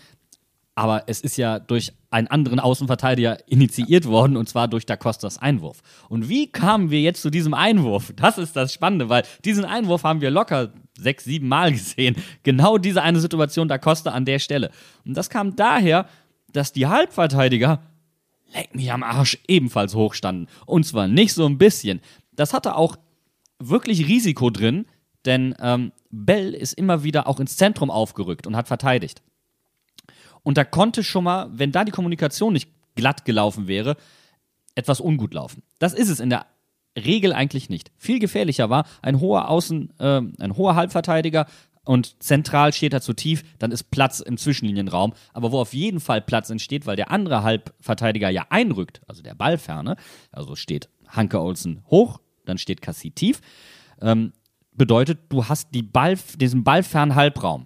Aber 0.76 1.04
es 1.08 1.22
ist 1.22 1.38
ja 1.38 1.60
durch 1.60 1.94
einen 2.10 2.28
anderen 2.28 2.60
Außenverteidiger 2.60 3.50
initiiert 3.50 4.06
worden, 4.06 4.36
und 4.36 4.50
zwar 4.50 4.68
durch 4.68 4.86
Da 4.86 4.98
Costas 4.98 5.38
Einwurf. 5.38 5.82
Und 6.10 6.28
wie 6.28 6.52
kamen 6.52 6.92
wir 6.92 7.02
jetzt 7.02 7.22
zu 7.22 7.30
diesem 7.30 7.54
Einwurf? 7.54 8.14
Das 8.18 8.38
ist 8.38 8.58
das 8.58 8.74
Spannende, 8.74 9.08
weil 9.08 9.24
diesen 9.46 9.64
Einwurf 9.64 10.04
haben 10.04 10.20
wir 10.20 10.32
locker 10.32 10.74
sechs, 10.98 11.24
sieben 11.24 11.48
Mal 11.48 11.72
gesehen. 11.72 12.18
Genau 12.44 12.78
diese 12.78 13.02
eine 13.02 13.22
Situation 13.22 13.70
Da 13.70 13.78
Costa 13.78 14.12
an 14.12 14.26
der 14.26 14.40
Stelle. 14.40 14.70
Und 15.06 15.16
das 15.16 15.30
kam 15.30 15.56
daher, 15.56 16.08
dass 16.52 16.74
die 16.74 16.88
Halbverteidiger, 16.88 17.82
leck 18.54 18.76
mich 18.76 18.92
am 18.92 19.04
Arsch, 19.04 19.38
ebenfalls 19.48 19.96
hochstanden. 19.96 20.48
Und 20.66 20.86
zwar 20.86 21.08
nicht 21.08 21.34
so 21.34 21.46
ein 21.46 21.58
bisschen. 21.58 22.02
Das 22.34 22.54
hatte 22.54 22.76
auch 22.76 22.98
wirklich 23.60 24.08
Risiko 24.08 24.50
drin, 24.50 24.86
denn 25.26 25.56
ähm, 25.60 25.94
Bell 26.12 26.54
ist 26.54 26.74
immer 26.74 27.04
wieder 27.04 27.28
auch 27.28 27.40
ins 27.40 27.56
Zentrum 27.56 27.90
aufgerückt 27.90 28.46
und 28.46 28.56
hat 28.56 28.68
verteidigt. 28.68 29.22
Und 30.46 30.58
da 30.58 30.64
konnte 30.64 31.04
schon 31.04 31.24
mal, 31.24 31.50
wenn 31.52 31.72
da 31.72 31.84
die 31.84 31.92
Kommunikation 31.92 32.54
nicht 32.54 32.70
glatt 32.94 33.26
gelaufen 33.26 33.68
wäre, 33.68 33.98
etwas 34.76 35.02
ungut 35.02 35.34
laufen. 35.34 35.64
Das 35.80 35.94
ist 35.94 36.10
es 36.10 36.20
in 36.20 36.30
der 36.30 36.46
Regel 36.96 37.34
eigentlich 37.34 37.68
nicht. 37.68 37.92
Viel 37.98 38.20
gefährlicher 38.20 38.70
war 38.70 38.86
ein 39.02 39.20
hoher 39.20 39.50
Außen, 39.50 39.92
äh, 40.00 40.22
ein 40.40 40.56
hoher 40.56 40.76
Halbverteidiger 40.76 41.48
und 41.84 42.22
zentral 42.22 42.74
steht 42.74 42.94
er 42.94 43.02
zu 43.02 43.14
tief, 43.14 43.44
dann 43.58 43.72
ist 43.72 43.90
Platz 43.90 44.20
im 44.20 44.38
Zwischenlinienraum. 44.38 45.14
Aber 45.34 45.52
wo 45.52 45.60
auf 45.60 45.74
jeden 45.74 46.00
Fall 46.00 46.22
Platz 46.22 46.52
entsteht, 46.52 46.86
weil 46.86 46.96
der 46.96 47.10
andere 47.10 47.42
Halbverteidiger 47.42 48.30
ja 48.30 48.46
einrückt, 48.50 49.02
also 49.08 49.24
der 49.24 49.34
Ballferne, 49.34 49.96
also 50.32 50.56
steht 50.56 50.90
Hanke 51.08 51.42
Olsen 51.42 51.84
hoch, 51.90 52.20
dann 52.46 52.60
steht 52.60 52.84
Cassie 52.84 53.12
tief, 53.12 53.42
ähm, 54.00 54.32
bedeutet, 54.74 55.20
du 55.30 55.48
hast 55.48 55.74
die 55.74 55.84
Ball, 55.84 56.18
diesen 56.38 56.64
ballfernen 56.64 57.16
Halbraum. 57.16 57.66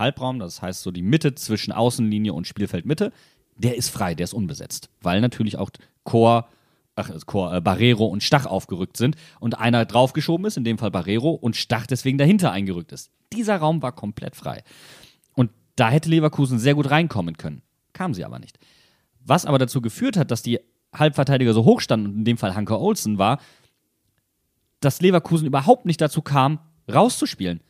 Halbraum, 0.00 0.40
das 0.40 0.60
heißt 0.60 0.82
so 0.82 0.90
die 0.90 1.02
Mitte 1.02 1.36
zwischen 1.36 1.72
Außenlinie 1.72 2.32
und 2.32 2.48
Spielfeldmitte, 2.48 3.12
der 3.56 3.76
ist 3.76 3.90
frei, 3.90 4.14
der 4.14 4.24
ist 4.24 4.34
unbesetzt, 4.34 4.88
weil 5.00 5.20
natürlich 5.20 5.56
auch 5.56 5.70
Chor, 6.02 6.48
ach, 6.96 7.10
Chor, 7.26 7.54
äh, 7.54 7.60
Barrero 7.60 8.06
und 8.06 8.22
Stach 8.22 8.46
aufgerückt 8.46 8.96
sind 8.96 9.16
und 9.38 9.58
einer 9.58 9.84
draufgeschoben 9.84 10.46
ist, 10.46 10.56
in 10.56 10.64
dem 10.64 10.78
Fall 10.78 10.90
Barrero, 10.90 11.30
und 11.30 11.56
Stach 11.56 11.86
deswegen 11.86 12.18
dahinter 12.18 12.50
eingerückt 12.50 12.90
ist. 12.92 13.10
Dieser 13.32 13.58
Raum 13.58 13.82
war 13.82 13.92
komplett 13.92 14.34
frei. 14.34 14.64
Und 15.34 15.50
da 15.76 15.90
hätte 15.90 16.08
Leverkusen 16.08 16.58
sehr 16.58 16.74
gut 16.74 16.90
reinkommen 16.90 17.36
können. 17.36 17.62
Kam 17.92 18.14
sie 18.14 18.24
aber 18.24 18.38
nicht. 18.38 18.58
Was 19.20 19.46
aber 19.46 19.58
dazu 19.58 19.82
geführt 19.82 20.16
hat, 20.16 20.30
dass 20.30 20.42
die 20.42 20.58
Halbverteidiger 20.94 21.52
so 21.52 21.64
hoch 21.64 21.80
standen, 21.80 22.06
und 22.06 22.14
in 22.16 22.24
dem 22.24 22.38
Fall 22.38 22.54
Hanker 22.54 22.80
Olsen 22.80 23.18
war, 23.18 23.40
dass 24.80 25.02
Leverkusen 25.02 25.46
überhaupt 25.46 25.84
nicht 25.84 26.00
dazu 26.00 26.22
kam, 26.22 26.58
rauszuspielen. 26.92 27.60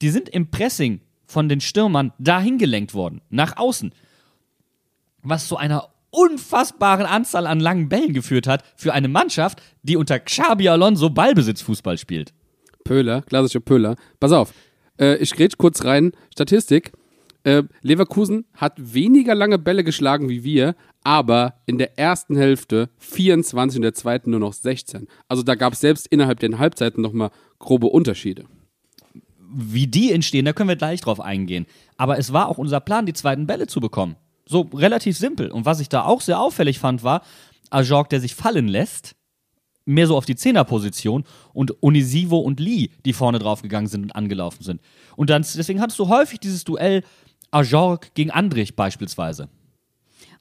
Die 0.00 0.08
sind 0.08 0.28
im 0.30 0.50
Pressing 0.50 1.00
von 1.26 1.48
den 1.48 1.60
Stürmern 1.60 2.12
dahin 2.18 2.58
gelenkt 2.58 2.94
worden, 2.94 3.20
nach 3.30 3.56
außen. 3.56 3.92
Was 5.22 5.48
zu 5.48 5.56
einer 5.56 5.88
unfassbaren 6.10 7.06
Anzahl 7.06 7.46
an 7.46 7.60
langen 7.60 7.88
Bällen 7.88 8.14
geführt 8.14 8.46
hat 8.46 8.64
für 8.76 8.92
eine 8.94 9.08
Mannschaft, 9.08 9.60
die 9.82 9.96
unter 9.96 10.18
Xabi 10.18 10.68
Alonso 10.68 11.10
Ballbesitzfußball 11.10 11.98
spielt. 11.98 12.32
Pöhler, 12.84 13.22
klassischer 13.22 13.60
Pöhler. 13.60 13.96
Pass 14.20 14.32
auf, 14.32 14.54
äh, 14.98 15.16
ich 15.16 15.32
grätsch 15.32 15.58
kurz 15.58 15.84
rein. 15.84 16.12
Statistik. 16.32 16.92
Äh, 17.42 17.64
Leverkusen 17.82 18.44
hat 18.54 18.74
weniger 18.76 19.34
lange 19.34 19.58
Bälle 19.58 19.84
geschlagen 19.84 20.28
wie 20.28 20.42
wir, 20.42 20.74
aber 21.04 21.54
in 21.66 21.78
der 21.78 21.98
ersten 21.98 22.36
Hälfte 22.36 22.88
24, 22.98 23.76
in 23.76 23.82
der 23.82 23.94
zweiten 23.94 24.30
nur 24.30 24.40
noch 24.40 24.52
16. 24.52 25.06
Also 25.28 25.44
da 25.44 25.54
gab 25.54 25.74
es 25.74 25.80
selbst 25.80 26.08
innerhalb 26.08 26.40
der 26.40 26.58
Halbzeiten 26.58 27.02
nochmal 27.02 27.30
grobe 27.60 27.86
Unterschiede. 27.86 28.46
Wie 29.48 29.86
die 29.86 30.12
entstehen, 30.12 30.44
da 30.44 30.52
können 30.52 30.68
wir 30.68 30.76
gleich 30.76 31.00
drauf 31.00 31.20
eingehen. 31.20 31.66
Aber 31.96 32.18
es 32.18 32.32
war 32.32 32.48
auch 32.48 32.58
unser 32.58 32.80
Plan, 32.80 33.06
die 33.06 33.12
zweiten 33.12 33.46
Bälle 33.46 33.66
zu 33.66 33.80
bekommen. 33.80 34.16
So 34.44 34.62
relativ 34.72 35.16
simpel. 35.16 35.50
Und 35.50 35.64
was 35.64 35.80
ich 35.80 35.88
da 35.88 36.04
auch 36.04 36.20
sehr 36.20 36.40
auffällig 36.40 36.78
fand, 36.78 37.02
war 37.02 37.22
Ajorg, 37.70 38.08
der 38.08 38.20
sich 38.20 38.34
fallen 38.34 38.68
lässt, 38.68 39.16
mehr 39.84 40.06
so 40.06 40.16
auf 40.16 40.26
die 40.26 40.36
Zehnerposition 40.36 41.24
und 41.52 41.82
Onisivo 41.82 42.38
und 42.38 42.60
Lee, 42.60 42.90
die 43.04 43.12
vorne 43.12 43.38
draufgegangen 43.38 43.88
sind 43.88 44.04
und 44.04 44.12
angelaufen 44.12 44.62
sind. 44.62 44.80
Und 45.16 45.30
dann, 45.30 45.42
deswegen 45.42 45.80
hattest 45.80 45.98
du 45.98 46.08
häufig 46.08 46.40
dieses 46.40 46.64
Duell 46.64 47.02
Ajorg 47.50 48.14
gegen 48.14 48.30
Andrich 48.30 48.76
beispielsweise. 48.76 49.48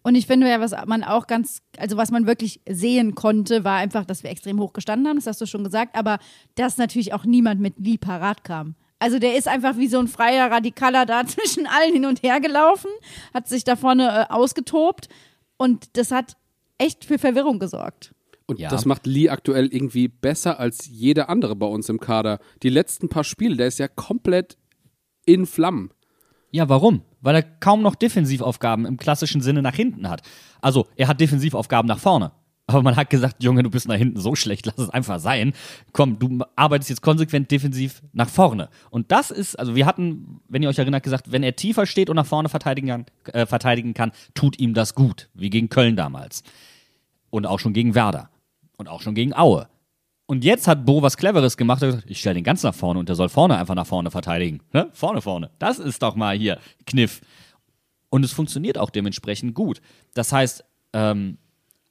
Und 0.02 0.14
ich 0.14 0.28
finde 0.28 0.48
ja, 0.48 0.60
was 0.60 0.76
man 0.86 1.04
auch 1.04 1.26
ganz, 1.26 1.64
also 1.78 1.98
was 1.98 2.12
man 2.12 2.28
wirklich 2.28 2.62
sehen 2.70 3.16
konnte, 3.16 3.64
war 3.64 3.78
einfach, 3.78 4.06
dass 4.06 4.22
wir 4.22 4.30
extrem 4.30 4.60
hoch 4.60 4.74
gestanden 4.74 5.08
haben, 5.08 5.18
das 5.18 5.26
hast 5.26 5.42
du 5.42 5.48
schon 5.48 5.64
gesagt, 5.64 5.96
aber 5.96 6.20
dass 6.54 6.78
natürlich 6.78 7.14
auch 7.14 7.26
niemand 7.26 7.60
mit 7.60 7.74
Lee 7.80 7.98
parat 7.98 8.44
kam. 8.44 8.76
Also 9.00 9.20
der 9.20 9.36
ist 9.38 9.48
einfach 9.48 9.78
wie 9.78 9.88
so 9.88 10.00
ein 10.00 10.08
freier 10.08 10.50
Radikaler 10.50 11.06
da 11.06 11.26
zwischen 11.28 11.68
allen 11.68 11.94
hin 11.94 12.06
und 12.06 12.24
her 12.24 12.40
gelaufen, 12.40 12.90
hat 13.34 13.48
sich 13.48 13.64
da 13.64 13.76
vorne 13.76 14.28
äh, 14.30 14.34
ausgetobt 14.34 15.10
und 15.58 15.98
das 15.98 16.12
hat 16.12 16.38
echt 16.78 17.06
für 17.06 17.20
Verwirrung 17.20 17.60
gesorgt. 17.60 18.14
Und 18.48 18.60
Ja. 18.60 18.70
das 18.70 18.86
macht 18.86 19.08
Lee 19.08 19.30
aktuell 19.30 19.68
irgendwie 19.68 20.08
besser 20.08 20.60
als 20.60 20.86
jeder 20.88 21.30
andere 21.30 21.56
bei 21.56 21.66
uns 21.66 21.90
im 21.90 22.00
Kader. 22.00 22.40
Die 22.64 22.70
letzten 22.70 23.10
paar 23.10 23.24
Spiele, 23.24 23.56
der 23.58 23.68
ist 23.68 23.80
ja 23.80 23.88
komplett 23.88 24.58
in 25.26 25.46
Flammen. 25.48 25.92
Ja, 26.52 26.70
warum? 26.70 27.02
Weil 27.22 27.36
er 27.36 27.44
kaum 27.44 27.82
noch 27.82 27.96
Defensivaufgaben 27.96 28.86
im 28.86 28.98
klassischen 28.98 29.42
Sinne 29.42 29.62
nach 29.64 29.76
hinten 29.76 30.08
hat. 30.08 30.22
Also, 30.62 30.88
er 30.96 31.08
hat 31.08 31.20
Defensivaufgaben 31.20 31.88
nach 31.88 32.00
vorne. 32.00 32.32
Aber 32.68 32.82
man 32.82 32.96
hat 32.96 33.12
gesagt, 33.12 33.44
Junge, 33.44 33.62
du 33.62 33.70
bist 33.70 33.88
nach 33.88 33.96
hinten 33.96 34.20
so 34.20 34.36
schlecht, 34.36 34.66
lass 34.66 34.78
es 34.80 34.90
einfach 34.90 35.20
sein. 35.20 35.54
Komm, 35.92 36.18
du 36.18 36.40
arbeitest 36.56 36.90
jetzt 36.90 37.02
konsequent 37.02 37.52
defensiv 37.52 38.02
nach 38.12 38.30
vorne. 38.30 38.70
Und 38.90 39.12
das 39.12 39.30
ist, 39.30 39.58
also 39.60 39.76
wir 39.76 39.86
hatten, 39.86 40.42
wenn 40.48 40.64
ihr 40.64 40.70
euch 40.70 40.80
erinnert, 40.80 41.04
gesagt, 41.04 41.32
wenn 41.32 41.44
er 41.44 41.56
tiefer 41.56 41.86
steht 41.86 42.10
und 42.10 42.16
nach 42.16 42.26
vorne 42.26 42.50
verteidigen 42.50 42.88
kann, 42.88 43.06
äh, 43.34 43.46
verteidigen 43.46 43.94
kann 43.94 44.12
tut 44.34 44.60
ihm 44.60 44.74
das 44.74 44.96
gut. 44.96 45.30
Wie 45.36 45.52
gegen 45.52 45.70
Köln 45.70 45.96
damals. 45.96 46.44
Und 47.30 47.46
auch 47.46 47.60
schon 47.60 47.74
gegen 47.74 47.94
Werder. 47.94 48.30
Und 48.78 48.90
auch 48.90 49.02
schon 49.02 49.14
gegen 49.14 49.36
Aue. 49.36 49.68
Und 50.26 50.44
jetzt 50.44 50.68
hat 50.68 50.86
Bo 50.86 51.04
was 51.04 51.18
Cleveres 51.18 51.58
gemacht. 51.58 51.84
Er 51.84 51.90
hat 51.90 51.96
gesagt, 51.98 52.12
ich 52.12 52.20
stelle 52.20 52.36
den 52.36 52.44
ganz 52.44 52.64
nach 52.64 52.74
vorne 52.74 53.00
und 53.00 53.08
der 53.08 53.16
soll 53.16 53.30
vorne 53.30 53.58
einfach 53.58 53.76
nach 53.76 53.86
vorne 53.86 54.10
verteidigen. 54.10 54.62
Ne? 54.74 54.90
Vorne, 54.92 55.22
vorne. 55.22 55.52
Das 55.60 55.78
ist 55.78 56.02
doch 56.02 56.16
mal 56.16 56.36
hier 56.36 56.60
Kniff. 56.88 57.22
Und 58.10 58.26
es 58.26 58.32
funktioniert 58.32 58.80
auch 58.80 58.90
dementsprechend 58.90 59.54
gut. 59.54 59.82
Das 60.16 60.32
heißt, 60.32 60.66
ähm, 60.94 61.38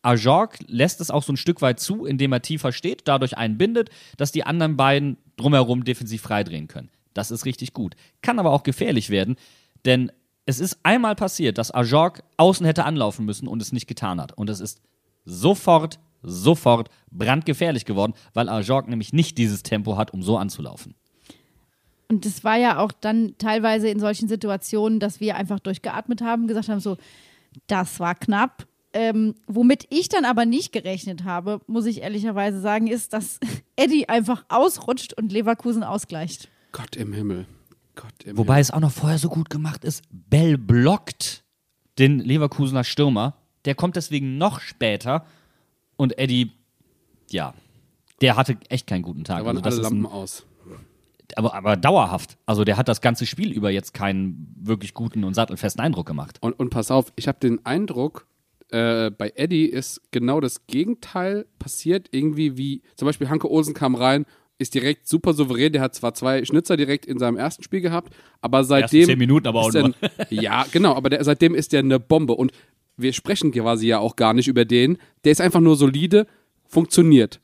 Ajorg 0.05 0.59
lässt 0.67 1.01
es 1.01 1.11
auch 1.11 1.23
so 1.23 1.33
ein 1.33 1.37
Stück 1.37 1.63
weit 1.63 1.81
zu, 1.81 2.05
indem 2.05 2.33
er 2.33 2.43
tiefer 2.43 2.73
steht, 2.73 3.03
dadurch 3.07 3.37
einbindet, 3.37 3.91
dass 4.17 4.33
die 4.33 4.45
anderen 4.45 4.77
beiden 4.77 5.17
drumherum 5.37 5.85
defensiv 5.85 6.23
freidrehen 6.23 6.69
können. 6.69 6.91
Das 7.15 7.31
ist 7.31 7.45
richtig 7.45 7.73
gut. 7.73 7.95
Kann 8.23 8.39
aber 8.39 8.53
auch 8.53 8.63
gefährlich 8.63 9.11
werden, 9.11 9.37
denn 9.85 10.11
es 10.47 10.61
ist 10.61 10.79
einmal 10.83 11.15
passiert, 11.15 11.59
dass 11.59 11.73
Ajorg 11.73 12.23
außen 12.37 12.67
hätte 12.67 12.85
anlaufen 12.85 13.25
müssen 13.25 13.49
und 13.49 13.63
es 13.63 13.73
nicht 13.73 13.87
getan 13.87 14.21
hat. 14.21 14.33
Und 14.33 14.51
es 14.51 14.61
ist 14.61 14.83
sofort, 15.25 15.99
sofort 16.23 16.91
brandgefährlich 17.11 17.85
geworden, 17.85 18.15
weil 18.35 18.49
Ajorg 18.49 18.89
nämlich 18.89 19.13
nicht 19.13 19.39
dieses 19.39 19.63
Tempo 19.63 19.97
hat, 19.97 20.13
um 20.13 20.23
so 20.23 20.37
anzulaufen. 20.37 20.95
Und 22.09 22.27
das 22.27 22.45
war 22.45 22.57
ja 22.57 22.79
auch 22.79 22.93
dann 22.93 23.35
teilweise 23.39 23.89
in 23.89 24.01
solchen 24.01 24.29
Situationen, 24.29 25.01
dass 25.01 25.21
wir 25.21 25.37
einfach 25.37 25.61
durchgeatmet 25.61 26.21
haben, 26.21 26.47
gesagt 26.47 26.69
haben, 26.69 26.81
so, 26.81 26.99
das 27.67 27.99
war 28.01 28.15
knapp. 28.15 28.67
Ähm, 28.97 29.35
womit 29.49 29.87
ich 29.91 30.09
dann 30.09 30.25
aber 30.25 30.47
nicht 30.47 30.73
gerechnet 30.73 31.25
habe, 31.25 31.61
muss 31.67 31.85
ich 31.85 32.03
ehrlicherweise 32.03 32.61
sagen, 32.61 32.87
ist, 32.87 33.13
dass 33.13 33.41
Eddie 33.77 34.09
einfach 34.09 34.45
ausrutscht 34.49 35.13
und 35.15 35.33
Leverkusen 35.33 35.83
ausgleicht. 35.83 36.49
Gott 36.71 36.95
im 36.95 37.13
Himmel. 37.13 37.47
Gott 37.97 38.23
im 38.25 38.39
Wobei 38.39 38.61
es 38.61 38.71
auch 38.71 38.81
noch 38.81 38.93
vorher 38.93 39.19
so 39.19 39.29
gut 39.29 39.51
gemacht 39.51 39.85
ist. 39.85 40.03
Bell 40.11 40.57
blockt 40.57 41.45
den 41.99 42.21
Leverkusener 42.21 42.85
Stürmer. 42.85 43.37
Der 43.65 43.75
kommt 43.75 43.97
deswegen 43.97 44.39
noch 44.39 44.61
später. 44.61 45.27
Und 45.97 46.19
Eddie, 46.19 46.53
ja, 47.31 47.55
der 48.21 48.37
hatte 48.37 48.57
echt 48.69 48.87
keinen 48.87 49.03
guten 49.03 49.25
Tag. 49.25 49.41
Da 49.41 49.47
waren 49.47 49.57
Also 49.59 49.69
alle 49.69 49.77
ist 49.81 49.93
ein, 49.93 50.03
Lampen 50.03 50.07
aus. 50.07 50.47
aber, 51.37 51.55
aber 51.55 51.77
dauerhaft. 51.77 52.39
Also 52.47 52.65
der 52.65 52.77
hat 52.77 52.89
das 52.89 53.01
ganze 53.01 53.27
Spiel 53.27 53.53
über 53.53 53.71
jetzt 53.71 53.93
keinen 53.93 54.55
wirklich 54.61 54.95
guten 54.95 55.25
und 55.25 55.35
sattelfesten 55.35 55.83
Eindruck 55.83 56.07
gemacht. 56.07 56.39
Und, 56.41 56.53
und 56.55 56.71
pass 56.71 56.91
auf, 56.91 57.13
ich 57.17 57.29
habe 57.29 57.39
den 57.41 57.65
Eindruck, 57.67 58.27
äh, 58.75 59.13
bei 59.17 59.33
Eddie 59.37 59.67
ist 59.67 60.03
genau 60.11 60.41
das 60.41 60.67
Gegenteil 60.67 61.47
passiert. 61.61 62.09
Irgendwie 62.11 62.57
wie, 62.59 62.83
zum 62.97 63.07
Beispiel 63.07 63.29
Hanke 63.29 63.49
Olsen 63.49 63.73
kam 63.73 63.95
rein, 63.95 64.27
ist 64.59 64.75
direkt 64.75 65.07
super 65.07 65.33
souverän. 65.33 65.73
Der 65.73 65.81
hat 65.81 65.95
zwar 65.95 66.15
zwei 66.15 66.45
Schnitzer 66.45 66.77
direkt 66.77 67.07
in 67.07 67.19
seinem 67.21 67.37
ersten 67.37 67.63
Spiel 67.63 67.81
gehabt, 67.81 68.13
aber 68.41 68.65
seitdem. 68.65 69.07
zehn 69.07 69.19
Minuten 69.19 69.47
aber 69.47 69.61
auch 69.61 69.69
ist 69.69 69.77
er, 69.77 69.83
nur. 69.83 69.95
Ja, 70.31 70.67
genau, 70.73 70.95
aber 70.97 71.09
der, 71.09 71.23
seitdem 71.23 71.55
ist 71.55 71.73
der 71.73 71.81
eine 71.81 72.01
Bombe. 72.01 72.35
Und 72.35 72.51
wir 72.97 73.13
sprechen 73.13 73.53
quasi 73.53 73.87
ja 73.87 74.01
auch 74.01 74.17
gar 74.17 74.35
nicht 74.35 74.49
über 74.49 74.65
den. 74.65 74.99
Der 75.23 75.31
ist 75.31 75.41
einfach 75.41 75.61
nur 75.61 75.77
solide, 75.77 76.27
funktioniert. 76.67 77.41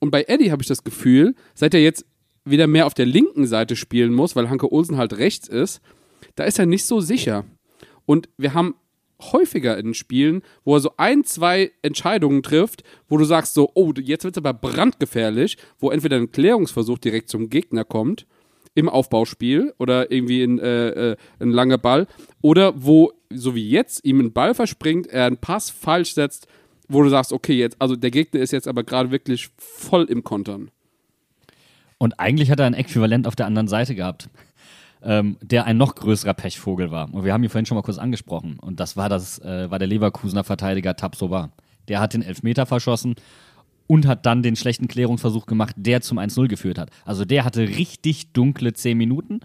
Und 0.00 0.10
bei 0.10 0.24
Eddie 0.26 0.50
habe 0.50 0.62
ich 0.62 0.68
das 0.68 0.82
Gefühl, 0.82 1.36
seit 1.54 1.74
er 1.74 1.80
jetzt 1.80 2.04
wieder 2.44 2.66
mehr 2.66 2.86
auf 2.86 2.94
der 2.94 3.06
linken 3.06 3.46
Seite 3.46 3.76
spielen 3.76 4.12
muss, 4.12 4.34
weil 4.34 4.50
Hanke 4.50 4.72
Olsen 4.72 4.96
halt 4.96 5.16
rechts 5.18 5.46
ist, 5.46 5.80
da 6.34 6.42
ist 6.42 6.58
er 6.58 6.66
nicht 6.66 6.86
so 6.86 7.00
sicher. 7.00 7.44
Und 8.04 8.28
wir 8.36 8.52
haben 8.52 8.74
häufiger 9.20 9.78
in 9.78 9.94
Spielen, 9.94 10.42
wo 10.64 10.74
er 10.74 10.80
so 10.80 10.92
ein, 10.96 11.24
zwei 11.24 11.72
Entscheidungen 11.82 12.42
trifft, 12.42 12.82
wo 13.08 13.16
du 13.16 13.24
sagst 13.24 13.54
so, 13.54 13.70
oh, 13.74 13.92
jetzt 13.98 14.24
wird 14.24 14.36
es 14.36 14.42
aber 14.42 14.54
brandgefährlich, 14.54 15.56
wo 15.78 15.90
entweder 15.90 16.16
ein 16.16 16.30
Klärungsversuch 16.30 16.98
direkt 16.98 17.28
zum 17.28 17.48
Gegner 17.48 17.84
kommt 17.84 18.26
im 18.74 18.88
Aufbauspiel 18.88 19.74
oder 19.78 20.10
irgendwie 20.12 20.42
in, 20.42 20.58
äh, 20.58 21.12
äh, 21.12 21.16
ein 21.40 21.50
langer 21.50 21.78
Ball 21.78 22.06
oder 22.42 22.74
wo, 22.76 23.12
so 23.30 23.54
wie 23.54 23.68
jetzt, 23.68 24.04
ihm 24.04 24.20
ein 24.20 24.32
Ball 24.32 24.54
verspringt, 24.54 25.06
er 25.06 25.24
einen 25.24 25.38
Pass 25.38 25.70
falsch 25.70 26.12
setzt, 26.12 26.46
wo 26.88 27.02
du 27.02 27.08
sagst, 27.08 27.32
okay, 27.32 27.54
jetzt, 27.54 27.80
also 27.80 27.96
der 27.96 28.10
Gegner 28.10 28.40
ist 28.40 28.52
jetzt 28.52 28.68
aber 28.68 28.84
gerade 28.84 29.10
wirklich 29.10 29.48
voll 29.56 30.04
im 30.04 30.22
Kontern. 30.22 30.70
Und 31.98 32.20
eigentlich 32.20 32.50
hat 32.50 32.60
er 32.60 32.66
ein 32.66 32.74
Äquivalent 32.74 33.26
auf 33.26 33.34
der 33.34 33.46
anderen 33.46 33.68
Seite 33.68 33.94
gehabt, 33.94 34.28
ähm, 35.06 35.36
der 35.40 35.64
ein 35.64 35.76
noch 35.76 35.94
größerer 35.94 36.34
Pechvogel 36.34 36.90
war. 36.90 37.12
Und 37.14 37.24
wir 37.24 37.32
haben 37.32 37.42
ihn 37.42 37.48
vorhin 37.48 37.64
schon 37.66 37.76
mal 37.76 37.82
kurz 37.82 37.98
angesprochen. 37.98 38.58
Und 38.58 38.80
das 38.80 38.96
war, 38.96 39.08
das, 39.08 39.38
äh, 39.38 39.70
war 39.70 39.78
der 39.78 39.88
Leverkusener 39.88 40.44
Verteidiger 40.44 40.96
Tabsoba. 40.96 41.50
Der 41.88 42.00
hat 42.00 42.12
den 42.14 42.22
Elfmeter 42.22 42.66
verschossen 42.66 43.14
und 43.86 44.06
hat 44.06 44.26
dann 44.26 44.42
den 44.42 44.56
schlechten 44.56 44.88
Klärungsversuch 44.88 45.46
gemacht, 45.46 45.74
der 45.78 46.00
zum 46.00 46.18
1-0 46.18 46.48
geführt 46.48 46.78
hat. 46.78 46.90
Also 47.04 47.24
der 47.24 47.44
hatte 47.44 47.60
richtig 47.68 48.32
dunkle 48.32 48.72
10 48.72 48.98
Minuten 48.98 49.40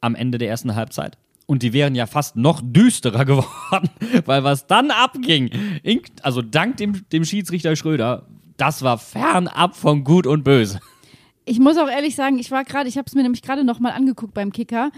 am 0.00 0.14
Ende 0.14 0.38
der 0.38 0.48
ersten 0.48 0.74
Halbzeit. 0.74 1.18
Und 1.46 1.62
die 1.64 1.72
wären 1.72 1.94
ja 1.96 2.06
fast 2.06 2.36
noch 2.36 2.60
düsterer 2.62 3.24
geworden, 3.26 3.90
weil 4.26 4.44
was 4.44 4.66
dann 4.68 4.90
abging, 4.92 5.50
in- 5.82 6.00
also 6.22 6.40
dank 6.40 6.76
dem, 6.76 7.02
dem 7.10 7.24
Schiedsrichter 7.24 7.74
Schröder, 7.74 8.26
das 8.56 8.82
war 8.82 8.96
fernab 8.98 9.74
von 9.76 10.04
Gut 10.04 10.26
und 10.26 10.44
Böse. 10.44 10.78
Ich 11.44 11.58
muss 11.58 11.76
auch 11.76 11.88
ehrlich 11.88 12.14
sagen, 12.14 12.38
ich 12.38 12.50
war 12.50 12.64
gerade, 12.64 12.88
ich 12.88 12.98
habe 12.98 13.06
es 13.06 13.14
mir 13.14 13.22
nämlich 13.22 13.42
gerade 13.42 13.64
nochmal 13.64 13.92
angeguckt 13.92 14.34
beim 14.34 14.52
Kicker 14.52 14.90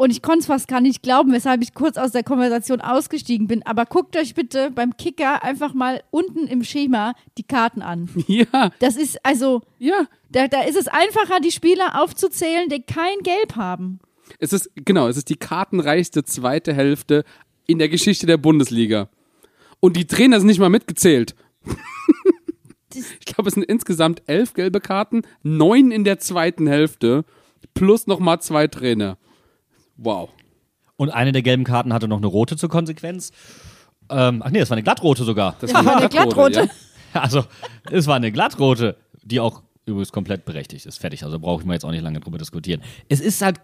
und 0.00 0.10
ich 0.10 0.22
konnte 0.22 0.40
es 0.40 0.46
fast 0.46 0.66
gar 0.66 0.80
nicht 0.80 1.02
glauben, 1.02 1.30
weshalb 1.30 1.60
ich 1.60 1.74
kurz 1.74 1.98
aus 1.98 2.12
der 2.12 2.22
Konversation 2.22 2.80
ausgestiegen 2.80 3.48
bin. 3.48 3.62
Aber 3.66 3.84
guckt 3.84 4.16
euch 4.16 4.34
bitte 4.34 4.70
beim 4.70 4.96
Kicker 4.96 5.42
einfach 5.42 5.74
mal 5.74 6.02
unten 6.10 6.46
im 6.46 6.64
Schema 6.64 7.12
die 7.36 7.42
Karten 7.42 7.82
an. 7.82 8.08
Ja, 8.26 8.70
Das 8.78 8.96
ist 8.96 9.24
also, 9.26 9.60
ja. 9.78 10.06
da, 10.30 10.48
da 10.48 10.62
ist 10.62 10.78
es 10.78 10.88
einfacher, 10.88 11.40
die 11.40 11.50
Spieler 11.50 12.00
aufzuzählen, 12.00 12.70
die 12.70 12.80
kein 12.80 13.18
Gelb 13.22 13.56
haben. 13.56 13.98
Es 14.38 14.54
ist, 14.54 14.70
genau, 14.74 15.08
es 15.08 15.18
ist 15.18 15.28
die 15.28 15.36
kartenreichste 15.36 16.24
zweite 16.24 16.72
Hälfte 16.72 17.24
in 17.66 17.78
der 17.78 17.90
Geschichte 17.90 18.26
der 18.26 18.38
Bundesliga. 18.38 19.10
Und 19.80 19.96
die 19.96 20.06
Trainer 20.06 20.38
sind 20.38 20.46
nicht 20.46 20.60
mal 20.60 20.70
mitgezählt. 20.70 21.34
ich 22.94 23.24
glaube, 23.26 23.48
es 23.48 23.54
sind 23.54 23.64
insgesamt 23.64 24.22
elf 24.26 24.54
gelbe 24.54 24.80
Karten, 24.80 25.22
neun 25.42 25.90
in 25.90 26.04
der 26.04 26.18
zweiten 26.18 26.66
Hälfte, 26.66 27.24
plus 27.74 28.06
nochmal 28.06 28.40
zwei 28.40 28.66
Trainer. 28.66 29.18
Wow. 29.96 30.30
Und 30.96 31.10
eine 31.10 31.32
der 31.32 31.42
gelben 31.42 31.64
Karten 31.64 31.92
hatte 31.92 32.08
noch 32.08 32.18
eine 32.18 32.26
rote 32.26 32.56
zur 32.56 32.68
Konsequenz. 32.68 33.32
Ähm, 34.10 34.42
ach 34.44 34.50
nee, 34.50 34.58
das 34.58 34.70
war 34.70 34.76
eine 34.76 34.82
glattrote 34.82 35.24
sogar. 35.24 35.56
Das 35.60 35.72
Ja, 35.72 35.84
war 35.84 35.96
eine 35.96 36.08
Glattrote. 36.08 36.60
Ja? 36.64 36.68
Also, 37.12 37.44
es 37.90 38.06
war 38.06 38.14
eine 38.14 38.30
glattrote, 38.30 38.96
die 39.24 39.40
auch 39.40 39.62
übrigens 39.84 40.12
komplett 40.12 40.44
berechtigt 40.44 40.86
ist. 40.86 40.98
Fertig. 41.00 41.24
Also 41.24 41.40
brauche 41.40 41.62
ich 41.62 41.66
mal 41.66 41.72
jetzt 41.72 41.84
auch 41.84 41.90
nicht 41.90 42.02
lange 42.02 42.20
drüber 42.20 42.38
diskutieren. 42.38 42.82
Es 43.08 43.20
ist 43.20 43.42
halt 43.42 43.60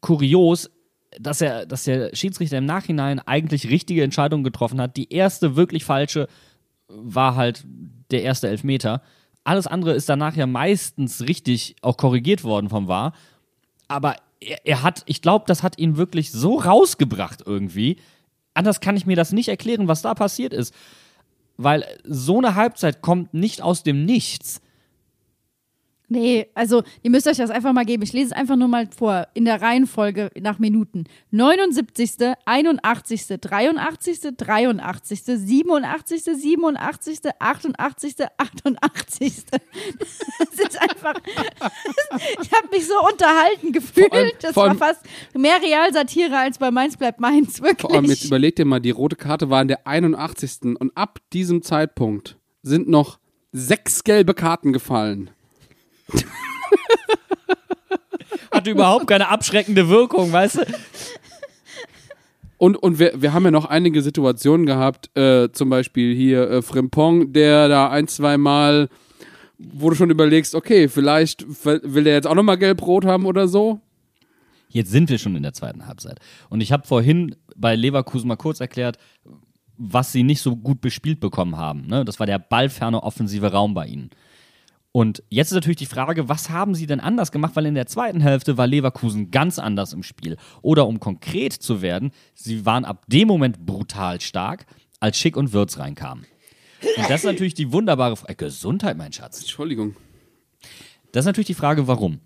kurios, 0.00 0.70
dass 1.18 1.40
er, 1.40 1.66
dass 1.66 1.82
der 1.84 2.14
Schiedsrichter 2.14 2.58
im 2.58 2.64
Nachhinein 2.64 3.18
eigentlich 3.18 3.68
richtige 3.70 4.04
Entscheidungen 4.04 4.44
getroffen 4.44 4.80
hat. 4.80 4.96
Die 4.96 5.12
erste 5.12 5.56
wirklich 5.56 5.84
falsche 5.84 6.28
war 6.88 7.36
halt 7.36 7.64
der 8.10 8.22
erste 8.22 8.48
Elfmeter. 8.48 9.02
Alles 9.44 9.66
andere 9.66 9.92
ist 9.92 10.08
danach 10.08 10.36
ja 10.36 10.46
meistens 10.46 11.22
richtig 11.22 11.76
auch 11.82 11.96
korrigiert 11.96 12.44
worden 12.44 12.68
vom 12.68 12.88
VAR. 12.88 13.12
Aber 13.88 14.16
er, 14.40 14.64
er 14.64 14.82
hat, 14.82 15.02
ich 15.06 15.22
glaube, 15.22 15.44
das 15.46 15.62
hat 15.62 15.78
ihn 15.78 15.96
wirklich 15.96 16.32
so 16.32 16.58
rausgebracht 16.58 17.42
irgendwie. 17.46 17.96
Anders 18.54 18.80
kann 18.80 18.96
ich 18.96 19.06
mir 19.06 19.16
das 19.16 19.32
nicht 19.32 19.48
erklären, 19.48 19.88
was 19.88 20.02
da 20.02 20.14
passiert 20.14 20.52
ist. 20.52 20.74
Weil 21.56 21.84
so 22.04 22.38
eine 22.38 22.54
Halbzeit 22.54 23.02
kommt 23.02 23.34
nicht 23.34 23.62
aus 23.62 23.82
dem 23.82 24.04
Nichts. 24.04 24.60
Nee, 26.08 26.46
also 26.54 26.84
ihr 27.02 27.10
müsst 27.10 27.26
euch 27.26 27.36
das 27.38 27.50
einfach 27.50 27.72
mal 27.72 27.84
geben. 27.84 28.02
Ich 28.04 28.12
lese 28.12 28.26
es 28.26 28.32
einfach 28.32 28.54
nur 28.54 28.68
mal 28.68 28.88
vor, 28.96 29.26
in 29.34 29.44
der 29.44 29.60
Reihenfolge 29.60 30.30
nach 30.40 30.58
Minuten. 30.60 31.04
79., 31.32 32.34
81., 32.44 33.26
83., 33.40 34.20
83., 34.36 35.22
87., 35.24 36.22
87., 36.24 37.18
88., 37.40 38.14
88. 38.38 39.32
Das 39.50 40.60
ist 40.60 40.80
einfach. 40.80 41.14
Ich 42.42 42.52
habe 42.52 42.68
mich 42.70 42.86
so 42.86 42.94
unterhalten 43.06 43.72
gefühlt. 43.72 44.12
Allem- 44.12 44.30
das 44.40 44.56
war 44.56 44.68
allem- 44.68 44.78
fast 44.78 45.00
mehr 45.34 45.60
Realsatire 45.62 46.36
als 46.38 46.58
bei 46.58 46.70
Mainz 46.70 46.96
bleibt 46.96 47.20
Mainz, 47.20 47.60
wirklich. 47.60 47.80
Vor 47.80 47.94
allem 47.94 48.04
jetzt 48.06 48.24
überleg 48.24 48.56
dir 48.56 48.64
mal, 48.64 48.80
die 48.80 48.90
rote 48.90 49.16
Karte 49.16 49.50
war 49.50 49.60
in 49.62 49.68
der 49.68 49.86
81. 49.86 50.76
Und 50.78 50.96
ab 50.96 51.18
diesem 51.32 51.62
Zeitpunkt 51.62 52.38
sind 52.62 52.88
noch 52.88 53.18
sechs 53.52 54.04
gelbe 54.04 54.34
Karten 54.34 54.72
gefallen. 54.72 55.30
Hatte 58.50 58.70
überhaupt 58.70 59.06
keine 59.06 59.28
abschreckende 59.28 59.88
Wirkung, 59.88 60.32
weißt 60.32 60.56
du? 60.56 60.66
Und, 62.58 62.76
und 62.76 62.98
wir, 62.98 63.20
wir 63.20 63.32
haben 63.32 63.44
ja 63.44 63.50
noch 63.50 63.66
einige 63.66 64.00
Situationen 64.00 64.66
gehabt, 64.66 65.16
äh, 65.16 65.50
zum 65.52 65.68
Beispiel 65.68 66.14
hier 66.14 66.50
äh, 66.50 66.62
Frimpong, 66.62 67.32
der 67.32 67.68
da 67.68 67.90
ein, 67.90 68.08
zwei 68.08 68.38
Mal, 68.38 68.88
wo 69.58 69.90
du 69.90 69.96
schon 69.96 70.10
überlegst, 70.10 70.54
okay, 70.54 70.88
vielleicht 70.88 71.44
will 71.64 71.80
will 71.84 72.04
der 72.04 72.14
jetzt 72.14 72.26
auch 72.26 72.34
nochmal 72.34 72.56
gelb-rot 72.56 73.04
haben 73.04 73.26
oder 73.26 73.46
so. 73.46 73.80
Jetzt 74.68 74.90
sind 74.90 75.10
wir 75.10 75.18
schon 75.18 75.36
in 75.36 75.42
der 75.42 75.52
zweiten 75.52 75.86
Halbzeit. 75.86 76.18
Und 76.48 76.60
ich 76.60 76.72
habe 76.72 76.86
vorhin 76.86 77.36
bei 77.56 77.76
Leverkusen 77.76 78.28
mal 78.28 78.36
kurz 78.36 78.60
erklärt, 78.60 78.98
was 79.78 80.12
sie 80.12 80.22
nicht 80.22 80.40
so 80.40 80.56
gut 80.56 80.80
bespielt 80.80 81.20
bekommen 81.20 81.56
haben. 81.56 81.86
Ne? 81.86 82.04
Das 82.04 82.18
war 82.18 82.26
der 82.26 82.38
ballferne 82.38 83.02
offensive 83.02 83.52
Raum 83.52 83.74
bei 83.74 83.86
ihnen. 83.86 84.10
Und 84.96 85.22
jetzt 85.28 85.48
ist 85.48 85.56
natürlich 85.56 85.76
die 85.76 85.84
Frage, 85.84 86.30
was 86.30 86.48
haben 86.48 86.74
sie 86.74 86.86
denn 86.86 87.00
anders 87.00 87.30
gemacht? 87.30 87.54
Weil 87.54 87.66
in 87.66 87.74
der 87.74 87.84
zweiten 87.84 88.22
Hälfte 88.22 88.56
war 88.56 88.66
Leverkusen 88.66 89.30
ganz 89.30 89.58
anders 89.58 89.92
im 89.92 90.02
Spiel. 90.02 90.38
Oder 90.62 90.86
um 90.86 91.00
konkret 91.00 91.52
zu 91.52 91.82
werden, 91.82 92.12
sie 92.32 92.64
waren 92.64 92.86
ab 92.86 93.04
dem 93.06 93.28
Moment 93.28 93.66
brutal 93.66 94.22
stark, 94.22 94.64
als 94.98 95.18
Schick 95.18 95.36
und 95.36 95.52
Würz 95.52 95.78
reinkamen. 95.78 96.24
Und 96.96 97.10
das 97.10 97.20
ist 97.20 97.24
natürlich 97.26 97.52
die 97.52 97.72
wunderbare 97.72 98.16
Frage. 98.16 98.36
Gesundheit, 98.36 98.96
mein 98.96 99.12
Schatz. 99.12 99.40
Entschuldigung. 99.40 99.96
Das 101.12 101.24
ist 101.24 101.26
natürlich 101.26 101.48
die 101.48 101.52
Frage, 101.52 101.86
warum. 101.86 102.20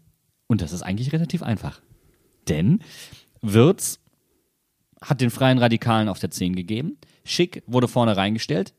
Und 0.47 0.62
das 0.62 0.71
ist 0.73 0.83
eigentlich 0.83 1.12
relativ 1.12 1.43
einfach. 1.43 1.81
Denn 2.49 2.85
Wirtz 3.43 3.99
hat 5.03 5.21
den 5.21 5.31
freien 5.31 5.59
Radikalen 5.59 6.09
auf 6.09 6.21
der 6.21 6.31
10 6.31 6.55
gegeben. 6.55 6.99
Schick 7.25 7.64
wurde 7.66 7.89
vorne 7.89 8.16
reingestellt. 8.16 8.75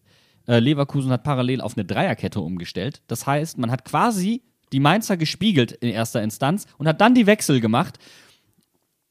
Äh, 0.48 0.60
Leverkusen 0.60 1.12
hat 1.12 1.24
parallel 1.24 1.62
auf 1.62 1.78
eine 1.78 1.86
Dreierkette 1.86 2.40
umgestellt. 2.40 3.02
Das 3.08 3.28
heißt, 3.28 3.58
man 3.58 3.72
hat 3.72 3.86
quasi 3.86 4.44
die 4.72 4.80
Mainzer 4.80 5.18
gespiegelt 5.18 5.72
in 5.72 5.90
erster 5.90 6.22
Instanz 6.22 6.66
und 6.78 6.88
hat 6.88 7.02
dann 7.02 7.16
die 7.16 7.26
Wechsel 7.26 7.60
gemacht 7.60 8.00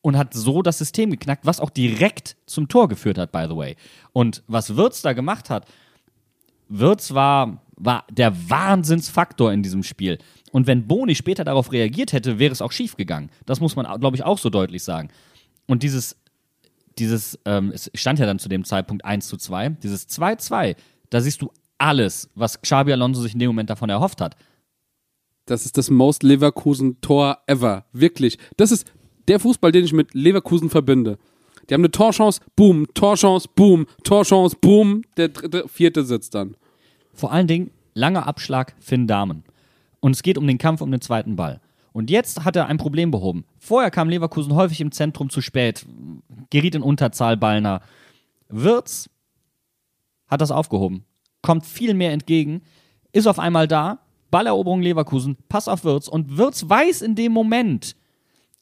und 0.03 0.16
hat 0.16 0.33
so 0.33 0.62
das 0.62 0.78
System 0.78 1.11
geknackt, 1.11 1.45
was 1.45 1.61
auch 1.61 1.70
direkt 1.70 2.37
zum 2.47 2.68
Tor 2.68 2.89
geführt 2.89 3.18
hat, 3.18 3.33
by 3.33 3.47
the 3.49 3.57
way. 3.57 3.76
Und 4.12 4.43
was 4.47 4.76
Wirtz 4.76 5.03
da 5.03 5.12
gemacht 5.12 5.51
hat, 5.51 5.66
Wirtz 6.68 7.12
war, 7.12 7.62
war 7.76 8.05
der 8.11 8.49
Wahnsinnsfaktor 8.49 9.53
in 9.53 9.62
diesem 9.62 9.83
Spiel. 9.83 10.18
Und 10.53 10.66
wenn 10.66 10.87
Boni 10.87 11.14
später 11.14 11.45
darauf 11.45 11.72
reagiert 11.72 12.12
hätte, 12.12 12.39
wäre 12.39 12.53
es 12.53 12.62
auch 12.62 12.72
schief 12.72 12.97
gegangen. 12.97 13.31
Das 13.45 13.61
muss 13.61 13.76
man, 13.76 14.01
glaube 14.01 14.16
ich, 14.16 14.24
auch 14.24 14.39
so 14.39 14.51
deutlich 14.51 14.83
sagen. 14.83 15.11
Und 15.66 15.83
dieses, 15.83 16.16
dieses, 16.99 17.39
ähm, 17.45 17.70
es 17.74 17.91
stand 17.95 18.18
ja 18.18 18.26
dann 18.26 18.39
zu 18.39 18.49
dem 18.49 18.64
Zeitpunkt 18.64 19.05
1 19.05 19.28
zu 19.28 19.37
2, 19.37 19.70
dieses 19.83 20.09
2-2, 20.09 20.76
da 21.11 21.20
siehst 21.20 21.42
du 21.42 21.50
alles, 21.78 22.30
was 22.34 22.61
Xabi 22.61 22.92
Alonso 22.92 23.22
sich 23.22 23.34
in 23.34 23.38
dem 23.38 23.48
Moment 23.48 23.70
davon 23.70 23.90
erhofft 23.90 24.20
hat. 24.20 24.36
Das 25.46 25.64
ist 25.64 25.76
das 25.76 25.90
most 25.90 26.22
Leverkusen-Tor 26.22 27.38
ever. 27.46 27.84
Wirklich. 27.92 28.38
Das 28.56 28.70
ist 28.70 28.92
der 29.28 29.40
Fußball, 29.40 29.72
den 29.72 29.84
ich 29.84 29.92
mit 29.92 30.14
Leverkusen 30.14 30.70
verbinde. 30.70 31.18
Die 31.68 31.74
haben 31.74 31.82
eine 31.82 31.90
Torchance, 31.90 32.40
boom, 32.56 32.86
Torchance, 32.94 33.48
boom, 33.54 33.86
Torchance, 34.04 34.56
boom. 34.61 35.02
Der 35.16 35.28
dritte, 35.28 35.68
vierte 35.68 36.04
sitzt 36.04 36.34
dann. 36.34 36.56
Vor 37.12 37.32
allen 37.32 37.46
Dingen 37.46 37.70
langer 37.94 38.26
Abschlag 38.26 38.74
Finn 38.80 39.06
Dahmen. 39.06 39.44
Und 40.00 40.12
es 40.12 40.22
geht 40.22 40.38
um 40.38 40.46
den 40.46 40.58
Kampf 40.58 40.80
um 40.80 40.90
den 40.90 41.00
zweiten 41.00 41.36
Ball. 41.36 41.61
Und 41.92 42.11
jetzt 42.11 42.44
hat 42.44 42.56
er 42.56 42.66
ein 42.66 42.76
Problem 42.76 43.11
behoben. 43.11 43.44
Vorher 43.58 43.90
kam 43.90 44.08
Leverkusen 44.08 44.54
häufig 44.54 44.80
im 44.80 44.92
Zentrum 44.92 45.30
zu 45.30 45.40
spät, 45.40 45.84
geriet 46.50 46.74
in 46.74 46.82
Unterzahl 46.82 47.36
Ballner. 47.36 47.82
Wirtz 48.48 49.11
hat 50.31 50.41
das 50.41 50.51
aufgehoben, 50.51 51.05
kommt 51.43 51.66
viel 51.66 51.95
mehr 51.95 52.12
entgegen, 52.12 52.62
ist 53.12 53.26
auf 53.26 53.39
einmal 53.39 53.66
da, 53.66 54.01
Balleroberung 54.31 54.81
Leverkusen, 54.81 55.37
Pass 55.49 55.68
auf 55.68 55.85
Wirtz 55.85 56.07
und 56.09 56.37
Wirtz 56.37 56.68
weiß 56.68 57.03
in 57.03 57.16
dem 57.16 57.33
Moment, 57.33 57.97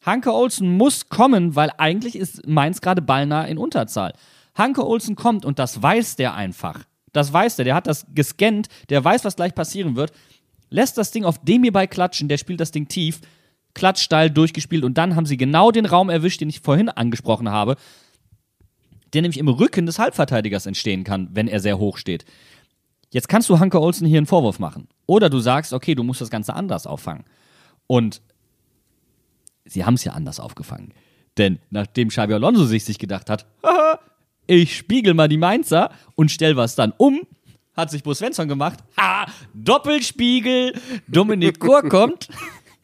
Hanke 0.05 0.33
Olsen 0.33 0.77
muss 0.77 1.09
kommen, 1.09 1.57
weil 1.57 1.71
eigentlich 1.77 2.16
ist 2.16 2.47
Mainz 2.47 2.81
gerade 2.81 3.03
ballnah 3.03 3.45
in 3.45 3.59
Unterzahl. 3.59 4.12
Hanke 4.55 4.87
Olsen 4.87 5.16
kommt 5.16 5.45
und 5.45 5.59
das 5.59 5.83
weiß 5.83 6.16
der 6.16 6.35
einfach. 6.35 6.85
Das 7.12 7.33
weiß 7.33 7.57
der, 7.57 7.64
der 7.64 7.75
hat 7.75 7.87
das 7.87 8.07
gescannt, 8.14 8.69
der 8.91 9.05
weiß, 9.05 9.25
was 9.25 9.37
gleich 9.37 9.55
passieren 9.55 9.97
wird. 9.97 10.12
Lässt 10.71 10.99
das 10.99 11.11
Ding 11.11 11.25
auf 11.25 11.39
Demi 11.39 11.71
bei 11.71 11.87
klatschen, 11.87 12.29
der 12.29 12.39
spielt 12.39 12.61
das 12.61 12.71
Ding 12.71 12.89
tief, 12.89 13.21
klatschsteil 13.75 14.31
durchgespielt 14.31 14.85
und 14.85 14.99
dann 14.99 15.16
haben 15.16 15.27
sie 15.27 15.37
genau 15.37 15.71
den 15.71 15.87
Raum 15.87 16.11
erwischt, 16.11 16.41
den 16.41 16.49
ich 16.49 16.61
vorhin 16.61 16.89
angesprochen 16.89 17.51
habe. 17.51 17.77
Der 19.14 19.22
nämlich 19.22 19.38
im 19.38 19.48
Rücken 19.48 19.86
des 19.86 19.98
Halbverteidigers 19.98 20.66
entstehen 20.66 21.04
kann, 21.04 21.28
wenn 21.32 21.48
er 21.48 21.61
sehr 21.61 21.78
hoch 21.78 21.96
steht. 21.96 22.24
Jetzt 23.11 23.28
kannst 23.28 23.48
du 23.48 23.59
Hanke 23.59 23.80
Olsen 23.80 24.06
hier 24.06 24.18
einen 24.18 24.26
Vorwurf 24.26 24.59
machen. 24.59 24.88
Oder 25.06 25.30
du 25.30 25.38
sagst, 25.38 25.72
okay, 25.72 25.94
du 25.94 26.02
musst 26.02 26.20
das 26.20 26.30
Ganze 26.30 26.54
anders 26.54 26.86
auffangen. 26.86 27.24
Und 27.86 28.20
sie 29.64 29.84
haben 29.84 29.94
es 29.94 30.04
ja 30.04 30.12
anders 30.12 30.40
aufgefangen. 30.40 30.92
Denn 31.38 31.59
nachdem 31.70 32.09
Xabi 32.09 32.34
Alonso 32.34 32.64
sich, 32.66 32.84
sich 32.84 32.98
gedacht 32.98 33.30
hat, 33.30 33.46
haha, 33.62 34.00
ich 34.46 34.76
spiegel 34.76 35.14
mal 35.14 35.28
die 35.28 35.36
Mainzer 35.36 35.90
und 36.14 36.30
stell 36.30 36.56
was 36.56 36.74
dann 36.74 36.92
um, 36.96 37.20
hat 37.74 37.90
sich 37.90 38.02
Bo 38.02 38.12
Svensson 38.12 38.48
gemacht, 38.48 38.80
ha, 38.96 39.26
Doppelspiegel, 39.54 40.74
Dominik 41.06 41.61
Kur 41.61 41.82
kommt, 41.88 42.28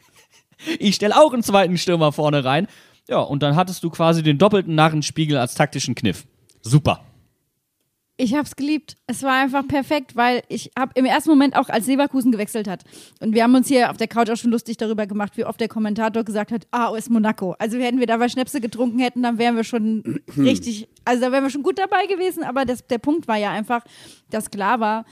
ich 0.78 0.94
stell 0.94 1.12
auch 1.12 1.32
einen 1.32 1.42
zweiten 1.42 1.78
Stürmer 1.78 2.12
vorne 2.12 2.44
rein. 2.44 2.68
Ja, 3.08 3.18
und 3.20 3.42
dann 3.42 3.56
hattest 3.56 3.84
du 3.84 3.90
quasi 3.90 4.22
den 4.22 4.38
doppelten 4.38 4.74
Narrenspiegel 4.74 5.36
als 5.36 5.54
taktischen 5.54 5.94
Kniff. 5.94 6.26
Super. 6.62 7.04
Ich 8.16 8.32
hab's 8.32 8.54
geliebt. 8.54 8.96
Es 9.08 9.24
war 9.24 9.42
einfach 9.42 9.66
perfekt, 9.66 10.14
weil 10.14 10.44
ich 10.48 10.70
habe 10.78 10.92
im 10.94 11.04
ersten 11.04 11.30
Moment 11.30 11.56
auch, 11.56 11.68
als 11.68 11.88
Leverkusen 11.88 12.30
gewechselt 12.30 12.68
hat. 12.68 12.84
Und 13.18 13.34
wir 13.34 13.42
haben 13.42 13.56
uns 13.56 13.66
hier 13.66 13.90
auf 13.90 13.96
der 13.96 14.06
Couch 14.06 14.30
auch 14.30 14.36
schon 14.36 14.52
lustig 14.52 14.76
darüber 14.76 15.08
gemacht, 15.08 15.36
wie 15.36 15.44
oft 15.44 15.60
der 15.60 15.66
Kommentator 15.66 16.22
gesagt 16.22 16.52
hat, 16.52 16.68
ah, 16.70 16.94
ist 16.96 17.10
Monaco. 17.10 17.56
Also 17.58 17.76
hätten 17.78 17.98
wir 17.98 18.06
dabei 18.06 18.28
Schnäpse 18.28 18.60
getrunken 18.60 19.00
hätten, 19.00 19.24
dann 19.24 19.38
wären 19.38 19.56
wir 19.56 19.64
schon 19.64 20.20
richtig, 20.36 20.88
also 21.04 21.22
da 21.22 21.32
wären 21.32 21.42
wir 21.42 21.50
schon 21.50 21.64
gut 21.64 21.76
dabei 21.76 22.06
gewesen. 22.06 22.44
Aber 22.44 22.64
das, 22.64 22.86
der 22.86 22.98
Punkt 22.98 23.26
war 23.26 23.36
ja 23.36 23.50
einfach, 23.50 23.82
dass 24.30 24.52
klar 24.52 24.78
war, 24.78 25.04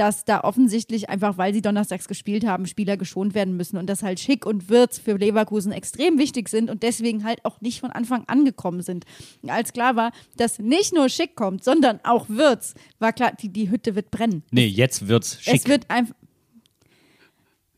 dass 0.00 0.24
da 0.24 0.40
offensichtlich 0.44 1.10
einfach, 1.10 1.36
weil 1.36 1.52
sie 1.52 1.60
donnerstags 1.60 2.08
gespielt 2.08 2.46
haben, 2.46 2.64
Spieler 2.64 2.96
geschont 2.96 3.34
werden 3.34 3.58
müssen 3.58 3.76
und 3.76 3.86
dass 3.86 4.02
halt 4.02 4.18
Schick 4.18 4.46
und 4.46 4.70
Wirtz 4.70 4.98
für 4.98 5.18
Leverkusen 5.18 5.72
extrem 5.72 6.16
wichtig 6.16 6.48
sind 6.48 6.70
und 6.70 6.82
deswegen 6.82 7.22
halt 7.22 7.44
auch 7.44 7.60
nicht 7.60 7.80
von 7.80 7.90
Anfang 7.90 8.24
an 8.26 8.46
gekommen 8.46 8.80
sind. 8.80 9.04
Als 9.46 9.74
klar 9.74 9.96
war, 9.96 10.12
dass 10.38 10.58
nicht 10.58 10.94
nur 10.94 11.10
Schick 11.10 11.36
kommt, 11.36 11.62
sondern 11.62 12.00
auch 12.02 12.30
Wirtz, 12.30 12.72
war 12.98 13.12
klar, 13.12 13.34
die, 13.38 13.50
die 13.50 13.70
Hütte 13.70 13.94
wird 13.94 14.10
brennen. 14.10 14.42
Nee, 14.50 14.68
jetzt 14.68 15.06
wird's 15.06 15.38
schick. 15.42 15.56
Es 15.56 15.66
wird 15.66 15.84
einfach. 15.90 16.14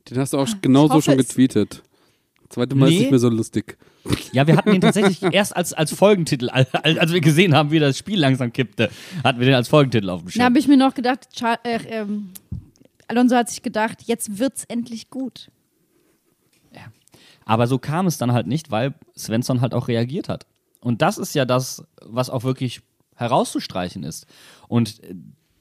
Den 0.09 0.18
hast 0.18 0.33
du 0.33 0.39
auch 0.39 0.49
genauso 0.61 0.95
hoffe 0.95 1.03
schon 1.03 1.18
es. 1.18 1.27
getweetet. 1.27 1.83
Zweite 2.53 2.75
Mal 2.77 2.87
ist 2.87 2.93
Nee. 2.95 2.99
nicht 3.01 3.11
mehr 3.11 3.19
so 3.19 3.29
lustig. 3.29 3.77
Ja, 4.33 4.47
wir 4.47 4.57
hatten 4.57 4.73
ihn 4.75 4.81
tatsächlich 4.81 5.23
erst 5.33 5.57
als, 5.57 5.73
als 5.73 5.93
Folgentitel, 5.95 6.49
als, 6.51 6.73
als 6.75 7.13
wir 7.13 7.21
gesehen 7.21 7.55
haben, 7.55 7.71
wie 7.71 7.79
das 7.79 7.99
Spiel 7.99 8.19
langsam 8.21 8.53
kippte, 8.53 8.91
hatten 9.25 9.39
wir 9.41 9.47
den 9.47 9.55
als 9.55 9.69
Folgentitel 9.69 10.09
auf 10.11 10.21
dem 10.21 10.27
Da 10.27 10.31
Schirm. 10.33 10.45
habe 10.45 10.59
ich 10.59 10.69
mir 10.69 10.77
noch 10.77 10.95
gedacht, 10.95 11.29
Char 11.37 11.59
äh, 11.65 11.79
ähm, 11.89 12.31
Alonso 13.09 13.35
hat 13.37 13.49
sich 13.51 13.63
gedacht, 13.63 14.03
jetzt 14.07 14.39
wird's 14.39 14.65
endlich 14.65 15.11
gut. 15.11 15.51
Aber 17.45 17.67
so 17.67 17.77
kam 17.79 18.07
es 18.07 18.19
dann 18.19 18.33
halt 18.33 18.47
nicht, 18.47 18.71
weil 18.71 18.95
Svensson 19.19 19.61
halt 19.63 19.75
auch 19.75 19.89
reagiert 19.89 20.29
hat. 20.29 20.47
Und 20.81 21.03
das 21.03 21.19
ist 21.19 21.35
ja 21.35 21.45
das, 21.45 21.83
was 22.01 22.31
auch 22.31 22.45
wirklich 22.45 22.83
herauszustreichen 23.17 24.05
ist. 24.05 24.27
Und 24.69 25.03
äh, 25.03 25.15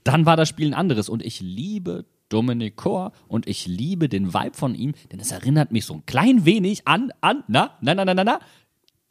dann 0.04 0.28
war 0.28 0.38
das 0.38 0.48
Spiel 0.48 0.68
ein 0.68 0.74
anderes. 0.76 1.10
Und 1.10 1.24
ich 1.26 1.42
liebe 1.42 2.06
Dominic 2.32 2.76
Kor 2.76 3.12
und 3.28 3.48
ich 3.48 3.68
liebe 3.68 4.10
den 4.10 4.34
Vibe 4.34 4.56
von 4.56 4.76
ihm, 4.76 4.94
denn 5.12 5.20
es 5.20 5.32
erinnert 5.32 5.72
mich 5.72 5.86
so 5.86 5.96
ein 5.96 6.06
klein 6.06 6.46
wenig 6.46 6.88
an, 6.88 7.12
an, 7.22 7.44
na, 7.48 7.78
na, 7.82 7.94
na, 7.94 8.06
na, 8.06 8.14
na, 8.14 8.24
na, 8.24 8.40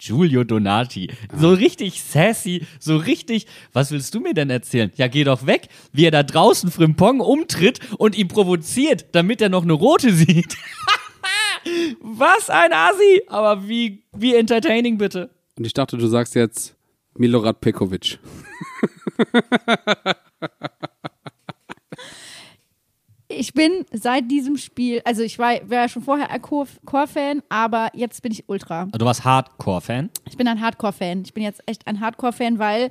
Giulio 0.01 0.45
Donati. 0.45 1.11
So 1.37 1.53
richtig 1.53 2.03
sassy, 2.03 2.67
so 2.79 2.97
richtig, 2.97 3.47
was 3.73 3.91
willst 3.93 4.15
du 4.15 4.21
mir 4.21 4.35
denn 4.35 4.49
erzählen? 4.51 4.91
Ja, 4.97 5.09
geh 5.09 5.25
doch 5.25 5.47
weg, 5.47 5.69
wie 5.93 6.07
er 6.07 6.11
da 6.11 6.23
draußen 6.23 6.71
Frimpong 6.71 7.21
umtritt 7.21 7.81
und 7.99 8.17
ihn 8.17 8.29
provoziert, 8.29 9.07
damit 9.13 9.43
er 9.43 9.51
noch 9.51 9.63
eine 9.63 9.75
rote 9.75 10.13
sieht. 10.15 10.57
was 12.01 12.49
ein 12.49 12.73
Asi! 12.73 13.23
Aber 13.29 13.69
wie, 13.69 14.05
wie 14.13 14.35
entertaining 14.35 14.97
bitte. 14.97 15.31
Und 15.59 15.67
ich 15.67 15.75
dachte, 15.75 15.99
du 15.99 16.07
sagst 16.07 16.35
jetzt 16.35 16.75
Milorad 17.15 17.61
Pekovic. 17.61 18.19
Ich 23.41 23.55
bin 23.55 23.87
seit 23.91 24.31
diesem 24.31 24.59
Spiel, 24.59 25.01
also 25.07 25.23
ich 25.23 25.39
war, 25.39 25.55
war 25.65 25.79
ja 25.79 25.89
schon 25.89 26.03
vorher 26.03 26.31
ein 26.31 26.43
Chor-Fan, 26.43 27.43
aber 27.49 27.89
jetzt 27.95 28.21
bin 28.21 28.33
ich 28.33 28.47
Ultra. 28.51 28.85
Du 28.93 29.07
warst 29.07 29.25
Hardcore-Fan. 29.25 30.11
Ich 30.29 30.37
bin 30.37 30.47
ein 30.47 30.61
Hardcore-Fan. 30.61 31.23
Ich 31.25 31.33
bin 31.33 31.43
jetzt 31.43 31.63
echt 31.65 31.87
ein 31.87 32.01
Hardcore-Fan, 32.01 32.59
weil 32.59 32.91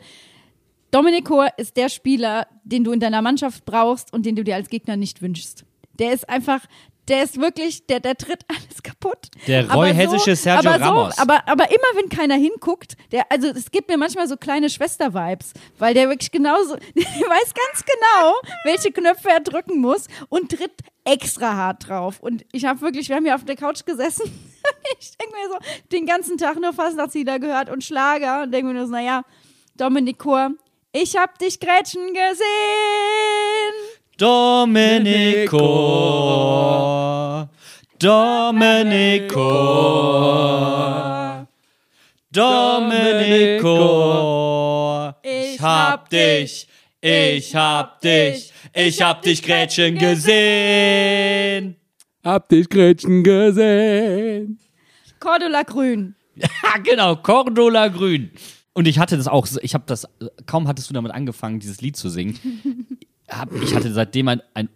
Dominik 0.89 1.25
Kor 1.25 1.49
ist 1.57 1.77
der 1.77 1.87
Spieler, 1.87 2.47
den 2.63 2.83
du 2.83 2.91
in 2.91 2.99
deiner 2.99 3.21
Mannschaft 3.21 3.63
brauchst 3.63 4.11
und 4.11 4.25
den 4.25 4.35
du 4.35 4.43
dir 4.43 4.55
als 4.55 4.69
Gegner 4.69 4.97
nicht 4.97 5.21
wünschst. 5.21 5.65
Der 5.99 6.13
ist 6.13 6.27
einfach, 6.27 6.61
der 7.09 7.23
ist 7.23 7.39
wirklich, 7.39 7.85
der, 7.87 7.99
der 7.99 8.15
tritt 8.15 8.45
alles 8.47 8.83
kaputt. 8.83 9.29
Der 9.47 9.63
Aber 9.69 9.73
roy-hessische 9.73 10.35
Sergio 10.35 10.69
aber 10.69 10.85
Ramos. 10.85 11.17
aber, 11.17 11.47
aber 11.47 11.69
immer 11.69 11.87
wenn 11.95 12.09
keiner 12.09 12.35
hinguckt, 12.35 12.95
der, 13.11 13.31
also 13.31 13.47
es 13.47 13.71
gibt 13.71 13.89
mir 13.89 13.97
manchmal 13.97 14.27
so 14.27 14.37
kleine 14.37 14.69
Schwester-Vibes, 14.69 15.53
weil 15.77 15.93
der 15.93 16.09
wirklich 16.09 16.31
genauso, 16.31 16.75
der 16.95 17.03
weiß 17.05 17.53
ganz 17.53 17.85
genau, 17.85 18.33
welche 18.63 18.91
Knöpfe 18.91 19.29
er 19.29 19.39
drücken 19.39 19.79
muss 19.79 20.07
und 20.29 20.51
tritt 20.51 20.81
extra 21.03 21.55
hart 21.55 21.87
drauf. 21.87 22.19
Und 22.19 22.45
ich 22.51 22.65
habe 22.65 22.81
wirklich, 22.81 23.09
wir 23.09 23.15
haben 23.15 23.25
hier 23.25 23.35
auf 23.35 23.45
der 23.45 23.55
Couch 23.55 23.85
gesessen. 23.85 24.23
ich 24.99 25.17
denke 25.17 25.33
mir 25.33 25.49
so, 25.49 25.57
den 25.91 26.05
ganzen 26.05 26.37
Tag 26.37 26.59
nur 26.59 26.73
Fastnachtslieder 26.73 27.39
gehört 27.39 27.69
und 27.69 27.83
Schlager 27.83 28.43
und 28.43 28.51
denke 28.51 28.67
mir 28.67 28.73
nur 28.73 28.85
so, 28.85 28.91
naja, 28.91 29.23
Dominik 29.75 30.19
Kor, 30.19 30.51
ich 30.91 31.15
hab 31.17 31.39
dich 31.39 31.59
grätschen 31.59 32.13
gesehen. 32.13 33.98
Domenico. 34.19 35.55
Domenico. 37.97 39.37
Domenico. 42.29 43.77
Ich 45.23 45.61
hab 45.61 46.09
dich. 46.09 46.67
Ich 46.99 47.55
hab 47.55 48.01
dich. 48.01 48.51
Ich 48.73 49.01
hab 49.01 49.21
dich 49.21 49.41
Gretchen 49.41 49.97
gesehen. 49.97 51.77
Hab 52.21 52.49
dich 52.49 52.67
Gretchen 52.67 53.23
gesehen. 53.23 54.59
Cordula 55.21 55.63
Grün. 55.63 56.13
Ja, 56.35 56.77
genau, 56.83 57.15
Cordula 57.15 57.87
Grün. 57.87 58.31
Und 58.73 58.85
ich 58.85 58.99
hatte 58.99 59.15
das 59.15 59.29
auch, 59.29 59.47
ich 59.61 59.73
habe 59.73 59.85
das, 59.87 60.05
kaum 60.45 60.67
hattest 60.67 60.89
du 60.89 60.93
damit 60.93 61.13
angefangen, 61.13 61.61
dieses 61.61 61.79
Lied 61.79 61.95
zu 61.95 62.09
singen, 62.09 62.37
hab, 63.29 63.53
ich 63.61 63.75
hatte 63.75 63.91
seitdem 63.91 64.27
ein, 64.27 64.41
ein 64.53 64.69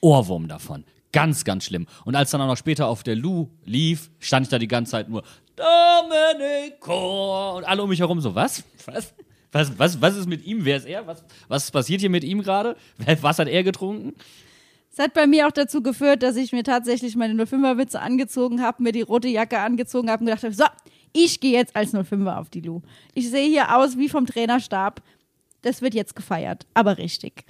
Ohrwurm 0.00 0.48
davon. 0.48 0.84
Ganz, 1.12 1.44
ganz 1.44 1.64
schlimm. 1.64 1.86
Und 2.04 2.16
als 2.16 2.30
dann 2.30 2.40
auch 2.40 2.48
noch 2.48 2.56
später 2.56 2.88
auf 2.88 3.02
der 3.02 3.14
Lu 3.14 3.48
lief, 3.64 4.10
stand 4.18 4.46
ich 4.46 4.50
da 4.50 4.58
die 4.58 4.68
ganze 4.68 4.92
Zeit 4.92 5.08
nur 5.08 5.22
Domenico 5.56 7.58
und 7.58 7.64
alle 7.64 7.82
um 7.82 7.88
mich 7.88 8.00
herum 8.00 8.20
so, 8.20 8.34
was? 8.34 8.64
Was? 8.86 9.14
Was, 9.52 9.78
was, 9.78 10.00
was 10.00 10.16
ist 10.16 10.26
mit 10.26 10.44
ihm? 10.44 10.64
Wer 10.64 10.78
ist 10.78 10.86
er? 10.86 11.06
Was, 11.06 11.22
was 11.46 11.70
passiert 11.70 12.00
hier 12.00 12.10
mit 12.10 12.24
ihm 12.24 12.42
gerade? 12.42 12.76
Was 13.20 13.38
hat 13.38 13.46
er 13.46 13.62
getrunken? 13.62 14.14
Es 14.90 14.98
hat 14.98 15.14
bei 15.14 15.28
mir 15.28 15.46
auch 15.46 15.52
dazu 15.52 15.80
geführt, 15.80 16.24
dass 16.24 16.34
ich 16.34 16.52
mir 16.52 16.64
tatsächlich 16.64 17.14
meine 17.14 17.40
05er-Witze 17.40 18.00
angezogen 18.00 18.62
habe, 18.62 18.82
mir 18.82 18.90
die 18.90 19.02
rote 19.02 19.28
Jacke 19.28 19.60
angezogen 19.60 20.10
habe 20.10 20.20
und 20.20 20.26
gedacht 20.26 20.42
habe, 20.42 20.54
so, 20.54 20.64
ich 21.12 21.38
gehe 21.38 21.52
jetzt 21.52 21.76
als 21.76 21.94
05er 21.94 22.36
auf 22.36 22.50
die 22.50 22.62
Lu. 22.62 22.82
Ich 23.14 23.30
sehe 23.30 23.48
hier 23.48 23.76
aus 23.76 23.96
wie 23.96 24.08
vom 24.08 24.26
Trainerstab. 24.26 25.00
Das 25.62 25.82
wird 25.82 25.94
jetzt 25.94 26.16
gefeiert, 26.16 26.66
aber 26.74 26.98
richtig. 26.98 27.44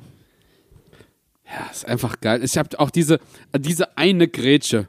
Ja, 1.46 1.70
ist 1.70 1.86
einfach 1.86 2.20
geil. 2.20 2.42
Ich 2.42 2.56
habe 2.56 2.78
auch 2.78 2.90
diese, 2.90 3.20
diese 3.56 3.96
eine 3.96 4.28
Grätsche. 4.28 4.88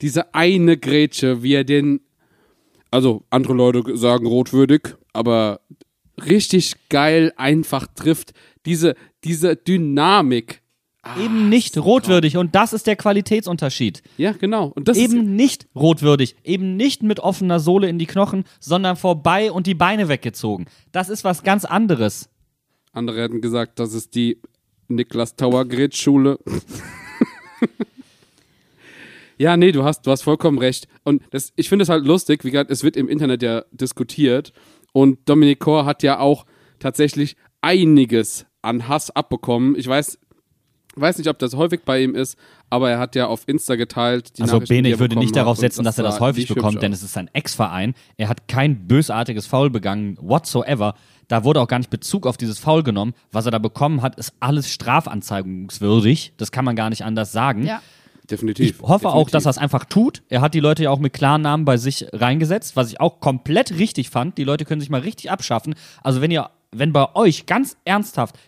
Diese 0.00 0.34
eine 0.34 0.76
Grätsche, 0.76 1.42
wie 1.42 1.54
er 1.54 1.64
den. 1.64 2.00
Also, 2.90 3.24
andere 3.30 3.54
Leute 3.54 3.96
sagen 3.96 4.26
rotwürdig, 4.26 4.94
aber 5.12 5.60
richtig 6.24 6.74
geil 6.88 7.32
einfach 7.36 7.86
trifft. 7.94 8.32
Diese, 8.64 8.94
diese 9.24 9.56
Dynamik. 9.56 10.62
Eben 11.18 11.48
nicht 11.48 11.78
rotwürdig 11.78 12.36
und 12.36 12.54
das 12.54 12.72
ist 12.74 12.86
der 12.86 12.96
Qualitätsunterschied. 12.96 14.02
Ja, 14.18 14.32
genau. 14.32 14.72
Und 14.74 14.88
das 14.88 14.98
ist, 14.98 15.04
eben 15.04 15.36
nicht 15.36 15.66
rotwürdig, 15.74 16.36
eben 16.44 16.76
nicht 16.76 17.02
mit 17.02 17.20
offener 17.20 17.60
Sohle 17.60 17.88
in 17.88 17.98
die 17.98 18.06
Knochen, 18.06 18.44
sondern 18.60 18.96
vorbei 18.96 19.50
und 19.50 19.66
die 19.66 19.74
Beine 19.74 20.08
weggezogen. 20.08 20.66
Das 20.92 21.08
ist 21.08 21.24
was 21.24 21.44
ganz 21.44 21.64
anderes. 21.64 22.28
andere 22.92 23.22
hätten 23.22 23.40
gesagt, 23.40 23.78
das 23.78 23.94
ist 23.94 24.14
die 24.16 24.42
Niklas 24.88 25.36
Tauer 25.36 25.66
Grätschule. 25.66 26.38
ja, 29.38 29.56
nee, 29.56 29.72
du 29.72 29.84
hast, 29.84 30.06
du 30.06 30.10
hast 30.10 30.22
vollkommen 30.22 30.58
recht. 30.58 30.88
Und 31.04 31.22
das, 31.30 31.52
ich 31.56 31.68
finde 31.68 31.84
es 31.84 31.88
halt 31.88 32.04
lustig, 32.04 32.44
wie 32.44 32.50
gesagt, 32.50 32.70
es 32.70 32.82
wird 32.82 32.96
im 32.96 33.08
Internet 33.08 33.42
ja 33.42 33.64
diskutiert. 33.70 34.52
Und 34.92 35.28
Dominik 35.28 35.60
Kor 35.60 35.84
hat 35.84 36.02
ja 36.02 36.18
auch 36.18 36.46
tatsächlich 36.78 37.36
einiges 37.60 38.46
an 38.62 38.88
Hass 38.88 39.10
abbekommen. 39.10 39.76
Ich 39.76 39.86
weiß, 39.86 40.18
weiß 41.00 41.18
nicht, 41.18 41.28
ob 41.28 41.38
das 41.38 41.54
häufig 41.54 41.82
bei 41.84 42.02
ihm 42.02 42.14
ist, 42.14 42.38
aber 42.70 42.90
er 42.90 42.98
hat 42.98 43.14
ja 43.14 43.26
auf 43.26 43.42
Insta 43.46 43.76
geteilt. 43.76 44.38
Die 44.38 44.42
Also 44.42 44.60
Bene, 44.60 44.88
die 44.88 44.94
ich 44.94 45.00
würde 45.00 45.18
nicht 45.18 45.36
darauf 45.36 45.56
setzen, 45.56 45.84
dass 45.84 45.98
er 45.98 46.04
das 46.04 46.20
häufig 46.20 46.48
bekommt, 46.48 46.82
denn 46.82 46.92
es 46.92 47.02
ist 47.02 47.12
sein 47.12 47.30
Ex-Verein. 47.32 47.94
Er 48.16 48.28
hat 48.28 48.48
kein 48.48 48.86
bösartiges 48.86 49.46
Foul 49.46 49.70
begangen, 49.70 50.16
whatsoever. 50.20 50.94
Da 51.28 51.44
wurde 51.44 51.60
auch 51.60 51.68
gar 51.68 51.78
nicht 51.78 51.90
Bezug 51.90 52.26
auf 52.26 52.36
dieses 52.36 52.58
Foul 52.58 52.82
genommen. 52.82 53.14
Was 53.32 53.44
er 53.44 53.50
da 53.50 53.58
bekommen 53.58 54.02
hat, 54.02 54.16
ist 54.16 54.32
alles 54.40 54.70
strafanzeigungswürdig. 54.72 56.32
Das 56.36 56.52
kann 56.52 56.64
man 56.64 56.74
gar 56.76 56.90
nicht 56.90 57.04
anders 57.04 57.32
sagen. 57.32 57.66
Ja. 57.66 57.82
Definitiv. 58.30 58.76
Ich 58.76 58.82
hoffe 58.82 59.08
auch, 59.08 59.12
definitiv. 59.12 59.32
dass 59.32 59.46
er 59.46 59.50
es 59.50 59.58
einfach 59.58 59.84
tut. 59.86 60.22
Er 60.28 60.40
hat 60.40 60.52
die 60.52 60.60
Leute 60.60 60.82
ja 60.82 60.90
auch 60.90 60.98
mit 60.98 61.12
klaren 61.12 61.42
Namen 61.42 61.64
bei 61.64 61.76
sich 61.78 62.06
reingesetzt, 62.12 62.76
was 62.76 62.90
ich 62.90 63.00
auch 63.00 63.20
komplett 63.20 63.78
richtig 63.78 64.10
fand. 64.10 64.36
Die 64.36 64.44
Leute 64.44 64.64
können 64.64 64.80
sich 64.80 64.90
mal 64.90 65.00
richtig 65.00 65.30
abschaffen. 65.30 65.74
Also 66.02 66.20
wenn 66.20 66.30
ihr, 66.30 66.50
wenn 66.70 66.92
bei 66.92 67.14
euch 67.14 67.46
ganz 67.46 67.76
ernsthaft 67.84 68.38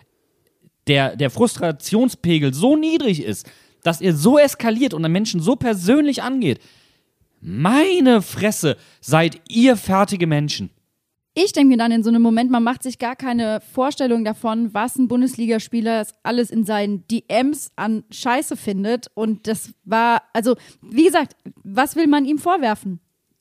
der, 0.91 1.17
der 1.17 1.31
Frustrationspegel 1.31 2.53
so 2.53 2.77
niedrig 2.77 3.23
ist, 3.23 3.49
dass 3.83 4.01
ihr 4.01 4.15
so 4.15 4.39
eskaliert 4.39 4.93
und 4.93 5.03
den 5.03 5.13
Menschen 5.13 5.41
so 5.41 5.57
persönlich 5.57 6.23
angeht, 6.23 6.61
meine 7.41 8.21
Fresse, 8.21 8.77
seid 9.01 9.41
ihr 9.49 9.77
fertige 9.77 10.27
Menschen. 10.27 10.71
Ich 11.33 11.53
denke 11.53 11.69
mir 11.69 11.79
dann 11.79 11.93
in 11.93 12.03
so 12.03 12.11
einem 12.11 12.23
Moment, 12.23 12.51
man 12.51 12.65
macht 12.65 12.83
sich 12.83 12.99
gar 12.99 13.15
keine 13.15 13.61
Vorstellung 13.61 14.25
davon, 14.25 14.75
was 14.75 14.97
ein 14.97 15.07
Bundesligaspieler 15.07 16.05
alles 16.25 16.51
in 16.51 16.65
seinen 16.65 17.07
DMs 17.07 17.71
an 17.77 18.03
Scheiße 18.11 18.57
findet. 18.57 19.07
Und 19.15 19.47
das 19.47 19.73
war, 19.85 20.23
also, 20.33 20.57
wie 20.83 21.05
gesagt, 21.05 21.37
was 21.63 21.95
will 21.95 22.09
man 22.09 22.25
ihm 22.25 22.39
vorwerfen? 22.39 22.99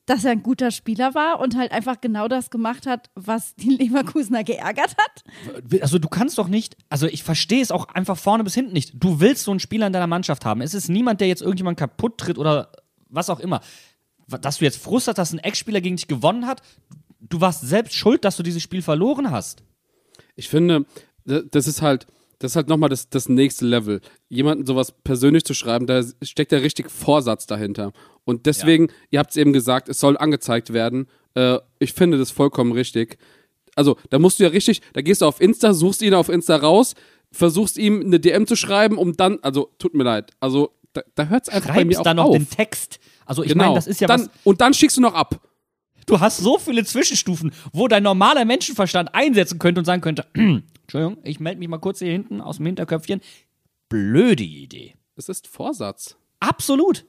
Dass 0.10 0.26
er 0.26 0.32
ein 0.32 0.41
guter 0.41 0.72
Spieler 0.72 1.14
war 1.14 1.39
und 1.39 1.55
halt 1.55 1.72
einfach 1.72 2.01
genau 2.01 2.28
das 2.28 2.49
gemacht 2.49 2.88
hat, 2.88 3.12
was 3.14 3.53
die 3.53 3.70
Leverkusener 3.70 4.43
geärgert 4.43 4.95
hat. 4.97 5.24
Also 5.84 5.99
du 5.99 6.07
kannst 6.07 6.39
doch 6.39 6.47
nicht, 6.47 6.76
also 6.89 7.05
ich 7.05 7.22
verstehe 7.22 7.62
es 7.62 7.70
auch 7.70 7.89
einfach 7.89 8.18
vorne 8.18 8.43
bis 8.43 8.55
hinten 8.55 8.74
nicht. 8.74 8.93
Du 8.95 9.20
willst 9.20 9.43
so 9.43 9.51
einen 9.51 9.60
Spieler 9.60 9.86
in 9.86 9.93
deiner 9.93 10.07
Mannschaft 10.07 10.45
haben. 10.45 10.62
Es 10.62 10.74
ist 10.74 10.89
niemand, 10.89 11.22
der 11.22 11.28
jetzt 11.28 11.43
irgendjemand 11.43 11.78
kaputt 11.78 12.18
tritt 12.18 12.39
oder 12.39 12.72
was 13.07 13.30
auch 13.30 13.39
immer. 13.39 13.62
Dass 14.28 14.57
du 14.57 14.66
jetzt 14.66 14.82
Frust 14.82 15.07
hast, 15.07 15.20
dass 15.20 15.32
ein 15.32 15.38
Ex-Spieler 15.38 15.80
gegen 15.80 15.97
dich 15.97 16.07
gewonnen 16.07 16.47
hat, 16.47 16.64
du 17.20 17.39
warst 17.39 17.62
selbst 17.62 17.93
schuld, 17.93 18.26
dass 18.26 18.36
du 18.36 18.41
dieses 18.41 18.64
Spiel 18.64 18.82
verloren 18.82 19.30
hast. 19.30 19.62
Ich 20.36 20.49
finde, 20.49 20.88
das 21.26 21.68
ist 21.68 21.84
halt, 21.84 22.07
das 22.40 22.54
ist 22.54 22.56
halt 22.56 22.70
nochmal 22.70 22.90
das, 22.90 23.10
das 23.10 23.30
nächste 23.30 23.66
Level. 23.66 24.02
Jemanden 24.30 24.66
sowas 24.66 24.94
persönlich 25.04 25.46
zu 25.46 25.54
schreiben, 25.54 25.88
da 25.88 26.02
steckt 26.22 26.52
ja 26.52 26.60
richtig 26.60 26.90
Vorsatz 26.90 27.46
dahinter. 27.46 27.92
Und 28.24 28.46
deswegen, 28.46 28.88
ihr 29.12 29.20
habt 29.20 29.32
es 29.32 29.38
eben 29.38 29.54
gesagt, 29.54 29.90
es 29.90 30.00
soll 30.00 30.18
angezeigt 30.18 30.74
werden. 30.74 31.08
Äh, 31.36 31.60
ich 31.80 31.94
finde 31.94 32.18
das 32.18 32.32
vollkommen 32.32 32.72
richtig. 32.72 33.18
Also, 33.76 33.98
da 34.10 34.20
musst 34.20 34.40
du 34.40 34.44
ja 34.44 34.50
richtig, 34.50 34.82
da 34.94 35.02
gehst 35.02 35.22
du 35.22 35.26
auf 35.26 35.42
Insta, 35.42 35.74
suchst 35.74 36.02
ihn 36.02 36.14
auf 36.14 36.30
Insta 36.30 36.56
raus, 36.56 36.96
versuchst 37.32 37.78
ihm 37.78 38.02
eine 38.02 38.20
DM 38.20 38.48
zu 38.48 38.56
schreiben, 38.56 38.98
um 38.98 39.16
dann, 39.16 39.40
also, 39.42 39.72
tut 39.78 39.94
mir 39.94 40.04
leid, 40.04 40.32
also, 40.40 40.72
da, 40.94 41.02
da 41.16 41.28
hört 41.28 41.44
es 41.44 41.50
einfach 41.50 41.76
bei 41.76 41.86
mir 41.86 41.94
Schreibst 41.94 42.00
auch 42.00 42.04
dann 42.04 42.18
noch 42.18 42.26
auf. 42.26 42.38
den 42.38 42.50
Text. 42.50 43.00
Also 43.26 43.44
ich 43.44 43.50
genau. 43.50 43.66
meine, 43.66 43.76
das 43.76 43.86
ist 43.86 44.02
ja 44.02 44.08
dann, 44.08 44.22
was. 44.22 44.30
Und 44.44 44.60
dann 44.60 44.74
schickst 44.74 44.98
du 44.98 45.02
noch 45.02 45.14
ab. 45.14 45.40
Du 46.08 46.20
hast 46.20 46.38
so 46.38 46.58
viele 46.58 46.84
Zwischenstufen, 46.84 47.52
wo 47.72 47.88
dein 47.88 48.02
normaler 48.02 48.44
Menschenverstand 48.44 49.14
einsetzen 49.14 49.60
könnte 49.60 49.80
und 49.80 49.86
sagen 49.86 50.02
könnte, 50.02 50.26
Entschuldigung, 50.90 51.24
ich 51.24 51.40
melde 51.40 51.60
mich 51.60 51.68
mal 51.68 51.78
kurz 51.78 52.00
hier 52.00 52.12
hinten 52.12 52.42
aus 52.42 52.58
dem 52.58 52.66
Hinterköpfchen. 52.66 53.22
Blöde 53.90 54.44
Idee. 54.44 54.96
Es 55.16 55.30
ist 55.30 55.46
Vorsatz. 55.48 56.18
Absolut. 56.40 57.06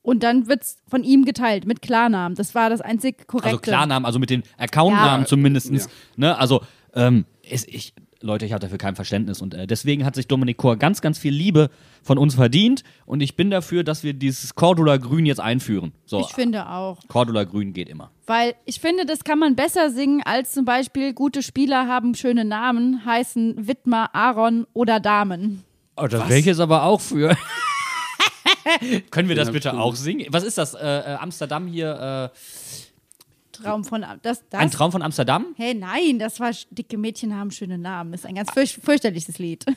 Und 0.00 0.22
dann 0.22 0.48
wird 0.48 0.62
es 0.62 0.78
von 0.88 1.04
ihm 1.04 1.26
geteilt 1.26 1.66
mit 1.66 1.82
Klarnamen. 1.82 2.36
Das 2.36 2.54
war 2.54 2.70
das 2.70 2.80
einzig 2.80 3.26
korrekte. 3.26 3.48
Also 3.50 3.60
Klarnamen, 3.60 4.06
also 4.06 4.18
mit 4.18 4.30
den 4.30 4.44
Accountnamen 4.56 5.22
Ja. 5.22 5.26
zumindest. 5.26 5.70
Ja. 5.72 5.84
Ne? 6.16 6.38
Also, 6.38 6.62
ähm, 6.94 7.26
ist, 7.42 7.68
ich, 7.68 7.92
Leute, 8.24 8.46
ich 8.46 8.52
habe 8.52 8.60
dafür 8.60 8.78
kein 8.78 8.96
Verständnis 8.96 9.42
und 9.42 9.52
äh, 9.54 9.66
deswegen 9.66 10.04
hat 10.06 10.14
sich 10.14 10.26
Dominik 10.26 10.56
Kor 10.56 10.76
ganz, 10.76 11.02
ganz 11.02 11.18
viel 11.18 11.32
Liebe 11.32 11.68
von 12.02 12.16
uns 12.16 12.34
verdient 12.34 12.82
und 13.04 13.20
ich 13.20 13.36
bin 13.36 13.50
dafür, 13.50 13.84
dass 13.84 14.02
wir 14.02 14.14
dieses 14.14 14.54
Cordula 14.54 14.96
Grün 14.96 15.26
jetzt 15.26 15.40
einführen. 15.40 15.92
So, 16.06 16.20
Ich 16.20 16.32
finde 16.32 16.68
auch. 16.68 16.98
Cordula 17.08 17.44
Grün 17.44 17.74
geht 17.74 17.88
immer. 17.88 18.10
Weil 18.26 18.54
ich 18.64 18.80
finde, 18.80 19.04
das 19.04 19.24
kann 19.24 19.38
man 19.38 19.56
besser 19.56 19.90
singen, 19.90 20.22
als 20.24 20.52
zum 20.52 20.64
Beispiel 20.64 21.12
gute 21.12 21.42
Spieler 21.42 21.86
haben 21.86 22.14
schöne 22.14 22.46
Namen, 22.46 23.04
heißen 23.04 23.68
Widmer, 23.68 24.14
Aaron 24.14 24.66
oder 24.72 25.00
Damen. 25.00 25.62
Oh, 25.96 26.06
da 26.06 26.26
wäre 26.28 26.38
ich 26.38 26.46
jetzt 26.46 26.60
aber 26.60 26.84
auch 26.84 27.02
für. 27.02 27.36
Können 29.10 29.28
wir 29.28 29.36
das 29.36 29.52
bitte 29.52 29.74
auch 29.74 29.94
singen? 29.94 30.26
Was 30.30 30.44
ist 30.44 30.56
das? 30.56 30.72
Äh, 30.72 30.78
äh, 30.80 31.14
Amsterdam 31.20 31.66
hier? 31.66 32.30
Traum 33.54 33.84
von 33.84 34.04
das, 34.22 34.38
Äh, 34.38 34.56
ein 34.56 34.68
das. 34.68 34.72
Traum 34.72 34.92
von 34.92 35.02
Amsterdam? 35.02 35.46
Hey, 35.56 35.74
nein, 35.74 36.18
das 36.18 36.40
war 36.40 36.50
dicke 36.70 36.98
Mädchen 36.98 37.34
haben 37.34 37.50
schöne 37.50 37.78
Namen. 37.78 38.12
Ist 38.12 38.26
ein 38.26 38.34
ganz 38.34 38.50
fürch 38.52 38.78
fürchterliches 38.82 39.38
Lied. 39.38 39.64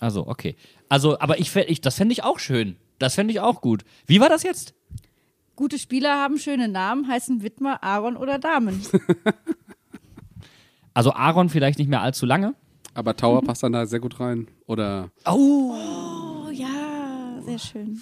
Also, 0.00 0.28
okay. 0.28 0.54
Also, 0.88 1.18
aber 1.18 1.40
ich, 1.40 1.56
ich 1.56 1.80
das 1.80 1.96
fände 1.96 2.12
ich 2.12 2.22
auch 2.22 2.38
schön. 2.38 2.76
Das 3.00 3.16
fände 3.16 3.32
ich 3.32 3.40
auch 3.40 3.60
gut. 3.60 3.82
Wie 4.06 4.20
war 4.20 4.28
das 4.28 4.44
jetzt? 4.44 4.72
Gute 5.56 5.76
Spieler 5.76 6.14
haben 6.22 6.38
schöne 6.38 6.68
Namen, 6.68 7.08
heißen 7.08 7.42
Widmer, 7.42 7.82
Aaron 7.82 8.16
oder 8.16 8.38
Damen. 8.38 8.80
Also 10.94 11.12
Aaron 11.12 11.48
vielleicht 11.48 11.78
nicht 11.78 11.88
mehr 11.88 12.00
allzu 12.02 12.26
lange. 12.26 12.54
Aber 12.94 13.14
Tower 13.16 13.42
passt 13.42 13.62
dann 13.62 13.72
da 13.72 13.86
sehr 13.86 14.00
gut 14.00 14.18
rein. 14.20 14.48
Oder 14.66 15.10
Oh, 15.26 15.74
Oh 16.46 16.50
ja, 16.50 17.40
sehr 17.44 17.58
schön. 17.58 18.00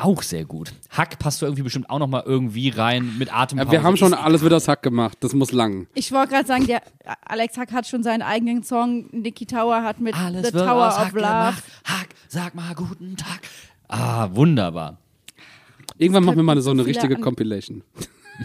Auch 0.00 0.22
sehr 0.22 0.44
gut. 0.44 0.72
Hack 0.90 1.18
passt 1.18 1.42
da 1.42 1.46
irgendwie 1.46 1.62
bestimmt 1.62 1.88
auch 1.90 1.98
noch 1.98 2.06
mal 2.08 2.22
irgendwie 2.24 2.68
rein 2.70 3.14
mit 3.18 3.32
Atempause. 3.32 3.66
ja, 3.66 3.72
wir 3.72 3.82
haben 3.82 3.96
schon 3.96 4.14
alles 4.14 4.40
wieder 4.40 4.56
das 4.56 4.66
Hack 4.68 4.82
gemacht. 4.82 5.18
Das 5.20 5.32
muss 5.34 5.52
lang. 5.52 5.86
Ich 5.94 6.10
wollte 6.12 6.32
gerade 6.32 6.46
sagen, 6.46 6.66
der 6.66 6.82
Alex 7.24 7.56
Hack 7.56 7.72
hat 7.72 7.86
schon 7.86 8.02
seinen 8.02 8.22
eigenen 8.22 8.62
Song. 8.62 9.06
Niki 9.12 9.46
Tower 9.46 9.82
hat 9.82 10.00
mit 10.00 10.14
Alles 10.14 10.48
The 10.48 10.54
wird 10.54 10.66
Tower 10.66 10.88
aus 10.88 10.94
of 10.94 11.00
Hack 11.00 11.12
Love. 11.12 11.22
gemacht. 11.22 11.64
Hack, 11.84 12.08
sag 12.28 12.54
mal 12.54 12.74
guten 12.74 13.16
Tag. 13.16 13.40
Ah, 13.88 14.28
wunderbar. 14.32 14.98
Irgendwann 15.98 16.24
machen 16.24 16.36
wir 16.36 16.42
mal 16.44 16.60
so 16.62 16.70
eine 16.70 16.86
richtige 16.86 17.16
an- 17.16 17.20
Compilation. 17.20 17.82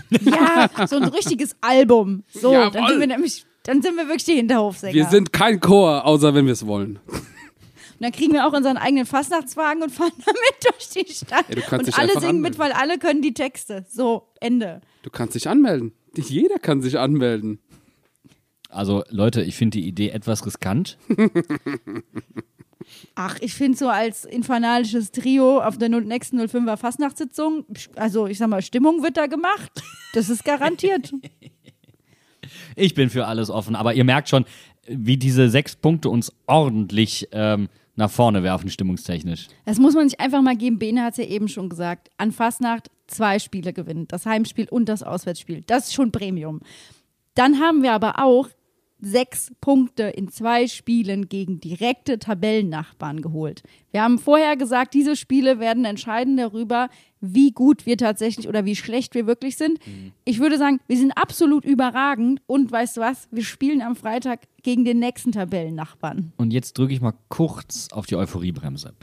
Ja, 0.10 0.70
so 0.88 0.98
ein 0.98 1.06
richtiges 1.06 1.56
Album. 1.62 2.24
So, 2.34 2.52
dann 2.52 2.74
Jawohl. 2.74 2.90
sind 2.90 3.00
wir 3.00 3.08
nämlich, 3.08 3.46
dann 3.64 3.82
sind 3.82 3.96
wir 3.96 4.04
wirklich 4.08 4.26
die 4.26 4.34
Hinterhofsänger. 4.34 4.94
Wir 4.94 5.06
sind 5.06 5.32
kein 5.32 5.62
Chor, 5.62 6.06
außer 6.06 6.34
wenn 6.34 6.46
wir 6.48 6.52
es 6.54 6.66
wollen. 6.66 7.00
Dann 8.06 8.12
kriegen 8.12 8.34
wir 8.34 8.46
auch 8.46 8.54
unseren 8.54 8.78
eigenen 8.78 9.08
Fastnachtswagen 9.08 9.82
und 9.82 9.90
fahren 9.92 10.12
damit 10.24 10.64
durch 10.64 10.90
die 11.08 11.12
Stadt. 11.12 11.46
Ja, 11.50 11.56
du 11.56 11.62
kannst 11.62 11.88
und 11.88 11.98
alle 11.98 12.10
singen 12.20 12.40
mit, 12.40 12.54
anmelden. 12.54 12.60
weil 12.60 12.72
alle 12.74 13.00
können 13.00 13.24
die 13.24 13.34
Texte. 13.34 13.84
So, 13.90 14.28
Ende. 14.40 14.82
Du 15.02 15.10
kannst 15.10 15.34
dich 15.34 15.50
anmelden. 15.50 15.92
Jeder 16.16 16.60
kann 16.60 16.84
sich 16.84 17.00
anmelden. 17.00 17.58
Also 18.70 19.04
Leute, 19.10 19.42
ich 19.42 19.56
finde 19.56 19.80
die 19.80 19.88
Idee 19.88 20.10
etwas 20.10 20.46
riskant. 20.46 21.00
Ach, 23.16 23.40
ich 23.42 23.56
finde 23.56 23.76
so 23.76 23.90
als 23.90 24.24
infernalisches 24.24 25.12
Trio 25.12 25.62
auf 25.62 25.80
der 25.80 25.90
null- 25.90 26.06
nächsten 26.06 26.40
05er 26.40 26.78
Fastnachtssitzung, 26.78 27.66
also 27.96 28.28
ich 28.28 28.38
sag 28.38 28.50
mal, 28.50 28.62
Stimmung 28.62 29.02
wird 29.02 29.18
da 29.18 29.26
gemacht. 29.26 29.72
Das 30.14 30.30
ist 30.30 30.46
garantiert. 30.46 31.12
Ich 32.76 32.94
bin 32.94 33.10
für 33.10 33.26
alles 33.26 33.50
offen, 33.50 33.76
aber 33.76 33.96
ihr 33.96 34.04
merkt 34.04 34.30
schon, 34.30 34.46
wie 34.88 35.18
diese 35.18 35.50
sechs 35.50 35.76
Punkte 35.76 36.10
uns 36.10 36.32
ordentlich 36.46 37.28
ähm, 37.32 37.70
nach 37.96 38.12
vorne 38.12 38.44
werfen, 38.44 38.70
stimmungstechnisch. 38.70 39.48
Das 39.66 39.78
muss 39.78 39.96
man 39.96 40.10
sich 40.10 40.20
einfach 40.20 40.42
mal 40.42 40.56
geben. 40.56 40.80
Bene 40.80 41.04
hat 41.04 41.14
es 41.14 41.18
ja 41.18 41.26
eben 41.26 41.48
schon 41.48 41.70
gesagt. 41.70 42.10
An 42.18 42.32
Fastnacht 42.32 42.90
zwei 43.08 43.40
Spiele 43.40 43.74
gewinnen. 43.74 44.08
Das 44.08 44.26
Heimspiel 44.26 44.68
und 44.70 44.90
das 44.90 45.04
Auswärtsspiel. 45.04 45.64
Das 45.66 45.88
ist 45.88 45.94
schon 45.94 46.12
Premium. 46.12 46.62
Dann 47.36 47.60
haben 47.60 47.84
wir 47.84 47.94
aber 47.94 48.24
auch 48.24 48.50
sechs 49.00 49.52
Punkte 49.62 50.04
in 50.04 50.30
zwei 50.30 50.68
Spielen 50.68 51.28
gegen 51.28 51.60
direkte 51.60 52.18
Tabellennachbarn 52.18 53.22
geholt. 53.22 53.64
Wir 53.92 54.02
haben 54.02 54.20
vorher 54.20 54.56
gesagt, 54.56 54.94
diese 54.94 55.16
Spiele 55.16 55.60
werden 55.60 55.86
entscheiden 55.86 56.38
darüber, 56.38 56.90
wie 57.20 57.52
gut 57.52 57.86
wir 57.86 57.98
tatsächlich 57.98 58.48
oder 58.48 58.66
wie 58.66 58.76
schlecht 58.76 59.14
wir 59.16 59.28
wirklich 59.28 59.58
sind. 59.58 59.80
Ich 60.24 60.40
würde 60.40 60.58
sagen, 60.58 60.80
wir 60.88 60.98
sind 60.98 61.12
absolut 61.12 61.66
überragend 61.66 62.42
und 62.48 62.72
weißt 62.72 62.98
du 62.98 63.02
was, 63.02 63.28
wir 63.32 63.44
spielen 63.44 63.82
am 63.82 63.96
Freitag 63.96 64.42
gegen 64.64 64.86
den 64.86 65.00
nächsten 65.00 65.32
Tabellennachbarn. 65.32 66.34
Und 66.38 66.52
jetzt 66.52 66.78
drücke 66.78 66.94
ich 66.94 67.02
mal 67.02 67.14
kurz 67.30 67.90
auf 67.92 68.06
die 68.06 68.16
Euphoriebremse. 68.16 68.94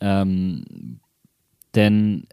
Ähm, 0.00 1.00
denn 1.74 2.26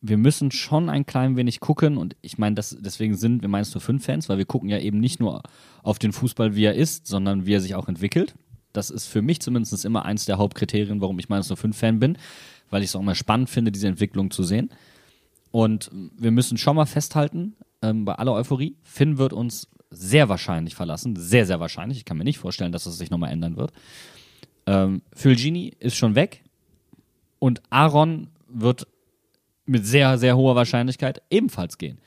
wir 0.00 0.16
müssen 0.16 0.50
schon 0.50 0.88
ein 0.88 1.06
klein 1.06 1.36
wenig 1.36 1.60
gucken 1.60 1.96
und 1.96 2.16
ich 2.22 2.38
meine, 2.38 2.54
das, 2.54 2.76
deswegen 2.80 3.16
sind 3.16 3.42
wir 3.42 3.48
meinst 3.48 3.74
du 3.74 3.80
fünf 3.80 4.04
Fans, 4.04 4.28
weil 4.28 4.38
wir 4.38 4.44
gucken 4.44 4.68
ja 4.68 4.78
eben 4.78 5.00
nicht 5.00 5.18
nur 5.18 5.42
auf 5.82 5.98
den 5.98 6.12
Fußball, 6.12 6.54
wie 6.54 6.64
er 6.64 6.74
ist, 6.74 7.06
sondern 7.06 7.46
wie 7.46 7.54
er 7.54 7.60
sich 7.60 7.74
auch 7.74 7.88
entwickelt. 7.88 8.34
Das 8.72 8.90
ist 8.90 9.06
für 9.06 9.22
mich 9.22 9.40
zumindest 9.40 9.84
immer 9.84 10.04
eins 10.04 10.24
der 10.24 10.38
Hauptkriterien, 10.38 11.00
warum 11.00 11.18
ich 11.18 11.28
meinst 11.28 11.50
du 11.50 11.56
fünf 11.56 11.76
Fan 11.76 11.98
bin, 11.98 12.16
weil 12.70 12.82
ich 12.82 12.90
es 12.90 12.96
auch 12.96 13.00
immer 13.00 13.14
spannend 13.14 13.50
finde, 13.50 13.72
diese 13.72 13.88
Entwicklung 13.88 14.30
zu 14.30 14.44
sehen. 14.44 14.70
Und 15.50 15.90
wir 16.16 16.30
müssen 16.30 16.58
schon 16.58 16.76
mal 16.76 16.86
festhalten, 16.86 17.56
ähm, 17.82 18.04
bei 18.04 18.14
aller 18.14 18.34
Euphorie, 18.34 18.76
Finn 18.82 19.18
wird 19.18 19.32
uns 19.32 19.68
sehr 19.90 20.28
wahrscheinlich 20.28 20.74
verlassen, 20.74 21.16
sehr, 21.16 21.46
sehr 21.46 21.60
wahrscheinlich. 21.60 21.98
Ich 21.98 22.04
kann 22.04 22.18
mir 22.18 22.24
nicht 22.24 22.38
vorstellen, 22.38 22.72
dass 22.72 22.86
es 22.86 22.98
sich 22.98 23.10
nochmal 23.10 23.32
ändern 23.32 23.56
wird. 23.56 23.72
Ähm, 24.66 25.02
Fulgini 25.12 25.72
ist 25.78 25.96
schon 25.96 26.14
weg 26.14 26.44
und 27.38 27.62
Aaron 27.70 28.28
wird 28.48 28.86
mit 29.68 29.86
sehr, 29.86 30.18
sehr 30.18 30.36
hoher 30.36 30.56
Wahrscheinlichkeit 30.56 31.22
ebenfalls 31.30 31.78
gehen. 31.78 32.00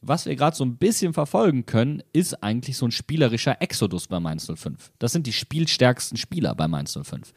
Was 0.00 0.26
wir 0.26 0.36
gerade 0.36 0.56
so 0.56 0.64
ein 0.64 0.76
bisschen 0.76 1.12
verfolgen 1.12 1.66
können, 1.66 2.02
ist 2.12 2.42
eigentlich 2.42 2.76
so 2.76 2.86
ein 2.86 2.92
spielerischer 2.92 3.60
Exodus 3.60 4.06
bei 4.06 4.20
Mainz 4.20 4.50
05. 4.54 4.92
Das 4.98 5.12
sind 5.12 5.26
die 5.26 5.32
spielstärksten 5.32 6.16
Spieler 6.16 6.54
bei 6.54 6.68
Mainz 6.68 6.98
05, 7.00 7.32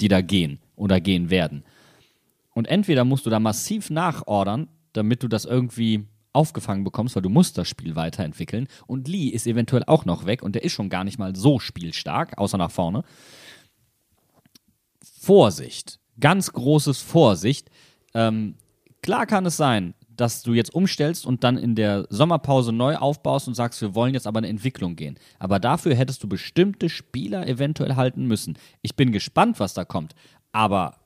die 0.00 0.08
da 0.08 0.20
gehen 0.20 0.58
oder 0.76 1.00
gehen 1.00 1.30
werden. 1.30 1.64
Und 2.52 2.66
entweder 2.66 3.04
musst 3.04 3.26
du 3.26 3.30
da 3.30 3.38
massiv 3.38 3.90
nachordern, 3.90 4.68
damit 4.92 5.22
du 5.22 5.28
das 5.28 5.44
irgendwie 5.44 6.04
aufgefangen 6.32 6.84
bekommst, 6.84 7.14
weil 7.14 7.22
du 7.22 7.28
musst 7.28 7.56
das 7.58 7.68
Spiel 7.68 7.96
weiterentwickeln. 7.96 8.68
Und 8.86 9.08
Lee 9.08 9.28
ist 9.28 9.46
eventuell 9.46 9.84
auch 9.86 10.04
noch 10.04 10.26
weg 10.26 10.42
und 10.42 10.54
der 10.54 10.64
ist 10.64 10.72
schon 10.72 10.90
gar 10.90 11.04
nicht 11.04 11.18
mal 11.18 11.34
so 11.34 11.58
spielstark, 11.58 12.36
außer 12.38 12.58
nach 12.58 12.70
vorne. 12.70 13.02
Vorsicht! 15.02 16.00
ganz 16.20 16.52
großes 16.52 17.00
Vorsicht. 17.00 17.70
Ähm, 18.14 18.54
klar 19.02 19.26
kann 19.26 19.46
es 19.46 19.56
sein, 19.56 19.94
dass 20.08 20.42
du 20.42 20.52
jetzt 20.52 20.74
umstellst 20.74 21.24
und 21.24 21.44
dann 21.44 21.56
in 21.56 21.74
der 21.74 22.06
Sommerpause 22.10 22.72
neu 22.72 22.96
aufbaust 22.96 23.48
und 23.48 23.54
sagst, 23.54 23.80
wir 23.80 23.94
wollen 23.94 24.12
jetzt 24.12 24.26
aber 24.26 24.38
eine 24.38 24.48
Entwicklung 24.48 24.94
gehen. 24.94 25.18
Aber 25.38 25.58
dafür 25.58 25.94
hättest 25.94 26.22
du 26.22 26.28
bestimmte 26.28 26.88
Spieler 26.88 27.46
eventuell 27.46 27.96
halten 27.96 28.26
müssen. 28.26 28.58
Ich 28.82 28.96
bin 28.96 29.12
gespannt, 29.12 29.60
was 29.60 29.72
da 29.72 29.84
kommt. 29.84 30.14
Aber 30.52 30.96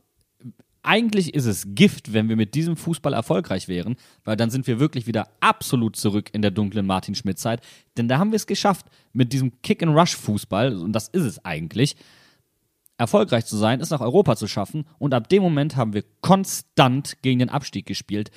eigentlich 0.83 1.33
ist 1.35 1.47
es 1.47 1.75
Gift, 1.75 2.13
wenn 2.13 2.29
wir 2.29 2.37
mit 2.37 2.55
diesem 2.55 2.77
Fußball 2.77 3.15
erfolgreich 3.15 3.69
wären, 3.69 3.97
weil 4.25 4.37
dann 4.37 4.51
sind 4.51 4.67
wir 4.67 4.81
wirklich 4.81 5.07
wieder 5.07 5.29
absolut 5.41 5.97
zurück 5.97 6.31
in 6.33 6.43
der 6.43 6.51
dunklen 6.51 6.87
Martin 6.87 7.15
Schmidt-Zeit. 7.15 7.61
Denn 7.97 8.09
da 8.09 8.19
haben 8.19 8.33
wir 8.33 8.37
es 8.37 8.47
geschafft, 8.47 8.87
mit 9.13 9.33
diesem 9.33 9.63
Kick-and-Rush-Fußball, 9.63 10.77
und 10.77 10.93
das 10.93 11.09
ist 11.09 11.25
es 11.25 11.45
eigentlich, 11.45 11.97
erfolgreich 12.97 13.47
zu 13.47 13.57
sein, 13.57 13.81
es 13.81 13.91
nach 13.91 14.01
Europa 14.01 14.37
zu 14.37 14.47
schaffen. 14.47 14.87
Und 14.99 15.15
ab 15.15 15.29
dem 15.29 15.43
Moment 15.43 15.77
haben 15.77 15.93
wir 15.93 16.05
konstant 16.21 17.23
gegen 17.23 17.39
den 17.41 17.51
Abstieg 17.51 17.87
gespielt. 17.87 18.31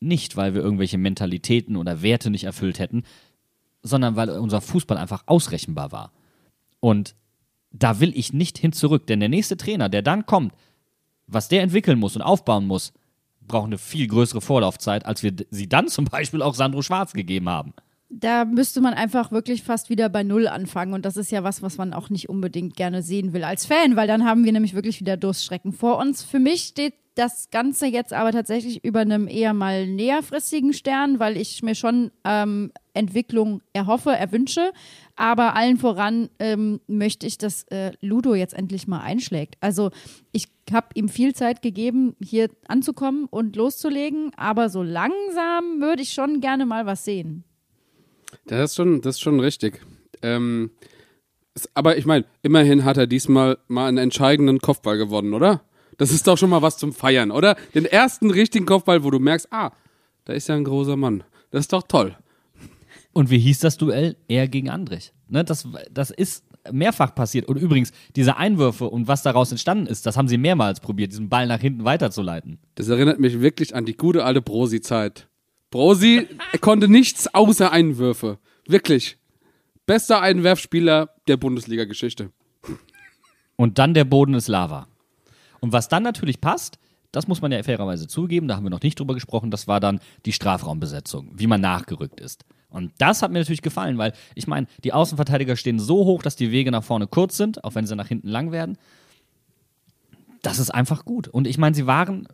Nicht, 0.00 0.36
weil 0.36 0.54
wir 0.54 0.62
irgendwelche 0.62 0.98
Mentalitäten 0.98 1.76
oder 1.76 2.02
Werte 2.02 2.30
nicht 2.30 2.44
erfüllt 2.44 2.78
hätten, 2.78 3.02
sondern 3.82 4.16
weil 4.16 4.30
unser 4.30 4.60
Fußball 4.60 4.96
einfach 4.96 5.24
ausrechenbar 5.26 5.92
war. 5.92 6.12
Und 6.80 7.14
da 7.70 8.00
will 8.00 8.12
ich 8.16 8.32
nicht 8.32 8.58
hin 8.58 8.72
zurück, 8.72 9.06
denn 9.06 9.20
der 9.20 9.28
nächste 9.28 9.56
Trainer, 9.56 9.88
der 9.88 10.02
dann 10.02 10.26
kommt, 10.26 10.54
was 11.26 11.48
der 11.48 11.62
entwickeln 11.62 11.98
muss 11.98 12.16
und 12.16 12.22
aufbauen 12.22 12.66
muss, 12.66 12.92
braucht 13.40 13.66
eine 13.66 13.78
viel 13.78 14.06
größere 14.06 14.40
Vorlaufzeit, 14.40 15.06
als 15.06 15.22
wir 15.22 15.34
sie 15.50 15.68
dann 15.68 15.88
zum 15.88 16.04
Beispiel 16.04 16.42
auch 16.42 16.54
Sandro 16.54 16.82
Schwarz 16.82 17.12
gegeben 17.12 17.48
haben. 17.48 17.74
Da 18.10 18.44
müsste 18.46 18.80
man 18.80 18.94
einfach 18.94 19.32
wirklich 19.32 19.62
fast 19.62 19.90
wieder 19.90 20.08
bei 20.08 20.22
Null 20.22 20.48
anfangen. 20.48 20.94
Und 20.94 21.04
das 21.04 21.16
ist 21.16 21.30
ja 21.30 21.44
was, 21.44 21.60
was 21.62 21.76
man 21.76 21.92
auch 21.92 22.08
nicht 22.08 22.28
unbedingt 22.28 22.74
gerne 22.74 23.02
sehen 23.02 23.32
will 23.32 23.44
als 23.44 23.66
Fan, 23.66 23.96
weil 23.96 24.08
dann 24.08 24.24
haben 24.24 24.44
wir 24.44 24.52
nämlich 24.52 24.74
wirklich 24.74 25.00
wieder 25.00 25.16
Durststrecken 25.16 25.72
vor 25.72 25.98
uns. 25.98 26.22
Für 26.22 26.38
mich 26.38 26.62
steht 26.62 26.94
das 27.18 27.50
Ganze 27.50 27.86
jetzt 27.86 28.12
aber 28.12 28.30
tatsächlich 28.30 28.84
über 28.84 29.00
einem 29.00 29.26
eher 29.26 29.52
mal 29.52 29.88
näherfristigen 29.88 30.72
Stern, 30.72 31.18
weil 31.18 31.36
ich 31.36 31.62
mir 31.64 31.74
schon 31.74 32.12
ähm, 32.24 32.70
Entwicklung 32.94 33.60
erhoffe, 33.72 34.10
erwünsche. 34.10 34.72
Aber 35.16 35.56
allen 35.56 35.78
voran 35.78 36.28
ähm, 36.38 36.80
möchte 36.86 37.26
ich, 37.26 37.36
dass 37.36 37.64
äh, 37.64 37.90
Ludo 38.00 38.34
jetzt 38.34 38.54
endlich 38.54 38.86
mal 38.86 39.00
einschlägt. 39.00 39.56
Also 39.60 39.90
ich 40.30 40.46
habe 40.72 40.88
ihm 40.94 41.08
viel 41.08 41.34
Zeit 41.34 41.60
gegeben, 41.60 42.14
hier 42.22 42.50
anzukommen 42.68 43.26
und 43.26 43.56
loszulegen, 43.56 44.30
aber 44.36 44.68
so 44.68 44.82
langsam 44.84 45.80
würde 45.80 46.02
ich 46.02 46.12
schon 46.12 46.40
gerne 46.40 46.66
mal 46.66 46.86
was 46.86 47.04
sehen. 47.04 47.44
Das 48.46 48.70
ist 48.70 48.76
schon, 48.76 49.00
das 49.00 49.16
ist 49.16 49.20
schon 49.20 49.40
richtig. 49.40 49.80
Ähm, 50.22 50.70
es- 51.54 51.68
aber 51.74 51.96
ich 51.96 52.06
meine, 52.06 52.24
immerhin 52.42 52.84
hat 52.84 52.96
er 52.96 53.06
diesmal 53.06 53.58
mal 53.68 53.88
einen 53.88 53.98
entscheidenden 53.98 54.58
Kopfball 54.60 54.98
gewonnen, 54.98 55.34
oder? 55.34 55.62
Das 55.96 56.10
ist 56.12 56.26
doch 56.26 56.38
schon 56.38 56.50
mal 56.50 56.62
was 56.62 56.76
zum 56.78 56.92
Feiern, 56.92 57.30
oder? 57.30 57.56
Den 57.74 57.84
ersten 57.84 58.30
richtigen 58.30 58.66
Kopfball, 58.66 59.02
wo 59.04 59.10
du 59.10 59.18
merkst, 59.18 59.48
ah, 59.52 59.72
da 60.24 60.32
ist 60.32 60.48
ja 60.48 60.54
ein 60.54 60.64
großer 60.64 60.96
Mann. 60.96 61.24
Das 61.50 61.60
ist 61.60 61.72
doch 61.72 61.82
toll. 61.82 62.16
Und 63.12 63.30
wie 63.30 63.38
hieß 63.38 63.60
das 63.60 63.76
Duell? 63.78 64.16
Er 64.28 64.46
gegen 64.48 64.68
Andrich. 64.70 65.12
Ne, 65.28 65.44
das, 65.44 65.66
das 65.90 66.10
ist 66.10 66.44
mehrfach 66.70 67.14
passiert. 67.14 67.46
Und 67.48 67.56
übrigens, 67.56 67.92
diese 68.14 68.36
Einwürfe 68.36 68.88
und 68.88 69.08
was 69.08 69.22
daraus 69.22 69.50
entstanden 69.50 69.86
ist, 69.86 70.06
das 70.06 70.16
haben 70.16 70.28
sie 70.28 70.38
mehrmals 70.38 70.80
probiert, 70.80 71.12
diesen 71.12 71.28
Ball 71.28 71.46
nach 71.46 71.60
hinten 71.60 71.84
weiterzuleiten. 71.84 72.58
Das 72.74 72.88
erinnert 72.88 73.18
mich 73.18 73.40
wirklich 73.40 73.74
an 73.74 73.84
die 73.86 73.96
gute 73.96 74.24
alte 74.24 74.42
Brosi-Zeit. 74.42 75.27
Brosi 75.70 76.28
konnte 76.60 76.88
nichts 76.88 77.32
außer 77.34 77.70
Einwürfe. 77.72 78.38
Wirklich. 78.66 79.18
Bester 79.86 80.20
Einwerfspieler 80.20 81.10
der 81.28 81.36
Bundesliga-Geschichte. 81.36 82.30
Und 83.56 83.78
dann 83.78 83.94
der 83.94 84.04
Boden 84.04 84.34
ist 84.34 84.48
Lava. 84.48 84.86
Und 85.60 85.72
was 85.72 85.88
dann 85.88 86.02
natürlich 86.02 86.40
passt, 86.40 86.78
das 87.12 87.26
muss 87.26 87.40
man 87.40 87.52
ja 87.52 87.62
fairerweise 87.62 88.06
zugeben, 88.06 88.48
da 88.48 88.56
haben 88.56 88.64
wir 88.64 88.70
noch 88.70 88.82
nicht 88.82 88.98
drüber 89.00 89.14
gesprochen, 89.14 89.50
das 89.50 89.66
war 89.66 89.80
dann 89.80 90.00
die 90.26 90.32
Strafraumbesetzung, 90.32 91.30
wie 91.34 91.46
man 91.46 91.60
nachgerückt 91.60 92.20
ist. 92.20 92.44
Und 92.70 92.92
das 92.98 93.22
hat 93.22 93.32
mir 93.32 93.38
natürlich 93.38 93.62
gefallen, 93.62 93.96
weil 93.96 94.12
ich 94.34 94.46
meine, 94.46 94.66
die 94.84 94.92
Außenverteidiger 94.92 95.56
stehen 95.56 95.78
so 95.78 96.04
hoch, 96.04 96.22
dass 96.22 96.36
die 96.36 96.50
Wege 96.50 96.70
nach 96.70 96.84
vorne 96.84 97.06
kurz 97.06 97.36
sind, 97.36 97.64
auch 97.64 97.74
wenn 97.74 97.86
sie 97.86 97.96
nach 97.96 98.08
hinten 98.08 98.28
lang 98.28 98.52
werden. 98.52 98.76
Das 100.42 100.58
ist 100.58 100.70
einfach 100.70 101.04
gut. 101.04 101.28
Und 101.28 101.46
ich 101.46 101.56
meine, 101.56 101.74
sie 101.74 101.86
waren 101.86 102.28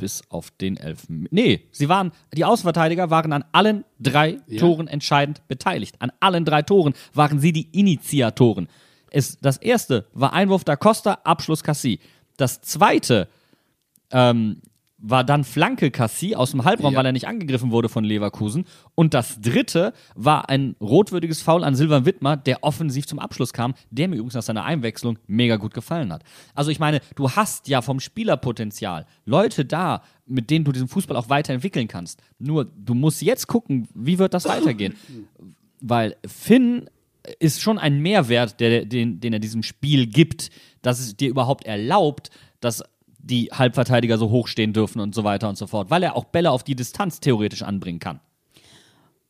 bis 0.00 0.22
auf 0.30 0.50
den 0.50 0.76
Elfen. 0.76 1.28
Nee, 1.30 1.68
sie 1.70 1.88
waren, 1.88 2.12
die 2.34 2.44
Außenverteidiger 2.44 3.10
waren 3.10 3.32
an 3.32 3.44
allen 3.52 3.84
drei 3.98 4.38
Ja. 4.46 4.58
Toren 4.60 4.88
entscheidend 4.88 5.46
beteiligt. 5.46 5.96
An 6.00 6.10
allen 6.20 6.44
drei 6.44 6.62
Toren 6.62 6.94
waren 7.14 7.38
sie 7.38 7.52
die 7.52 7.68
Initiatoren. 7.78 8.68
Es, 9.10 9.38
das 9.40 9.58
erste 9.58 10.06
war 10.12 10.32
Einwurf 10.32 10.64
da 10.64 10.76
Costa, 10.76 11.18
Abschluss 11.24 11.62
Cassie. 11.62 12.00
Das 12.36 12.60
zweite 12.62 13.28
ähm, 14.10 14.62
war 15.02 15.24
dann 15.24 15.44
Flanke 15.44 15.90
Cassie 15.90 16.36
aus 16.36 16.50
dem 16.50 16.64
Halbraum, 16.64 16.92
Ja. 16.92 16.98
weil 16.98 17.06
er 17.06 17.12
nicht 17.12 17.26
angegriffen 17.26 17.70
wurde 17.70 17.88
von 17.88 18.04
Leverkusen. 18.04 18.64
Und 18.94 19.14
das 19.14 19.40
dritte 19.40 19.92
war 20.14 20.48
ein 20.50 20.76
rotwürdiges 20.80 21.40
Foul 21.42 21.64
an 21.64 21.74
Silvan 21.74 22.04
Wittmer, 22.04 22.36
der 22.36 22.62
offensiv 22.64 23.06
zum 23.06 23.18
Abschluss 23.18 23.52
kam, 23.52 23.74
der 23.90 24.08
mir 24.08 24.16
übrigens 24.16 24.34
nach 24.34 24.42
seiner 24.42 24.64
Einwechslung 24.64 25.18
mega 25.26 25.56
gut 25.56 25.72
gefallen 25.74 26.12
hat. 26.12 26.22
Also 26.54 26.70
ich 26.70 26.78
meine, 26.78 27.00
du 27.16 27.30
hast 27.30 27.66
ja 27.68 27.80
vom 27.82 27.98
Spielerpotenzial 28.00 29.06
Leute 29.24 29.64
da, 29.64 30.02
mit 30.26 30.50
denen 30.50 30.64
du 30.64 30.72
diesen 30.72 30.88
Fußball 30.88 31.16
auch 31.16 31.28
weiterentwickeln 31.28 31.88
kannst. 31.88 32.20
Nur 32.38 32.64
du 32.66 32.94
musst 32.94 33.22
jetzt 33.22 33.46
gucken, 33.46 33.88
wie 33.94 34.18
wird 34.18 34.34
das 34.34 34.44
weitergehen. 34.46 34.94
Weil 35.80 36.16
Finn 36.26 36.90
ist 37.38 37.62
schon 37.62 37.78
ein 37.78 38.00
Mehrwert, 38.00 38.60
der, 38.60 38.84
den, 38.84 39.20
den 39.20 39.32
er 39.32 39.38
diesem 39.38 39.62
Spiel 39.62 40.06
gibt, 40.06 40.50
dass 40.82 41.00
es 41.00 41.16
dir 41.16 41.28
überhaupt 41.30 41.64
erlaubt, 41.64 42.30
dass 42.60 42.82
die 43.22 43.50
Halbverteidiger 43.52 44.18
so 44.18 44.30
hoch 44.30 44.48
stehen 44.48 44.72
dürfen 44.72 45.00
und 45.00 45.14
so 45.14 45.24
weiter 45.24 45.48
und 45.48 45.56
so 45.56 45.66
fort, 45.66 45.90
weil 45.90 46.02
er 46.02 46.16
auch 46.16 46.24
Bälle 46.24 46.50
auf 46.50 46.62
die 46.64 46.74
Distanz 46.74 47.20
theoretisch 47.20 47.62
anbringen 47.62 47.98
kann. 48.00 48.20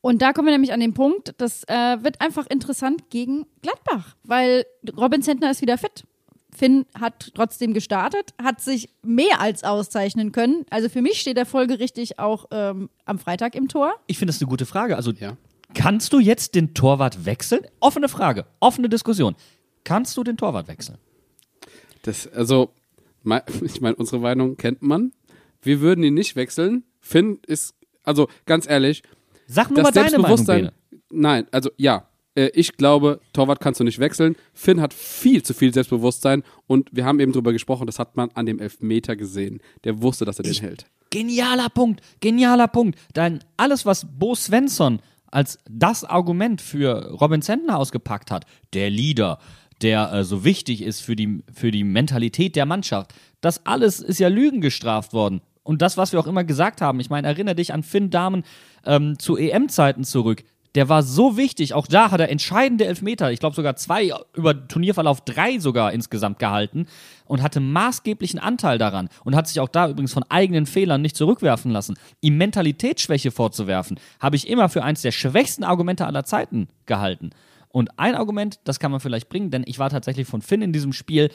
Und 0.02 0.22
da 0.22 0.32
kommen 0.32 0.46
wir 0.48 0.52
nämlich 0.52 0.72
an 0.72 0.80
den 0.80 0.94
Punkt, 0.94 1.34
das 1.38 1.64
äh, 1.64 2.02
wird 2.02 2.20
einfach 2.22 2.46
interessant 2.46 3.10
gegen 3.10 3.44
Gladbach, 3.60 4.16
weil 4.24 4.64
Robin 4.96 5.20
Zentner 5.22 5.50
ist 5.50 5.60
wieder 5.60 5.76
fit. 5.76 6.04
Finn 6.52 6.86
hat 6.98 7.32
trotzdem 7.34 7.74
gestartet, 7.74 8.34
hat 8.42 8.60
sich 8.60 8.88
mehr 9.02 9.40
als 9.40 9.62
auszeichnen 9.62 10.32
können. 10.32 10.64
Also 10.70 10.88
für 10.88 11.02
mich 11.02 11.20
steht 11.20 11.36
er 11.36 11.46
folgerichtig 11.46 12.18
auch 12.18 12.46
ähm, 12.50 12.88
am 13.04 13.18
Freitag 13.18 13.54
im 13.54 13.68
Tor. 13.68 13.92
Ich 14.06 14.18
finde 14.18 14.32
das 14.32 14.40
eine 14.40 14.48
gute 14.48 14.66
Frage. 14.66 14.96
Also 14.96 15.12
Ja. 15.12 15.36
kannst 15.74 16.12
du 16.12 16.18
jetzt 16.18 16.54
den 16.54 16.74
Torwart 16.74 17.24
wechseln? 17.26 17.60
Offene 17.78 18.08
Frage, 18.08 18.46
offene 18.58 18.88
Diskussion. 18.88 19.36
Kannst 19.84 20.16
du 20.16 20.24
den 20.24 20.36
Torwart 20.36 20.66
wechseln? 20.66 20.98
Das, 22.02 22.26
also, 22.26 22.70
ich 23.62 23.80
meine, 23.80 23.96
unsere 23.96 24.20
Meinung 24.20 24.56
kennt 24.56 24.82
man. 24.82 25.12
Wir 25.62 25.80
würden 25.80 26.02
ihn 26.04 26.14
nicht 26.14 26.36
wechseln. 26.36 26.84
Finn 27.00 27.38
ist, 27.46 27.74
also 28.02 28.28
ganz 28.46 28.68
ehrlich, 28.68 29.02
Sag 29.46 29.70
nur 29.70 29.82
mal 29.82 29.90
deine 29.90 30.18
Meinung. 30.18 30.46
Bene. 30.46 30.72
Nein, 31.10 31.46
also 31.50 31.70
ja. 31.76 32.06
Äh, 32.34 32.50
Ich 32.54 32.76
glaube, 32.76 33.20
Torwart 33.32 33.60
kannst 33.60 33.80
du 33.80 33.84
nicht 33.84 33.98
wechseln. 33.98 34.36
Finn 34.54 34.80
hat 34.80 34.94
viel 34.94 35.42
zu 35.42 35.54
viel 35.54 35.74
Selbstbewusstsein 35.74 36.44
und 36.66 36.88
wir 36.92 37.04
haben 37.04 37.18
eben 37.18 37.32
drüber 37.32 37.52
gesprochen, 37.52 37.86
das 37.86 37.98
hat 37.98 38.16
man 38.16 38.30
an 38.34 38.46
dem 38.46 38.60
Elfmeter 38.60 39.16
gesehen. 39.16 39.60
Der 39.84 40.00
wusste, 40.02 40.24
dass 40.24 40.38
er 40.38 40.44
den 40.44 40.54
hält. 40.54 40.86
Genialer 41.10 41.68
Punkt, 41.68 42.00
genialer 42.20 42.68
Punkt. 42.68 42.96
Denn 43.16 43.40
alles, 43.56 43.84
was 43.84 44.06
Bo 44.18 44.36
Svensson 44.36 45.00
als 45.26 45.58
das 45.68 46.04
Argument 46.04 46.60
für 46.60 47.10
Robin 47.20 47.42
Zentner 47.42 47.78
ausgepackt 47.78 48.30
hat, 48.30 48.44
der 48.72 48.90
Leader, 48.90 49.38
der 49.82 50.12
äh, 50.12 50.24
so 50.24 50.44
wichtig 50.44 50.82
ist 50.82 51.00
für 51.00 51.16
die, 51.16 51.42
für 51.52 51.70
die 51.70 51.84
Mentalität 51.84 52.56
der 52.56 52.66
Mannschaft, 52.66 53.14
das 53.40 53.64
alles 53.66 54.00
ist 54.00 54.20
ja 54.20 54.28
Lügen 54.28 54.60
gestraft 54.60 55.12
worden. 55.12 55.40
Und 55.62 55.82
das, 55.82 55.96
was 55.96 56.12
wir 56.12 56.20
auch 56.20 56.26
immer 56.26 56.44
gesagt 56.44 56.80
haben, 56.80 57.00
ich 57.00 57.10
meine, 57.10 57.28
erinnere 57.28 57.54
dich 57.54 57.72
an 57.72 57.82
Finn 57.82 58.10
Dahmen 58.10 58.44
ähm, 58.84 59.18
zu 59.18 59.36
EM-Zeiten 59.36 60.04
zurück. 60.04 60.42
Der 60.76 60.88
war 60.88 61.02
so 61.02 61.36
wichtig, 61.36 61.74
auch 61.74 61.88
da 61.88 62.12
hat 62.12 62.20
er 62.20 62.30
entscheidende 62.30 62.86
Elfmeter, 62.86 63.32
ich 63.32 63.40
glaube 63.40 63.56
sogar 63.56 63.74
zwei, 63.74 64.12
über 64.34 64.68
Turnierverlauf 64.68 65.20
drei 65.22 65.58
sogar 65.58 65.92
insgesamt 65.92 66.38
gehalten 66.38 66.86
und 67.24 67.42
hatte 67.42 67.58
maßgeblichen 67.58 68.38
Anteil 68.38 68.78
daran 68.78 69.08
und 69.24 69.34
hat 69.34 69.48
sich 69.48 69.58
auch 69.58 69.68
da 69.68 69.88
übrigens 69.88 70.12
von 70.12 70.24
eigenen 70.28 70.66
Fehlern 70.66 71.02
nicht 71.02 71.16
zurückwerfen 71.16 71.72
lassen. 71.72 71.98
Ihm 72.20 72.36
Mentalitätsschwäche 72.36 73.32
vorzuwerfen, 73.32 73.98
habe 74.20 74.36
ich 74.36 74.48
immer 74.48 74.68
für 74.68 74.84
eins 74.84 75.02
der 75.02 75.10
schwächsten 75.10 75.64
Argumente 75.64 76.06
aller 76.06 76.24
Zeiten 76.24 76.68
gehalten. 76.86 77.30
Und 77.72 77.98
ein 77.98 78.14
Argument, 78.14 78.60
das 78.64 78.80
kann 78.80 78.90
man 78.90 79.00
vielleicht 79.00 79.28
bringen, 79.28 79.50
denn 79.50 79.64
ich 79.66 79.78
war 79.78 79.90
tatsächlich 79.90 80.26
von 80.26 80.42
Finn 80.42 80.62
in 80.62 80.72
diesem 80.72 80.92
Spiel 80.92 81.30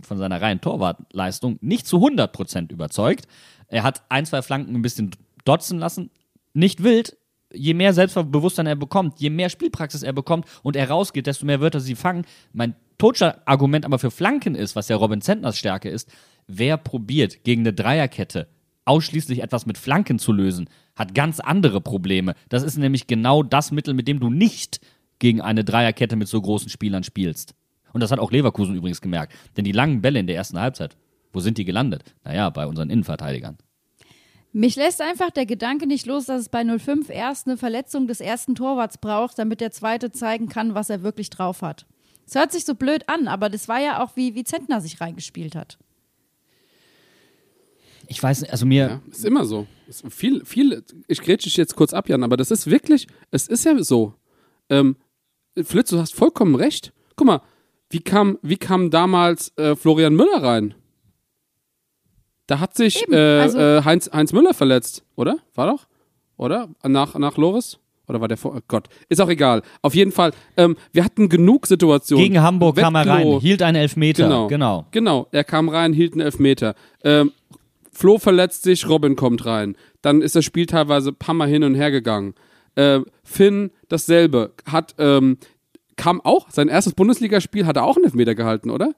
von 0.00 0.18
seiner 0.18 0.40
reinen 0.40 0.60
Torwartleistung 0.60 1.58
nicht 1.60 1.86
zu 1.86 1.96
100% 1.98 2.70
überzeugt. 2.70 3.26
Er 3.68 3.82
hat 3.82 4.02
ein, 4.08 4.26
zwei 4.26 4.42
Flanken 4.42 4.74
ein 4.74 4.82
bisschen 4.82 5.10
dotzen 5.44 5.78
lassen. 5.78 6.10
Nicht 6.52 6.82
wild. 6.82 7.16
Je 7.52 7.74
mehr 7.74 7.94
Selbstbewusstsein 7.94 8.66
er 8.66 8.76
bekommt, 8.76 9.20
je 9.20 9.30
mehr 9.30 9.48
Spielpraxis 9.48 10.02
er 10.02 10.12
bekommt 10.12 10.46
und 10.62 10.76
er 10.76 10.90
rausgeht, 10.90 11.26
desto 11.26 11.46
mehr 11.46 11.60
wird 11.60 11.74
er 11.74 11.80
sie 11.80 11.94
fangen. 11.94 12.26
Mein 12.52 12.74
Totschlag-Argument 12.98 13.84
aber 13.84 13.98
für 13.98 14.10
Flanken 14.10 14.54
ist, 14.54 14.74
was 14.74 14.88
ja 14.88 14.96
Robin 14.96 15.20
Zentners 15.20 15.56
Stärke 15.56 15.88
ist, 15.88 16.10
wer 16.46 16.76
probiert 16.76 17.44
gegen 17.44 17.62
eine 17.62 17.72
Dreierkette 17.72 18.48
ausschließlich 18.86 19.42
etwas 19.42 19.66
mit 19.66 19.78
Flanken 19.78 20.18
zu 20.18 20.32
lösen, 20.32 20.70
hat 20.94 21.14
ganz 21.14 21.40
andere 21.40 21.80
Probleme. 21.80 22.34
Das 22.48 22.62
ist 22.62 22.78
nämlich 22.78 23.06
genau 23.06 23.42
das 23.42 23.72
Mittel, 23.72 23.94
mit 23.94 24.08
dem 24.08 24.20
du 24.20 24.30
nicht 24.30 24.80
gegen 25.18 25.40
eine 25.40 25.64
Dreierkette 25.64 26.16
mit 26.16 26.28
so 26.28 26.40
großen 26.40 26.68
Spielern 26.68 27.04
spielst. 27.04 27.54
Und 27.92 28.00
das 28.00 28.10
hat 28.10 28.18
auch 28.18 28.30
Leverkusen 28.30 28.76
übrigens 28.76 29.00
gemerkt. 29.00 29.32
Denn 29.56 29.64
die 29.64 29.72
langen 29.72 30.02
Bälle 30.02 30.18
in 30.18 30.26
der 30.26 30.36
ersten 30.36 30.60
Halbzeit 30.60 30.96
Wo 31.32 31.40
sind 31.40 31.58
die 31.58 31.64
gelandet? 31.64 32.02
Naja, 32.24 32.50
bei 32.50 32.66
unseren 32.66 32.90
Innenverteidigern. 32.90 33.58
Mich 34.52 34.76
lässt 34.76 35.02
einfach 35.02 35.30
der 35.30 35.44
Gedanke 35.44 35.86
nicht 35.86 36.06
los, 36.06 36.24
dass 36.26 36.40
es 36.40 36.48
bei 36.48 36.64
05 36.64 37.10
erst 37.10 37.46
eine 37.46 37.58
Verletzung 37.58 38.06
des 38.06 38.20
ersten 38.20 38.54
Torwarts 38.54 38.96
braucht, 38.96 39.38
damit 39.38 39.60
der 39.60 39.70
zweite 39.70 40.12
zeigen 40.12 40.48
kann, 40.48 40.74
was 40.74 40.88
er 40.88 41.02
wirklich 41.02 41.28
drauf 41.28 41.60
hat. 41.60 41.84
Es 42.26 42.34
hört 42.34 42.52
sich 42.52 42.64
so 42.64 42.74
blöd 42.74 43.08
an, 43.08 43.28
aber 43.28 43.50
das 43.50 43.68
war 43.68 43.80
ja 43.80 44.02
auch, 44.02 44.16
wie, 44.16 44.34
wie 44.34 44.44
Zentner 44.44 44.80
sich 44.80 45.00
reingespielt 45.00 45.54
hat. 45.54 45.78
Ich 48.08 48.22
weiß 48.22 48.42
nicht, 48.42 48.50
also 48.50 48.66
mir. 48.66 48.86
Ja, 48.86 49.02
ist 49.10 49.24
immer 49.24 49.44
so. 49.44 49.66
Ist 49.88 50.04
viel, 50.10 50.44
viel, 50.44 50.82
ich 51.06 51.20
grätsche 51.20 51.48
dich 51.48 51.56
jetzt 51.56 51.76
kurz 51.76 51.92
ab, 51.92 52.08
Jan, 52.08 52.22
aber 52.22 52.36
das 52.36 52.50
ist 52.50 52.70
wirklich, 52.70 53.06
es 53.30 53.48
ist 53.48 53.64
ja 53.64 53.82
so. 53.82 54.14
Ähm, 54.68 54.96
Flitz, 55.62 55.90
du 55.90 55.98
hast 55.98 56.14
vollkommen 56.14 56.54
recht. 56.54 56.92
Guck 57.16 57.26
mal, 57.26 57.40
wie 57.90 58.00
kam, 58.00 58.38
wie 58.42 58.56
kam 58.56 58.90
damals 58.90 59.56
äh, 59.56 59.74
Florian 59.76 60.14
Müller 60.14 60.42
rein? 60.42 60.74
Da 62.46 62.60
hat 62.60 62.76
sich 62.76 63.02
Eben, 63.02 63.12
äh, 63.12 63.40
also- 63.40 63.58
äh, 63.58 63.82
Heinz, 63.84 64.10
Heinz 64.12 64.32
Müller 64.32 64.54
verletzt, 64.54 65.04
oder? 65.16 65.38
War 65.54 65.66
doch? 65.72 65.86
Oder? 66.36 66.68
Nach, 66.86 67.14
nach 67.18 67.36
Loris? 67.36 67.78
Oder 68.08 68.20
war 68.20 68.28
der 68.28 68.36
vor? 68.36 68.54
Oh 68.56 68.60
Gott, 68.68 68.88
ist 69.08 69.20
auch 69.20 69.28
egal. 69.28 69.62
Auf 69.82 69.94
jeden 69.96 70.12
Fall, 70.12 70.32
ähm, 70.56 70.76
wir 70.92 71.02
hatten 71.04 71.28
genug 71.28 71.66
Situationen. 71.66 72.22
Gegen 72.24 72.40
Hamburg 72.40 72.76
kam 72.76 72.94
er 72.94 73.04
Wettklo- 73.04 73.32
rein, 73.34 73.40
hielt 73.40 73.62
einen 73.62 73.76
Elfmeter. 73.76 74.24
Genau. 74.24 74.46
genau. 74.46 74.86
Genau, 74.92 75.26
er 75.32 75.42
kam 75.42 75.68
rein, 75.68 75.92
hielt 75.92 76.12
einen 76.12 76.20
Elfmeter. 76.20 76.76
Ähm, 77.02 77.32
Flo 77.90 78.18
verletzt 78.18 78.62
sich, 78.62 78.88
Robin 78.88 79.16
kommt 79.16 79.44
rein. 79.44 79.74
Dann 80.02 80.22
ist 80.22 80.36
das 80.36 80.44
Spiel 80.44 80.66
teilweise 80.66 81.10
ein 81.10 81.16
paar 81.16 81.34
Mal 81.34 81.48
hin 81.48 81.64
und 81.64 81.74
her 81.74 81.90
gegangen. 81.90 82.34
Äh, 82.76 83.00
Finn 83.24 83.70
dasselbe. 83.88 84.52
Hat, 84.64 84.94
ähm, 84.98 85.38
kam 85.96 86.20
auch, 86.20 86.50
sein 86.50 86.68
erstes 86.68 86.94
Bundesligaspiel 86.94 87.66
hat 87.66 87.76
er 87.76 87.84
auch 87.84 87.96
einen 87.96 88.04
Elfmeter 88.04 88.34
gehalten, 88.34 88.70
oder? 88.70 88.92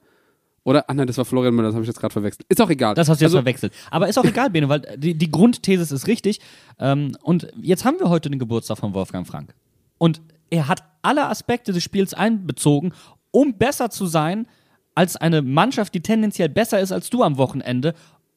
Oder, 0.63 0.89
ah 0.89 0.93
nein, 0.93 1.07
das 1.07 1.17
war 1.17 1.25
Florian 1.25 1.55
Müller, 1.55 1.69
das 1.69 1.75
habe 1.75 1.83
ich 1.83 1.87
jetzt 1.87 1.99
gerade 1.99 2.13
verwechselt. 2.13 2.45
Ist 2.49 2.61
auch 2.61 2.69
egal. 2.69 2.93
Das 2.93 3.09
hast 3.09 3.21
du 3.21 3.25
jetzt 3.25 3.29
also, 3.29 3.37
verwechselt. 3.39 3.73
Aber 3.89 4.07
ist 4.07 4.19
auch 4.19 4.25
egal, 4.25 4.49
Bene, 4.49 4.69
weil 4.69 4.81
die, 4.97 5.15
die 5.15 5.31
Grundthese 5.31 5.95
ist 5.95 6.07
richtig. 6.07 6.39
Ähm, 6.77 7.17
und 7.23 7.47
jetzt 7.61 7.85
haben 7.85 7.99
wir 7.99 8.09
heute 8.09 8.29
den 8.29 8.39
Geburtstag 8.39 8.77
von 8.77 8.93
Wolfgang 8.93 9.25
Frank. 9.25 9.55
Und 9.97 10.21
er 10.49 10.67
hat 10.67 10.83
alle 11.01 11.27
Aspekte 11.27 11.71
des 11.71 11.83
Spiels 11.83 12.13
einbezogen, 12.13 12.93
um 13.31 13.57
besser 13.57 13.89
zu 13.89 14.05
sein 14.05 14.47
als 14.95 15.15
eine 15.15 15.41
Mannschaft, 15.41 15.93
die 15.93 16.01
tendenziell 16.01 16.49
besser 16.49 16.79
ist 16.79 16.91
als 16.91 17.09
du 17.09 17.23
am 17.23 17.37
Wochenende, 17.37 17.93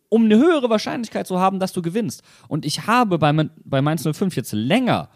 um 0.08 0.26
eine 0.26 0.36
höhere 0.36 0.70
Wahrscheinlichkeit 0.70 1.26
zu 1.26 1.40
haben, 1.40 1.58
dass 1.58 1.72
du 1.72 1.82
gewinnst. 1.82 2.22
Und 2.46 2.64
ich 2.64 2.86
habe 2.86 3.18
bei, 3.18 3.32
bei 3.64 3.82
Mainz 3.82 4.06
05 4.10 4.36
jetzt 4.36 4.52
länger, 4.52 5.08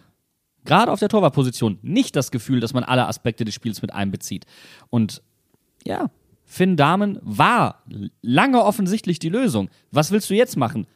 gerade 0.67 0.93
auf 0.93 1.01
der 1.01 1.09
Torwartposition, 1.09 1.79
nicht 1.83 2.17
das 2.17 2.31
Gefühl, 2.31 2.61
dass 2.61 2.75
man 2.75 2.85
alle 2.85 3.07
Aspekte 3.07 3.45
des 3.45 3.55
Spiels 3.55 3.83
mit 3.83 3.93
einbezieht. 3.93 4.45
Und 4.91 5.23
ja, 5.87 6.11
Finn 6.45 6.77
Dahmen 6.77 7.19
war 7.23 7.83
lange 8.23 8.63
offensichtlich 8.63 9.19
die 9.19 9.29
Lösung. 9.29 9.69
Was 9.91 10.11
willst 10.11 10.31
du 10.31 10.35
jetzt 10.35 10.57
machen? 10.57 10.87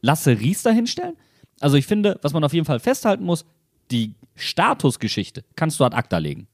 Lasse 0.00 0.38
Ries 0.40 0.62
dahinstellen? 0.62 1.16
Also 1.60 1.76
ich 1.76 1.86
finde, 1.86 2.18
was 2.22 2.32
man 2.32 2.44
auf 2.44 2.52
jeden 2.52 2.66
Fall 2.66 2.80
festhalten 2.80 3.24
muss, 3.24 3.46
die 3.90 4.14
Statusgeschichte 4.34 5.44
kannst 5.56 5.80
du 5.80 5.84
ad 5.84 5.96
acta 5.96 6.18
legen. 6.18 6.48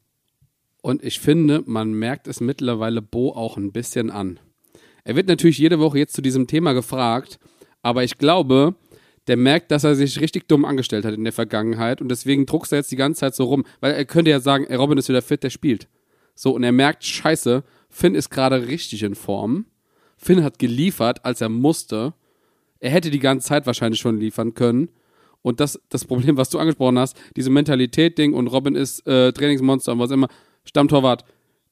Und 0.83 1.05
ich 1.05 1.21
finde, 1.21 1.63
man 1.67 1.93
merkt 1.93 2.27
es 2.29 2.41
mittlerweile 2.41 3.03
Bo 3.03 3.33
auch 3.33 3.57
ein 3.57 3.73
bisschen 3.73 4.11
an. 4.11 4.39
Er 5.05 5.17
wird 5.17 5.29
natürlich 5.29 5.59
jede 5.59 5.79
Woche 5.79 5.99
jetzt 5.99 6.15
zu 6.15 6.23
diesem 6.23 6.47
Thema 6.47 6.73
gefragt, 6.73 7.39
aber 7.83 8.05
ich 8.05 8.19
glaube, 8.19 8.75
der 9.27 9.37
merkt, 9.37 9.71
dass 9.71 9.85
er 9.85 9.95
sich 9.95 10.21
richtig 10.21 10.49
dumm 10.49 10.65
angestellt 10.65 11.05
hat 11.05 11.15
in 11.15 11.25
der 11.25 11.33
Vergangenheit 11.33 12.01
und 12.01 12.09
deswegen 12.09 12.47
druckst 12.47 12.73
er 12.73 12.79
jetzt 12.79 12.91
die 12.91 12.97
ganze 12.97 13.21
Zeit 13.21 13.35
so 13.35 13.45
rum, 13.45 13.65
weil 13.81 13.93
er 13.93 14.05
könnte 14.05 14.31
ja 14.31 14.41
sagen, 14.41 14.67
ey, 14.69 14.77
Robin 14.77 14.99
ist 14.99 15.09
wieder 15.09 15.23
fit, 15.23 15.43
der 15.43 15.51
spielt. 15.51 15.89
So, 16.35 16.53
und 16.53 16.65
er 16.65 16.73
merkt, 16.73 17.05
scheiße, 17.05 17.63
Finn 17.91 18.15
ist 18.15 18.31
gerade 18.31 18.67
richtig 18.67 19.03
in 19.03 19.15
Form. 19.15 19.67
Finn 20.17 20.43
hat 20.43 20.59
geliefert, 20.59 21.25
als 21.25 21.41
er 21.41 21.49
musste. 21.49 22.15
Er 22.79 22.91
hätte 22.91 23.11
die 23.11 23.19
ganze 23.19 23.49
Zeit 23.49 23.67
wahrscheinlich 23.67 24.01
schon 24.01 24.19
liefern 24.19 24.55
können. 24.55 24.89
Und 25.43 25.61
das, 25.61 25.81
das 25.89 26.05
Problem, 26.05 26.37
was 26.37 26.51
du 26.51 26.59
angesprochen 26.59 26.99
hast, 26.99 27.17
diese 27.37 27.51
Mentalität-Ding 27.51 28.35
und 28.35 28.47
Robin 28.47 28.75
ist 28.75 29.07
äh, 29.07 29.33
Trainingsmonster 29.33 29.93
und 29.93 29.99
was 29.99 30.11
immer, 30.11 30.29
Stammtorwart, 30.65 31.25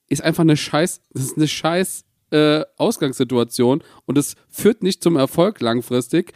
ist 0.08 0.22
einfach 0.22 0.42
eine 0.42 0.56
scheiß, 0.56 1.02
das 1.12 1.24
ist 1.24 1.36
eine 1.36 1.48
scheiß 1.48 2.04
äh, 2.30 2.64
Ausgangssituation 2.76 3.82
und 4.06 4.18
es 4.18 4.36
führt 4.48 4.82
nicht 4.82 5.02
zum 5.02 5.16
Erfolg 5.16 5.60
langfristig. 5.60 6.32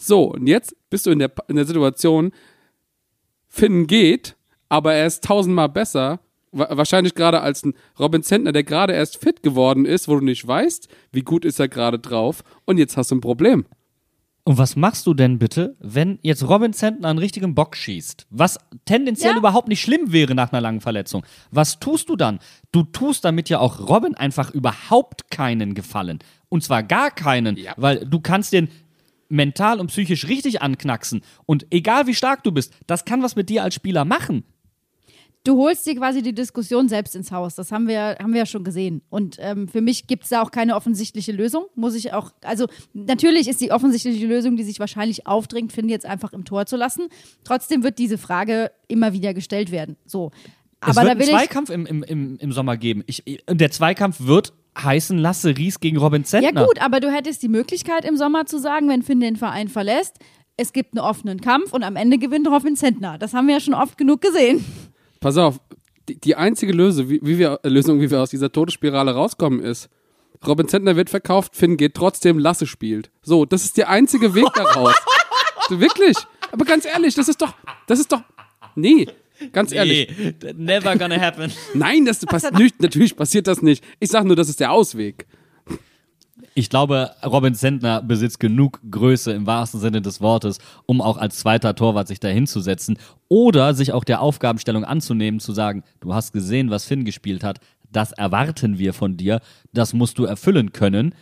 So, 0.00 0.32
und 0.32 0.46
jetzt 0.46 0.74
bist 0.88 1.04
du 1.06 1.10
in 1.10 1.18
der, 1.18 1.30
in 1.48 1.56
der 1.56 1.66
Situation, 1.66 2.32
Finn 3.48 3.86
geht, 3.86 4.36
aber 4.68 4.94
er 4.94 5.06
ist 5.06 5.24
tausendmal 5.24 5.68
besser, 5.68 6.20
wa 6.52 6.68
wahrscheinlich 6.70 7.14
gerade 7.14 7.40
als 7.40 7.64
ein 7.64 7.74
Robin 7.98 8.22
Zentner, 8.22 8.52
der 8.52 8.64
gerade 8.64 8.92
erst 8.92 9.18
fit 9.18 9.42
geworden 9.42 9.84
ist, 9.84 10.08
wo 10.08 10.16
du 10.18 10.24
nicht 10.24 10.46
weißt, 10.46 10.88
wie 11.12 11.22
gut 11.22 11.44
ist 11.44 11.60
er 11.60 11.68
gerade 11.68 11.98
drauf 11.98 12.42
und 12.64 12.78
jetzt 12.78 12.96
hast 12.96 13.10
du 13.10 13.16
ein 13.16 13.20
Problem. 13.20 13.66
Und 14.44 14.56
was 14.56 14.74
machst 14.74 15.06
du 15.06 15.12
denn 15.12 15.38
bitte, 15.38 15.76
wenn 15.80 16.18
jetzt 16.22 16.48
Robin 16.48 16.72
Zentner 16.72 17.08
einen 17.08 17.18
richtigen 17.18 17.54
Bock 17.54 17.76
schießt? 17.76 18.26
Was 18.30 18.58
tendenziell 18.86 19.32
Ja. 19.32 19.38
überhaupt 19.38 19.68
nicht 19.68 19.82
schlimm 19.82 20.12
wäre 20.12 20.34
nach 20.34 20.50
einer 20.50 20.62
langen 20.62 20.80
Verletzung. 20.80 21.24
Was 21.50 21.78
tust 21.78 22.08
du 22.08 22.16
dann? 22.16 22.38
Du 22.72 22.84
tust 22.84 23.24
damit 23.24 23.48
ja 23.50 23.58
auch 23.60 23.86
Robin 23.88 24.14
einfach 24.14 24.50
überhaupt 24.52 25.30
keinen 25.30 25.74
Gefallen. 25.74 26.20
Und 26.48 26.64
zwar 26.64 26.82
gar 26.82 27.10
keinen, 27.10 27.56
Ja. 27.58 27.74
weil 27.76 28.06
du 28.06 28.18
kannst 28.20 28.52
den 28.54 28.68
mental 29.30 29.80
und 29.80 29.88
psychisch 29.88 30.28
richtig 30.28 30.62
anknacksen. 30.62 31.22
Und 31.46 31.66
egal 31.70 32.06
wie 32.06 32.14
stark 32.14 32.44
du 32.44 32.52
bist, 32.52 32.74
das 32.86 33.04
kann 33.04 33.22
was 33.22 33.36
mit 33.36 33.48
dir 33.48 33.62
als 33.62 33.74
Spieler 33.74 34.04
machen. 34.04 34.44
Du 35.42 35.56
holst 35.56 35.86
dir 35.86 35.96
quasi 35.96 36.20
die 36.20 36.34
Diskussion 36.34 36.90
selbst 36.90 37.16
ins 37.16 37.32
Haus. 37.32 37.54
Das 37.54 37.72
haben 37.72 37.88
wir, 37.88 38.18
haben 38.20 38.32
wir 38.34 38.40
ja 38.40 38.46
schon 38.46 38.62
gesehen. 38.62 39.00
Und 39.08 39.38
ähm, 39.40 39.68
für 39.68 39.80
mich 39.80 40.06
gibt 40.06 40.24
es 40.24 40.30
da 40.30 40.42
auch 40.42 40.50
keine 40.50 40.76
offensichtliche 40.76 41.32
Lösung. 41.32 41.64
Muss 41.74 41.94
ich 41.94 42.12
auch, 42.12 42.32
also 42.42 42.66
natürlich 42.92 43.48
ist 43.48 43.62
die 43.62 43.72
offensichtliche 43.72 44.26
Lösung, 44.26 44.56
die 44.56 44.64
sich 44.64 44.80
wahrscheinlich 44.80 45.26
aufdrängt, 45.26 45.72
finde 45.72 45.92
jetzt 45.92 46.04
einfach 46.04 46.34
im 46.34 46.44
Tor 46.44 46.66
zu 46.66 46.76
lassen. 46.76 47.08
Trotzdem 47.42 47.82
wird 47.82 47.98
diese 47.98 48.18
Frage 48.18 48.70
immer 48.86 49.14
wieder 49.14 49.32
gestellt 49.32 49.70
werden. 49.70 49.96
So. 50.04 50.30
Es 50.82 50.96
Aber 50.96 50.96
wird 50.96 51.06
da 51.06 51.10
einen 51.12 51.20
will 51.20 51.28
ich. 51.28 51.34
Zweikampf 51.34 51.70
im, 51.70 51.86
im, 51.86 52.02
im, 52.02 52.36
im 52.36 52.52
Sommer 52.52 52.76
geben. 52.76 53.02
Ich, 53.06 53.24
und 53.48 53.62
der 53.62 53.70
Zweikampf 53.70 54.20
wird 54.20 54.52
heißen 54.78 55.18
Lasse 55.18 55.56
Ries 55.56 55.80
gegen 55.80 55.96
Robin 55.98 56.22
Ja, 56.22 56.26
Zentner. 56.26 56.64
gut, 56.66 56.80
aber 56.80 57.00
du 57.00 57.10
hättest 57.10 57.42
die 57.42 57.48
Möglichkeit 57.48 58.04
im 58.04 58.16
Sommer 58.16 58.46
zu 58.46 58.58
sagen, 58.58 58.88
wenn 58.88 59.02
Finn 59.02 59.20
den 59.20 59.36
Verein 59.36 59.68
verlässt, 59.68 60.18
es 60.56 60.72
gibt 60.72 60.94
einen 60.96 61.04
offenen 61.04 61.40
Kampf 61.40 61.72
und 61.72 61.82
am 61.82 61.96
Ende 61.96 62.18
gewinnt 62.18 62.46
Robin 62.48 62.76
Zentner. 62.76 63.18
Das 63.18 63.32
haben 63.34 63.46
wir 63.46 63.54
ja 63.54 63.60
schon 63.60 63.74
oft 63.74 63.96
genug 63.98 64.20
gesehen. 64.20 64.64
Pass 65.20 65.36
auf, 65.38 65.58
die, 66.08 66.20
die 66.20 66.36
einzige 66.36 66.72
Lösung 66.72 67.08
wie, 67.08 67.20
wie 67.22 67.38
wir, 67.38 67.60
äh, 67.62 67.68
Lösung, 67.68 68.00
wie 68.00 68.10
wir 68.10 68.20
aus 68.20 68.30
dieser 68.30 68.52
Todesspirale 68.52 69.12
rauskommen, 69.12 69.60
ist, 69.60 69.88
Robin 70.46 70.68
Zentner 70.68 70.96
wird 70.96 71.10
verkauft, 71.10 71.54
Finn 71.56 71.76
geht 71.76 71.94
trotzdem, 71.94 72.38
Lasse 72.38 72.66
spielt. 72.66 73.10
So, 73.22 73.44
das 73.44 73.64
ist 73.64 73.76
der 73.76 73.90
einzige 73.90 74.34
Weg 74.34 74.46
daraus. 74.54 74.94
Wirklich? 75.68 76.16
Aber 76.52 76.64
ganz 76.64 76.84
ehrlich, 76.84 77.14
das 77.14 77.28
ist 77.28 77.40
doch, 77.42 77.54
das 77.86 78.00
ist 78.00 78.10
doch, 78.10 78.22
nee, 78.74 79.06
ganz 79.52 79.72
ehrlich. 79.72 80.08
Nee, 80.18 80.52
never 80.56 80.96
gonna 80.96 81.20
happen. 81.20 81.52
Nein, 81.74 82.04
das 82.04 82.24
passiert 82.24 82.54
nicht, 82.58 82.80
natürlich 82.80 83.16
passiert 83.16 83.46
das 83.46 83.62
nicht. 83.62 83.84
Ich 83.98 84.10
sag 84.10 84.24
nur, 84.24 84.36
das 84.36 84.48
ist 84.48 84.60
der 84.60 84.72
Ausweg. 84.72 85.26
Ich 86.54 86.68
glaube, 86.68 87.12
Robin 87.24 87.54
Zentner 87.54 88.02
besitzt 88.02 88.40
genug 88.40 88.80
Größe 88.90 89.32
im 89.32 89.46
wahrsten 89.46 89.80
Sinne 89.80 90.02
des 90.02 90.20
Wortes, 90.20 90.58
um 90.86 91.00
auch 91.00 91.16
als 91.16 91.38
zweiter 91.38 91.74
Torwart 91.74 92.08
sich 92.08 92.18
dahin 92.18 92.46
zu 92.46 92.60
setzen 92.60 92.98
oder 93.28 93.72
sich 93.74 93.92
auch 93.92 94.04
der 94.04 94.20
Aufgabenstellung 94.20 94.84
anzunehmen, 94.84 95.38
zu 95.38 95.52
sagen, 95.52 95.84
du 96.00 96.12
hast 96.12 96.32
gesehen, 96.32 96.70
was 96.70 96.84
Finn 96.86 97.04
gespielt 97.04 97.44
hat, 97.44 97.60
das 97.92 98.12
erwarten 98.12 98.78
wir 98.78 98.92
von 98.92 99.16
dir, 99.16 99.40
das 99.72 99.92
musst 99.92 100.18
du 100.18 100.24
erfüllen 100.24 100.72
können. 100.72 101.14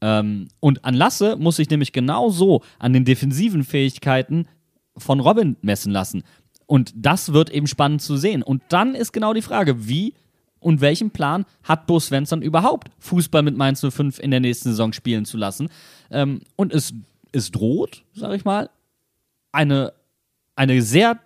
Ähm, 0.00 0.48
und 0.60 0.84
an 0.84 0.94
Lasse 0.94 1.36
muss 1.36 1.56
sich 1.56 1.68
nämlich 1.68 1.92
genauso 1.92 2.62
an 2.78 2.92
den 2.92 3.04
defensiven 3.04 3.64
Fähigkeiten 3.64 4.46
von 4.96 5.20
Robin 5.20 5.56
messen 5.62 5.92
lassen. 5.92 6.22
Und 6.70 6.92
das 6.94 7.32
wird 7.32 7.50
eben 7.50 7.66
spannend 7.66 8.00
zu 8.00 8.16
sehen. 8.16 8.44
Und 8.44 8.62
dann 8.68 8.94
ist 8.94 9.10
genau 9.10 9.34
die 9.34 9.42
Frage, 9.42 9.88
wie 9.88 10.14
und 10.60 10.80
welchen 10.80 11.10
Plan 11.10 11.44
hat 11.64 11.88
Bo 11.88 11.98
Svensson 11.98 12.42
überhaupt, 12.42 12.92
Fußball 13.00 13.42
mit 13.42 13.56
Mainz 13.56 13.80
05 13.80 14.20
in 14.20 14.30
der 14.30 14.38
nächsten 14.38 14.68
Saison 14.68 14.92
spielen 14.92 15.24
zu 15.24 15.36
lassen? 15.36 15.68
Ähm, 16.12 16.42
und 16.54 16.72
es, 16.72 16.94
es 17.32 17.50
droht, 17.50 18.04
sag 18.12 18.34
ich 18.34 18.44
mal, 18.44 18.70
eine, 19.50 19.92
eine 20.54 20.80
sehr, 20.80 21.18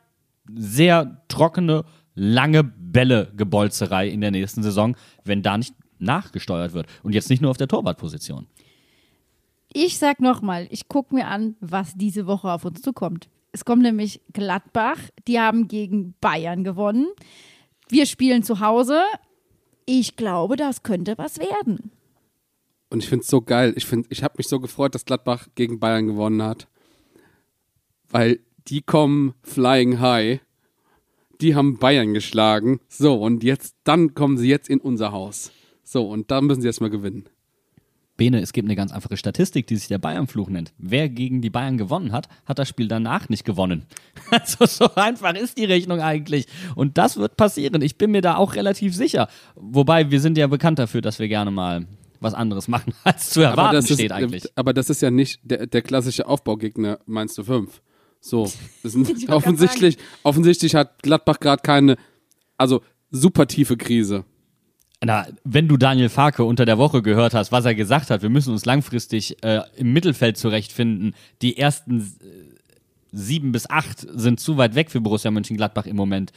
sehr 0.50 1.22
trockene, 1.28 1.84
lange 2.14 2.64
Bälle-Gebolzerei 2.64 4.08
in 4.08 4.22
der 4.22 4.30
nächsten 4.30 4.62
Saison, 4.62 4.96
wenn 5.24 5.42
da 5.42 5.58
nicht 5.58 5.74
nachgesteuert 5.98 6.72
wird. 6.72 6.86
Und 7.02 7.14
jetzt 7.14 7.28
nicht 7.28 7.42
nur 7.42 7.50
auf 7.50 7.58
der 7.58 7.68
Torwartposition. 7.68 8.46
Ich 9.74 9.98
sag 9.98 10.22
nochmal, 10.22 10.68
ich 10.70 10.88
gucke 10.88 11.14
mir 11.14 11.26
an, 11.26 11.56
was 11.60 11.92
diese 11.96 12.26
Woche 12.26 12.50
auf 12.50 12.64
uns 12.64 12.80
zukommt. 12.80 13.28
Es 13.54 13.64
kommt 13.64 13.82
nämlich 13.82 14.20
Gladbach, 14.32 14.98
die 15.28 15.38
haben 15.38 15.68
gegen 15.68 16.16
Bayern 16.20 16.64
gewonnen. 16.64 17.06
Wir 17.88 18.04
spielen 18.04 18.42
zu 18.42 18.58
Hause. 18.58 19.00
Ich 19.86 20.16
glaube, 20.16 20.56
das 20.56 20.82
könnte 20.82 21.16
was 21.18 21.38
werden. 21.38 21.92
Und 22.90 23.04
ich 23.04 23.08
finde 23.08 23.22
es 23.22 23.28
so 23.28 23.42
geil. 23.42 23.72
Ich, 23.76 23.86
ich 24.08 24.24
habe 24.24 24.34
mich 24.38 24.48
so 24.48 24.58
gefreut, 24.58 24.96
dass 24.96 25.04
Gladbach 25.04 25.46
gegen 25.54 25.78
Bayern 25.78 26.08
gewonnen 26.08 26.42
hat. 26.42 26.66
Weil 28.10 28.40
die 28.66 28.82
kommen 28.82 29.34
flying 29.44 30.00
high. 30.00 30.40
Die 31.40 31.54
haben 31.54 31.78
Bayern 31.78 32.12
geschlagen. 32.12 32.80
So, 32.88 33.22
und 33.22 33.44
jetzt, 33.44 33.76
dann 33.84 34.14
kommen 34.14 34.36
sie 34.36 34.48
jetzt 34.48 34.68
in 34.68 34.80
unser 34.80 35.12
Haus. 35.12 35.52
So, 35.84 36.08
und 36.08 36.32
da 36.32 36.40
müssen 36.40 36.60
sie 36.60 36.66
erstmal 36.66 36.90
gewinnen. 36.90 37.28
Bene, 38.16 38.40
es 38.40 38.52
gibt 38.52 38.66
eine 38.66 38.76
ganz 38.76 38.92
einfache 38.92 39.16
Statistik, 39.16 39.66
die 39.66 39.76
sich 39.76 39.88
der 39.88 39.98
Bayern-Fluch 39.98 40.48
nennt. 40.48 40.72
Wer 40.78 41.08
gegen 41.08 41.40
die 41.40 41.50
Bayern 41.50 41.78
gewonnen 41.78 42.12
hat, 42.12 42.28
hat 42.46 42.60
das 42.60 42.68
Spiel 42.68 42.86
danach 42.86 43.28
nicht 43.28 43.44
gewonnen. 43.44 43.86
Also 44.30 44.66
so 44.66 44.94
einfach 44.94 45.34
ist 45.34 45.58
die 45.58 45.64
Rechnung 45.64 46.00
eigentlich. 46.00 46.46
Und 46.74 46.98
das 46.98 47.16
wird 47.16 47.36
passieren. 47.36 47.82
Ich 47.82 47.98
bin 47.98 48.10
mir 48.10 48.22
da 48.22 48.36
auch 48.36 48.54
relativ 48.54 48.94
sicher. 48.94 49.28
Wobei 49.54 50.10
wir 50.10 50.20
sind 50.20 50.38
ja 50.38 50.46
bekannt 50.46 50.78
dafür, 50.78 51.02
dass 51.02 51.18
wir 51.18 51.28
gerne 51.28 51.50
mal 51.50 51.86
was 52.20 52.34
anderes 52.34 52.68
machen, 52.68 52.94
als 53.04 53.30
zu 53.30 53.42
erwarten 53.42 53.60
aber 53.60 53.72
das 53.72 53.84
steht 53.86 54.00
ist, 54.00 54.12
eigentlich. 54.12 54.44
Aber 54.56 54.72
das 54.72 54.90
ist 54.90 55.02
ja 55.02 55.10
nicht 55.10 55.40
der, 55.44 55.66
der 55.66 55.82
klassische 55.82 56.26
Aufbaugegner, 56.26 56.98
meinst 57.06 57.38
du 57.38 57.44
fünf? 57.44 57.82
So, 58.20 58.50
offensichtlich, 59.28 59.98
offensichtlich 60.22 60.74
hat 60.74 61.02
Gladbach 61.02 61.38
gerade 61.38 61.62
keine, 61.62 61.96
also 62.56 62.80
super 63.10 63.46
tiefe 63.46 63.76
Krise. 63.76 64.24
Na, 65.04 65.26
wenn 65.44 65.68
du 65.68 65.76
Daniel 65.76 66.08
Farke 66.08 66.44
unter 66.44 66.64
der 66.64 66.78
Woche 66.78 67.02
gehört 67.02 67.34
hast, 67.34 67.52
was 67.52 67.64
er 67.64 67.74
gesagt 67.74 68.10
hat, 68.10 68.22
wir 68.22 68.30
müssen 68.30 68.52
uns 68.52 68.64
langfristig 68.64 69.42
äh, 69.44 69.62
im 69.76 69.92
Mittelfeld 69.92 70.36
zurechtfinden. 70.36 71.14
Die 71.42 71.58
ersten 71.58 72.00
äh, 72.00 72.04
sieben 73.12 73.52
bis 73.52 73.68
acht 73.68 74.00
sind 74.00 74.40
zu 74.40 74.56
weit 74.56 74.74
weg 74.74 74.90
für 74.90 75.00
Borussia 75.00 75.30
Mönchengladbach 75.30 75.86
im 75.86 75.96
Moment 75.96 76.32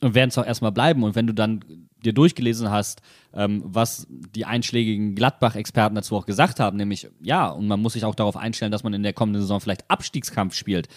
und 0.00 0.14
werden 0.14 0.28
es 0.28 0.38
auch 0.38 0.46
erstmal 0.46 0.72
bleiben. 0.72 1.02
Und 1.02 1.14
wenn 1.14 1.26
du 1.26 1.34
dann 1.34 1.64
dir 2.04 2.12
durchgelesen 2.12 2.70
hast, 2.70 3.00
ähm, 3.32 3.62
was 3.64 4.06
die 4.10 4.44
einschlägigen 4.44 5.14
Gladbach-Experten 5.14 5.94
dazu 5.94 6.16
auch 6.16 6.26
gesagt 6.26 6.60
haben, 6.60 6.76
nämlich 6.76 7.08
ja, 7.20 7.48
und 7.48 7.68
man 7.68 7.80
muss 7.80 7.94
sich 7.94 8.04
auch 8.04 8.14
darauf 8.14 8.36
einstellen, 8.36 8.72
dass 8.72 8.82
man 8.82 8.92
in 8.92 9.02
der 9.02 9.12
kommenden 9.12 9.42
Saison 9.42 9.60
vielleicht 9.60 9.88
Abstiegskampf 9.90 10.54
spielt, 10.54 10.88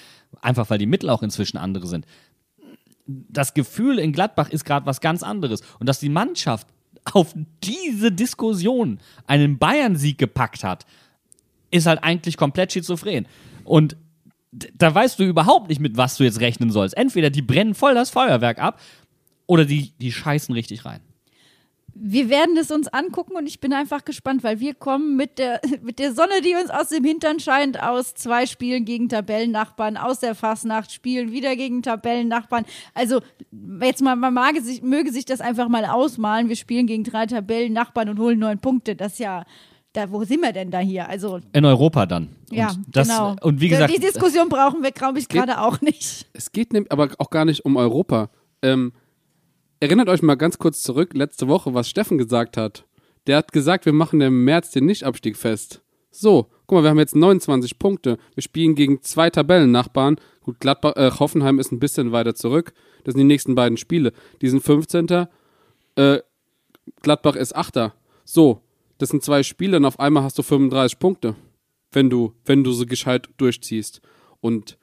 einfach 0.42 0.70
weil 0.70 0.80
die 0.80 0.86
Mittel 0.86 1.10
auch 1.10 1.24
inzwischen 1.24 1.58
andere 1.58 1.88
sind. 1.88 2.06
Das 3.06 3.54
Gefühl 3.54 4.00
in 4.00 4.12
Gladbach 4.12 4.50
ist 4.50 4.66
gerade 4.66 4.86
was 4.86 5.00
ganz 5.00 5.24
anderes. 5.24 5.62
Und 5.80 5.88
dass 5.88 6.02
die 6.02 6.10
Mannschaft 6.10 6.68
auf 7.16 7.34
diese 7.64 8.12
Diskussion 8.12 9.00
einen 9.26 9.58
Bayern-Sieg 9.58 10.18
gepackt 10.18 10.64
hat, 10.64 10.86
ist 11.72 11.86
halt 11.86 12.04
eigentlich 12.04 12.38
komplett 12.38 12.74
schizophren. 12.74 13.28
Und 13.64 13.98
da 14.52 14.94
weißt 14.94 15.20
du 15.20 15.24
überhaupt 15.24 15.70
nicht, 15.70 15.82
mit 15.82 15.98
was 15.98 16.18
du 16.18 16.24
jetzt 16.24 16.40
rechnen 16.40 16.72
sollst. 16.72 16.96
Entweder 16.96 17.30
die 17.30 17.42
brennen 17.42 17.76
voll 17.76 17.94
das 17.94 18.10
Feuerwerk 18.10 18.60
ab 18.60 18.80
oder 19.46 19.66
die, 19.66 19.92
die 20.00 20.12
scheißen 20.12 20.54
richtig 20.54 20.86
rein. 20.86 21.02
Wir 22.00 22.30
werden 22.30 22.56
es 22.58 22.72
uns 22.72 22.88
angucken 22.88 23.36
und 23.36 23.48
ich 23.48 23.60
bin 23.60 23.74
einfach 23.74 24.06
gespannt, 24.06 24.44
weil 24.44 24.60
wir 24.60 24.74
kommen 24.74 25.16
mit 25.16 25.40
der, 25.40 25.62
mit 25.82 26.00
der 26.00 26.14
Sonne, 26.14 26.42
die 26.44 26.56
uns 26.56 26.70
aus 26.70 26.90
dem 26.90 27.04
Hintern 27.04 27.40
scheint, 27.40 27.82
aus 27.82 28.14
zwei 28.14 28.46
Spielen 28.46 28.86
gegen 28.86 29.10
Tabellennachbarn, 29.10 29.98
aus 29.98 30.20
der 30.20 30.36
Fastnacht 30.36 30.92
spielen, 30.92 31.32
wieder 31.32 31.56
gegen 31.56 31.82
Tabellennachbarn. 31.82 32.66
Also 32.94 33.22
jetzt 33.82 34.02
mal, 34.02 34.16
man 34.16 34.34
mag 34.34 34.58
sich, 34.58 34.82
möge 34.82 35.12
sich 35.12 35.26
das 35.26 35.42
einfach 35.42 35.70
mal 35.70 35.86
ausmalen. 35.86 36.50
Wir 36.50 36.56
spielen 36.56 36.88
gegen 36.88 37.04
drei 37.04 37.26
Tabellennachbarn 37.26 38.10
und 38.10 38.20
holen 38.20 38.40
neun 38.40 38.60
Punkte. 38.60 38.96
Das 38.96 39.14
ist 39.14 39.20
ja, 39.20 39.44
da, 39.94 40.12
wo 40.12 40.24
sind 40.24 40.42
wir 40.42 40.54
denn 40.54 40.70
da 40.70 40.80
hier? 40.80 41.10
Also, 41.10 41.40
In 41.54 41.66
Europa 41.66 42.06
dann. 42.06 42.36
ja, 42.52 42.70
und 42.70 42.86
das, 42.90 43.08
genau. 43.08 43.36
Und 43.42 43.60
wie 43.62 43.70
gesagt, 43.70 43.94
Die 43.94 44.00
Diskussion 44.00 44.48
brauchen 44.48 44.84
wir, 44.84 44.92
glaube 44.92 45.18
ich, 45.18 45.28
gerade 45.28 45.60
auch 45.60 45.82
nicht. 45.82 46.28
Es 46.34 46.52
geht 46.52 46.72
nämlich 46.74 46.92
aber 46.92 47.10
auch 47.18 47.32
gar 47.32 47.46
nicht 47.46 47.66
um 47.66 47.78
Europa. 47.78 48.30
Ähm, 48.62 48.94
erinnert 49.80 50.10
euch 50.10 50.22
mal 50.22 50.36
ganz 50.36 50.58
kurz 50.58 50.82
zurück, 50.82 51.14
letzte 51.14 51.48
Woche, 51.48 51.74
was 51.74 51.90
Steffen 51.90 52.18
gesagt 52.18 52.58
hat. 52.58 52.86
Der 53.28 53.38
hat 53.38 53.52
gesagt, 53.52 53.86
wir 53.86 53.94
machen 53.94 54.22
im 54.22 54.46
März 54.46 54.72
den 54.72 54.86
Nichtabstieg 54.86 55.38
fest. 55.38 55.82
So, 56.12 56.48
guck 56.66 56.78
mal, 56.78 56.84
wir 56.84 56.90
haben 56.90 57.00
jetzt 57.00 57.16
29 57.16 57.78
Punkte. 57.78 58.18
Wir 58.34 58.42
spielen 58.42 58.76
gegen 58.76 59.02
zwei 59.04 59.30
Tabellennachbarn. 59.30 60.18
Gut, 60.42 60.60
Gladbach, 60.60 60.96
äh, 60.96 61.12
Hoffenheim 61.12 61.60
ist 61.60 61.72
ein 61.72 61.80
bisschen 61.80 62.12
weiter 62.12 62.34
zurück. 62.36 62.74
Das 63.04 63.14
sind 63.14 63.20
die 63.20 63.26
nächsten 63.26 63.56
beiden 63.56 63.78
Spiele. 63.78 64.14
Die 64.42 64.50
sind 64.50 64.64
15. 64.64 65.28
Äh, 65.96 66.20
Gladbach 67.02 67.36
ist 67.36 67.56
8. 67.56 67.92
So, 68.24 68.62
das 68.98 69.10
sind 69.10 69.24
zwei 69.24 69.44
Spiele 69.44 69.78
und 69.78 69.86
auf 69.86 70.00
einmal 70.00 70.24
hast 70.24 70.38
du 70.38 70.44
35 70.44 71.00
Punkte, 71.00 71.36
wenn 71.92 72.10
du, 72.10 72.34
wenn 72.46 72.64
du 72.64 72.72
so 72.72 72.86
gescheit 72.86 73.30
durchziehst. 73.38 74.02
Und 74.42 74.78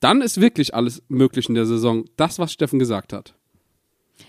dann 0.00 0.20
ist 0.20 0.40
wirklich 0.40 0.74
alles 0.74 1.02
möglich 1.08 1.48
in 1.48 1.54
der 1.54 1.66
Saison. 1.66 2.04
Das, 2.16 2.38
was 2.38 2.52
Steffen 2.52 2.78
gesagt 2.78 3.12
hat. 3.12 3.34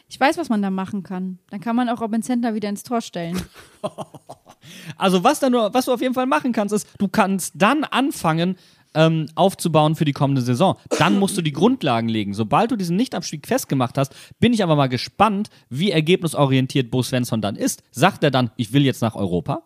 Ich 0.08 0.20
weiß, 0.20 0.38
was 0.38 0.50
man 0.50 0.62
da 0.62 0.70
machen 0.70 1.04
kann. 1.04 1.40
Dann 1.50 1.60
kann 1.60 1.76
man 1.76 1.90
auch 1.90 2.02
Robin 2.02 2.22
Zentner 2.22 2.54
wieder 2.54 2.70
ins 2.70 2.84
Tor 2.84 3.02
stellen. 3.02 3.42
Also 4.98 5.24
was 5.26 5.42
da 5.42 5.50
nur, 5.50 5.74
was 5.74 5.86
du 5.86 5.94
auf 5.94 6.00
jeden 6.00 6.14
Fall 6.14 6.26
machen 6.26 6.54
kannst, 6.54 6.74
ist, 6.74 6.88
du 6.98 7.10
kannst 7.10 7.54
dann 7.58 7.84
anfangen, 7.84 8.56
ähm, 8.96 9.28
aufzubauen 9.36 9.96
für 9.96 10.06
die 10.06 10.14
kommende 10.14 10.42
Saison. 10.42 10.78
Dann 11.00 11.18
musst 11.20 11.38
du 11.38 11.42
die 11.42 11.52
Grundlagen 11.52 12.10
legen. 12.10 12.34
Sobald 12.34 12.72
du 12.72 12.76
diesen 12.76 12.96
Nichtabstieg 12.96 13.48
festgemacht 13.48 13.98
hast, 13.98 14.16
bin 14.40 14.54
ich 14.54 14.64
aber 14.64 14.76
mal 14.76 14.88
gespannt, 14.88 15.50
wie 15.70 15.92
ergebnisorientiert 15.92 16.92
Bo 16.92 17.02
Svensson 17.02 17.42
dann 17.42 17.56
ist. 17.56 17.84
Sagt 17.92 18.24
er 18.24 18.32
dann, 18.32 18.52
ich 18.56 18.74
will 18.74 18.86
jetzt 18.86 19.02
nach 19.02 19.16
Europa? 19.16 19.64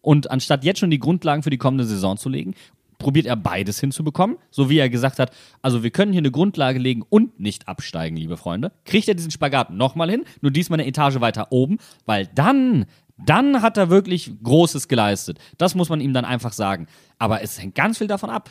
Und 0.00 0.30
anstatt 0.30 0.64
jetzt 0.64 0.80
schon 0.80 0.90
die 0.90 0.98
Grundlagen 0.98 1.42
für 1.42 1.50
die 1.50 1.58
kommende 1.58 1.84
Saison 1.84 2.16
zu 2.16 2.28
legen, 2.28 2.54
probiert 3.02 3.26
er 3.26 3.36
beides 3.36 3.80
hinzubekommen, 3.80 4.38
so 4.50 4.70
wie 4.70 4.78
er 4.78 4.88
gesagt 4.88 5.18
hat, 5.18 5.32
also 5.60 5.82
wir 5.82 5.90
können 5.90 6.12
hier 6.12 6.20
eine 6.20 6.30
Grundlage 6.30 6.78
legen 6.78 7.02
und 7.08 7.38
nicht 7.38 7.68
absteigen, 7.68 8.16
liebe 8.16 8.36
Freunde. 8.36 8.72
Kriegt 8.84 9.08
er 9.08 9.14
diesen 9.14 9.30
Spagat 9.30 9.70
nochmal 9.70 10.10
hin, 10.10 10.24
nur 10.40 10.52
diesmal 10.52 10.80
eine 10.80 10.88
Etage 10.88 11.20
weiter 11.20 11.48
oben, 11.50 11.78
weil 12.06 12.28
dann, 12.34 12.86
dann 13.18 13.60
hat 13.60 13.76
er 13.76 13.90
wirklich 13.90 14.32
Großes 14.42 14.88
geleistet. 14.88 15.38
Das 15.58 15.74
muss 15.74 15.88
man 15.88 16.00
ihm 16.00 16.14
dann 16.14 16.24
einfach 16.24 16.52
sagen. 16.52 16.86
Aber 17.18 17.42
es 17.42 17.60
hängt 17.60 17.74
ganz 17.74 17.98
viel 17.98 18.06
davon 18.06 18.30
ab, 18.30 18.48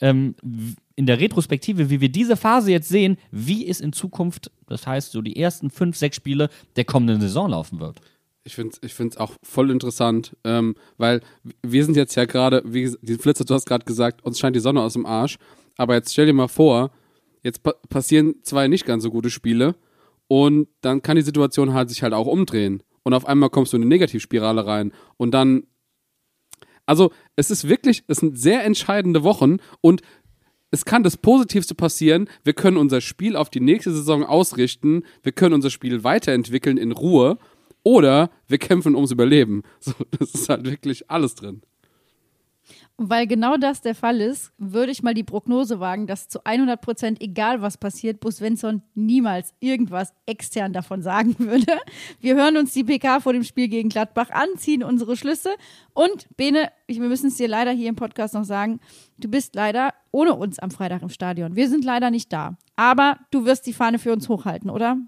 ähm, 0.00 0.34
in 0.96 1.06
der 1.06 1.20
Retrospektive, 1.20 1.88
wie 1.88 2.00
wir 2.00 2.10
diese 2.10 2.36
Phase 2.36 2.70
jetzt 2.72 2.88
sehen, 2.88 3.16
wie 3.30 3.66
es 3.66 3.80
in 3.80 3.92
Zukunft, 3.92 4.50
das 4.66 4.86
heißt 4.86 5.12
so 5.12 5.22
die 5.22 5.36
ersten 5.36 5.70
fünf, 5.70 5.96
sechs 5.96 6.16
Spiele 6.16 6.50
der 6.76 6.84
kommenden 6.84 7.20
Saison 7.20 7.48
laufen 7.48 7.80
wird. 7.80 8.00
Ich 8.44 8.54
finde 8.54 8.76
es 8.82 9.00
ich 9.00 9.20
auch 9.20 9.32
voll 9.42 9.70
interessant, 9.70 10.36
ähm, 10.44 10.74
weil 10.96 11.20
wir 11.62 11.84
sind 11.84 11.96
jetzt 11.96 12.14
ja 12.16 12.24
gerade, 12.24 12.62
wie 12.64 12.92
die 13.00 13.14
Flitzer, 13.14 13.44
du 13.44 13.54
hast 13.54 13.66
gerade 13.66 13.84
gesagt, 13.84 14.24
uns 14.24 14.38
scheint 14.38 14.56
die 14.56 14.60
Sonne 14.60 14.82
aus 14.82 14.94
dem 14.94 15.06
Arsch. 15.06 15.36
Aber 15.76 15.94
jetzt 15.94 16.12
stell 16.12 16.26
dir 16.26 16.32
mal 16.32 16.48
vor, 16.48 16.90
jetzt 17.42 17.62
pa 17.62 17.72
passieren 17.88 18.36
zwei 18.42 18.68
nicht 18.68 18.84
ganz 18.84 19.04
so 19.04 19.10
gute 19.10 19.30
Spiele 19.30 19.76
und 20.28 20.68
dann 20.80 21.02
kann 21.02 21.16
die 21.16 21.22
Situation 21.22 21.72
halt 21.72 21.88
sich 21.88 22.02
halt 22.02 22.14
auch 22.14 22.26
umdrehen. 22.26 22.82
Und 23.04 23.14
auf 23.14 23.26
einmal 23.26 23.50
kommst 23.50 23.72
du 23.72 23.76
in 23.76 23.82
eine 23.82 23.88
Negativspirale 23.88 24.66
rein. 24.66 24.92
Und 25.16 25.32
dann, 25.32 25.64
also 26.86 27.12
es 27.36 27.50
ist 27.50 27.68
wirklich, 27.68 28.04
es 28.06 28.18
sind 28.18 28.38
sehr 28.38 28.64
entscheidende 28.64 29.24
Wochen 29.24 29.58
und 29.80 30.02
es 30.70 30.84
kann 30.86 31.02
das 31.02 31.18
Positivste 31.18 31.74
passieren. 31.74 32.28
Wir 32.44 32.54
können 32.54 32.78
unser 32.78 33.02
Spiel 33.02 33.36
auf 33.36 33.50
die 33.50 33.60
nächste 33.60 33.92
Saison 33.92 34.24
ausrichten. 34.24 35.04
Wir 35.22 35.32
können 35.32 35.54
unser 35.54 35.68
Spiel 35.68 36.02
weiterentwickeln 36.02 36.78
in 36.78 36.92
Ruhe. 36.92 37.38
Oder 37.84 38.30
wir 38.46 38.58
kämpfen 38.58 38.94
ums 38.94 39.10
Überleben. 39.10 39.62
So, 39.80 39.92
das 40.18 40.34
ist 40.34 40.48
halt 40.48 40.64
wirklich 40.64 41.10
alles 41.10 41.34
drin. 41.34 41.62
Und 42.96 43.10
weil 43.10 43.26
genau 43.26 43.56
das 43.56 43.80
der 43.80 43.94
Fall 43.94 44.20
ist, 44.20 44.52
würde 44.58 44.92
ich 44.92 45.02
mal 45.02 45.14
die 45.14 45.24
Prognose 45.24 45.80
wagen, 45.80 46.06
dass 46.06 46.28
zu 46.28 46.44
100 46.44 46.80
Prozent, 46.80 47.20
egal 47.22 47.62
was 47.62 47.78
passiert, 47.78 48.20
Bus 48.20 48.36
Svensson 48.36 48.82
niemals 48.94 49.54
irgendwas 49.60 50.12
extern 50.26 50.72
davon 50.72 51.02
sagen 51.02 51.34
würde. 51.38 51.78
Wir 52.20 52.36
hören 52.36 52.56
uns 52.56 52.72
die 52.72 52.84
PK 52.84 53.20
vor 53.20 53.32
dem 53.32 53.44
Spiel 53.44 53.68
gegen 53.68 53.88
Gladbach 53.88 54.30
an, 54.30 54.48
ziehen 54.56 54.84
unsere 54.84 55.16
Schlüsse. 55.16 55.50
Und 55.94 56.28
Bene, 56.36 56.70
wir 56.86 57.00
müssen 57.00 57.28
es 57.28 57.36
dir 57.36 57.48
leider 57.48 57.72
hier 57.72 57.88
im 57.88 57.96
Podcast 57.96 58.34
noch 58.34 58.44
sagen, 58.44 58.78
du 59.18 59.28
bist 59.28 59.54
leider 59.54 59.94
ohne 60.10 60.34
uns 60.34 60.58
am 60.58 60.70
Freitag 60.70 61.02
im 61.02 61.08
Stadion. 61.08 61.56
Wir 61.56 61.68
sind 61.68 61.84
leider 61.84 62.10
nicht 62.10 62.32
da. 62.32 62.56
Aber 62.76 63.18
du 63.30 63.44
wirst 63.44 63.66
die 63.66 63.72
Fahne 63.72 63.98
für 63.98 64.12
uns 64.12 64.28
hochhalten, 64.28 64.70
oder? 64.70 64.98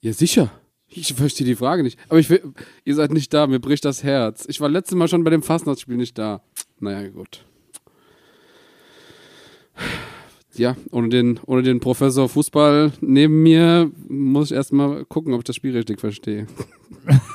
Ja, 0.00 0.12
sicher. 0.12 0.50
Ich 0.92 1.14
verstehe 1.14 1.46
die 1.46 1.54
Frage 1.54 1.84
nicht. 1.84 1.98
Aber 2.08 2.18
ich 2.18 2.28
will, 2.30 2.42
ihr 2.84 2.94
seid 2.96 3.12
nicht 3.12 3.32
da, 3.32 3.46
mir 3.46 3.60
bricht 3.60 3.84
das 3.84 4.02
Herz. 4.02 4.44
Ich 4.48 4.60
war 4.60 4.68
letztes 4.68 4.96
Mal 4.96 5.06
schon 5.06 5.22
bei 5.22 5.30
dem 5.30 5.42
Fastnachtsspiel 5.42 5.96
nicht 5.96 6.18
da. 6.18 6.42
Naja, 6.80 7.08
gut. 7.08 7.44
Ja, 10.54 10.76
ohne 10.90 11.08
den, 11.08 11.38
ohne 11.46 11.62
den 11.62 11.78
Professor 11.78 12.28
Fußball 12.28 12.92
neben 13.00 13.42
mir 13.42 13.90
muss 14.08 14.50
ich 14.50 14.56
erstmal 14.56 15.04
gucken, 15.04 15.32
ob 15.32 15.40
ich 15.40 15.44
das 15.44 15.56
Spiel 15.56 15.76
richtig 15.76 16.00
verstehe. 16.00 16.48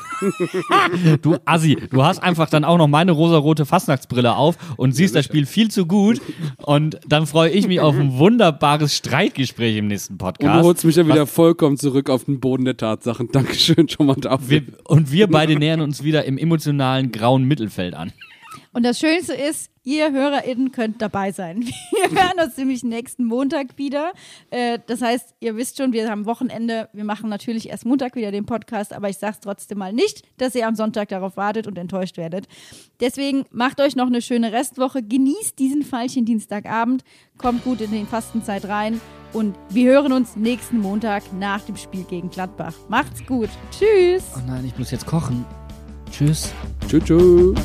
Du 1.22 1.36
Assi, 1.46 1.76
du 1.90 2.04
hast 2.04 2.22
einfach 2.22 2.50
dann 2.50 2.64
auch 2.64 2.78
noch 2.78 2.88
meine 2.88 3.12
rosarote 3.12 3.66
Fastnachtsbrille 3.66 4.36
auf 4.36 4.58
und 4.78 4.94
siehst 4.94 5.16
das 5.16 5.26
Spiel 5.26 5.46
viel 5.46 5.70
zu 5.70 5.86
gut. 5.86 6.22
Und 6.58 7.00
dann 7.08 7.28
freue 7.28 7.50
ich 7.50 7.68
mich 7.68 7.80
auf 7.80 7.96
ein 7.96 8.18
wunderbares 8.18 8.96
Streitgespräch 8.96 9.78
im 9.78 9.88
nächsten 9.88 10.14
Und 10.14 10.20
du 10.22 10.26
Podcast. 10.26 10.64
holst 10.66 10.86
mich 10.86 10.96
ja 10.96 11.08
wieder 11.08 11.28
vollkommen 11.28 11.78
zurück 11.78 12.10
auf 12.10 12.26
den 12.26 12.40
Boden 12.40 12.66
der 12.66 12.78
Tatsachen. 12.78 13.30
Dankeschön 13.32 13.88
schon 13.90 14.08
mal 14.08 14.16
dafür. 14.16 14.50
Wir, 14.50 14.64
und 14.86 15.12
wir 15.12 15.28
beide 15.28 15.56
nähern 15.58 15.82
uns 15.82 16.04
wieder 16.04 16.26
im 16.26 16.38
emotionalen 16.38 17.12
grauen 17.12 17.44
Mittelfeld 17.44 17.94
an. 17.94 18.12
Und 18.76 18.84
das 18.84 19.00
Schönste 19.00 19.34
ist, 19.34 19.72
ihr 19.84 20.12
HörerInnen 20.12 20.74
könnt 20.74 21.02
dabei 21.02 21.32
sein. 21.32 21.62
Wir 21.92 22.12
hören 22.12 22.46
uns 22.46 22.58
nämlich 22.58 22.84
nächsten 22.84 23.24
Montag 23.24 23.78
wieder. 23.78 24.12
Äh, 24.50 24.80
das 24.86 25.02
heißt, 25.02 25.34
ihr 25.40 25.56
wisst 25.56 25.78
schon, 25.78 25.94
wir 25.94 26.10
haben 26.10 26.26
Wochenende. 26.26 26.90
Wir 26.92 27.06
machen 27.06 27.30
natürlich 27.30 27.70
erst 27.70 27.86
Montag 27.86 28.18
wieder 28.18 28.34
den 28.34 28.46
Podcast, 28.46 28.92
aber 28.92 29.08
ich 29.08 29.18
sage 29.18 29.36
es 29.36 29.40
trotzdem 29.40 29.78
mal 29.78 29.94
nicht, 29.94 30.24
dass 30.38 30.56
ihr 30.56 30.68
am 30.68 30.76
Sonntag 30.76 31.08
darauf 31.08 31.38
wartet 31.38 31.68
und 31.68 31.78
enttäuscht 31.78 32.18
werdet. 32.18 32.50
Deswegen 33.00 33.46
macht 33.50 33.80
euch 33.80 33.96
noch 33.96 34.08
eine 34.08 34.22
schöne 34.22 34.52
Restwoche. 34.52 35.02
Genießt 35.02 35.58
diesen 35.58 35.84
Fallchen 35.84 36.26
Dienstagabend. 36.26 37.06
Kommt 37.38 37.64
gut 37.64 37.80
in 37.80 37.92
die 37.92 38.04
Fastenzeit 38.04 38.66
rein. 38.66 39.00
Und 39.32 39.56
wir 39.70 39.90
hören 39.90 40.12
uns 40.12 40.36
nächsten 40.36 40.80
Montag 40.80 41.24
nach 41.32 41.62
dem 41.62 41.78
Spiel 41.78 42.04
gegen 42.04 42.30
Gladbach. 42.30 42.74
Macht's 42.90 43.26
gut. 43.26 43.50
Tschüss. 43.72 44.26
Oh 44.36 44.42
nein, 44.46 44.66
ich 44.66 44.78
muss 44.78 44.92
jetzt 44.92 45.06
kochen. 45.06 45.46
Tschüss. 46.12 46.52
Tschüss, 46.90 47.06
tschüss. 47.06 47.56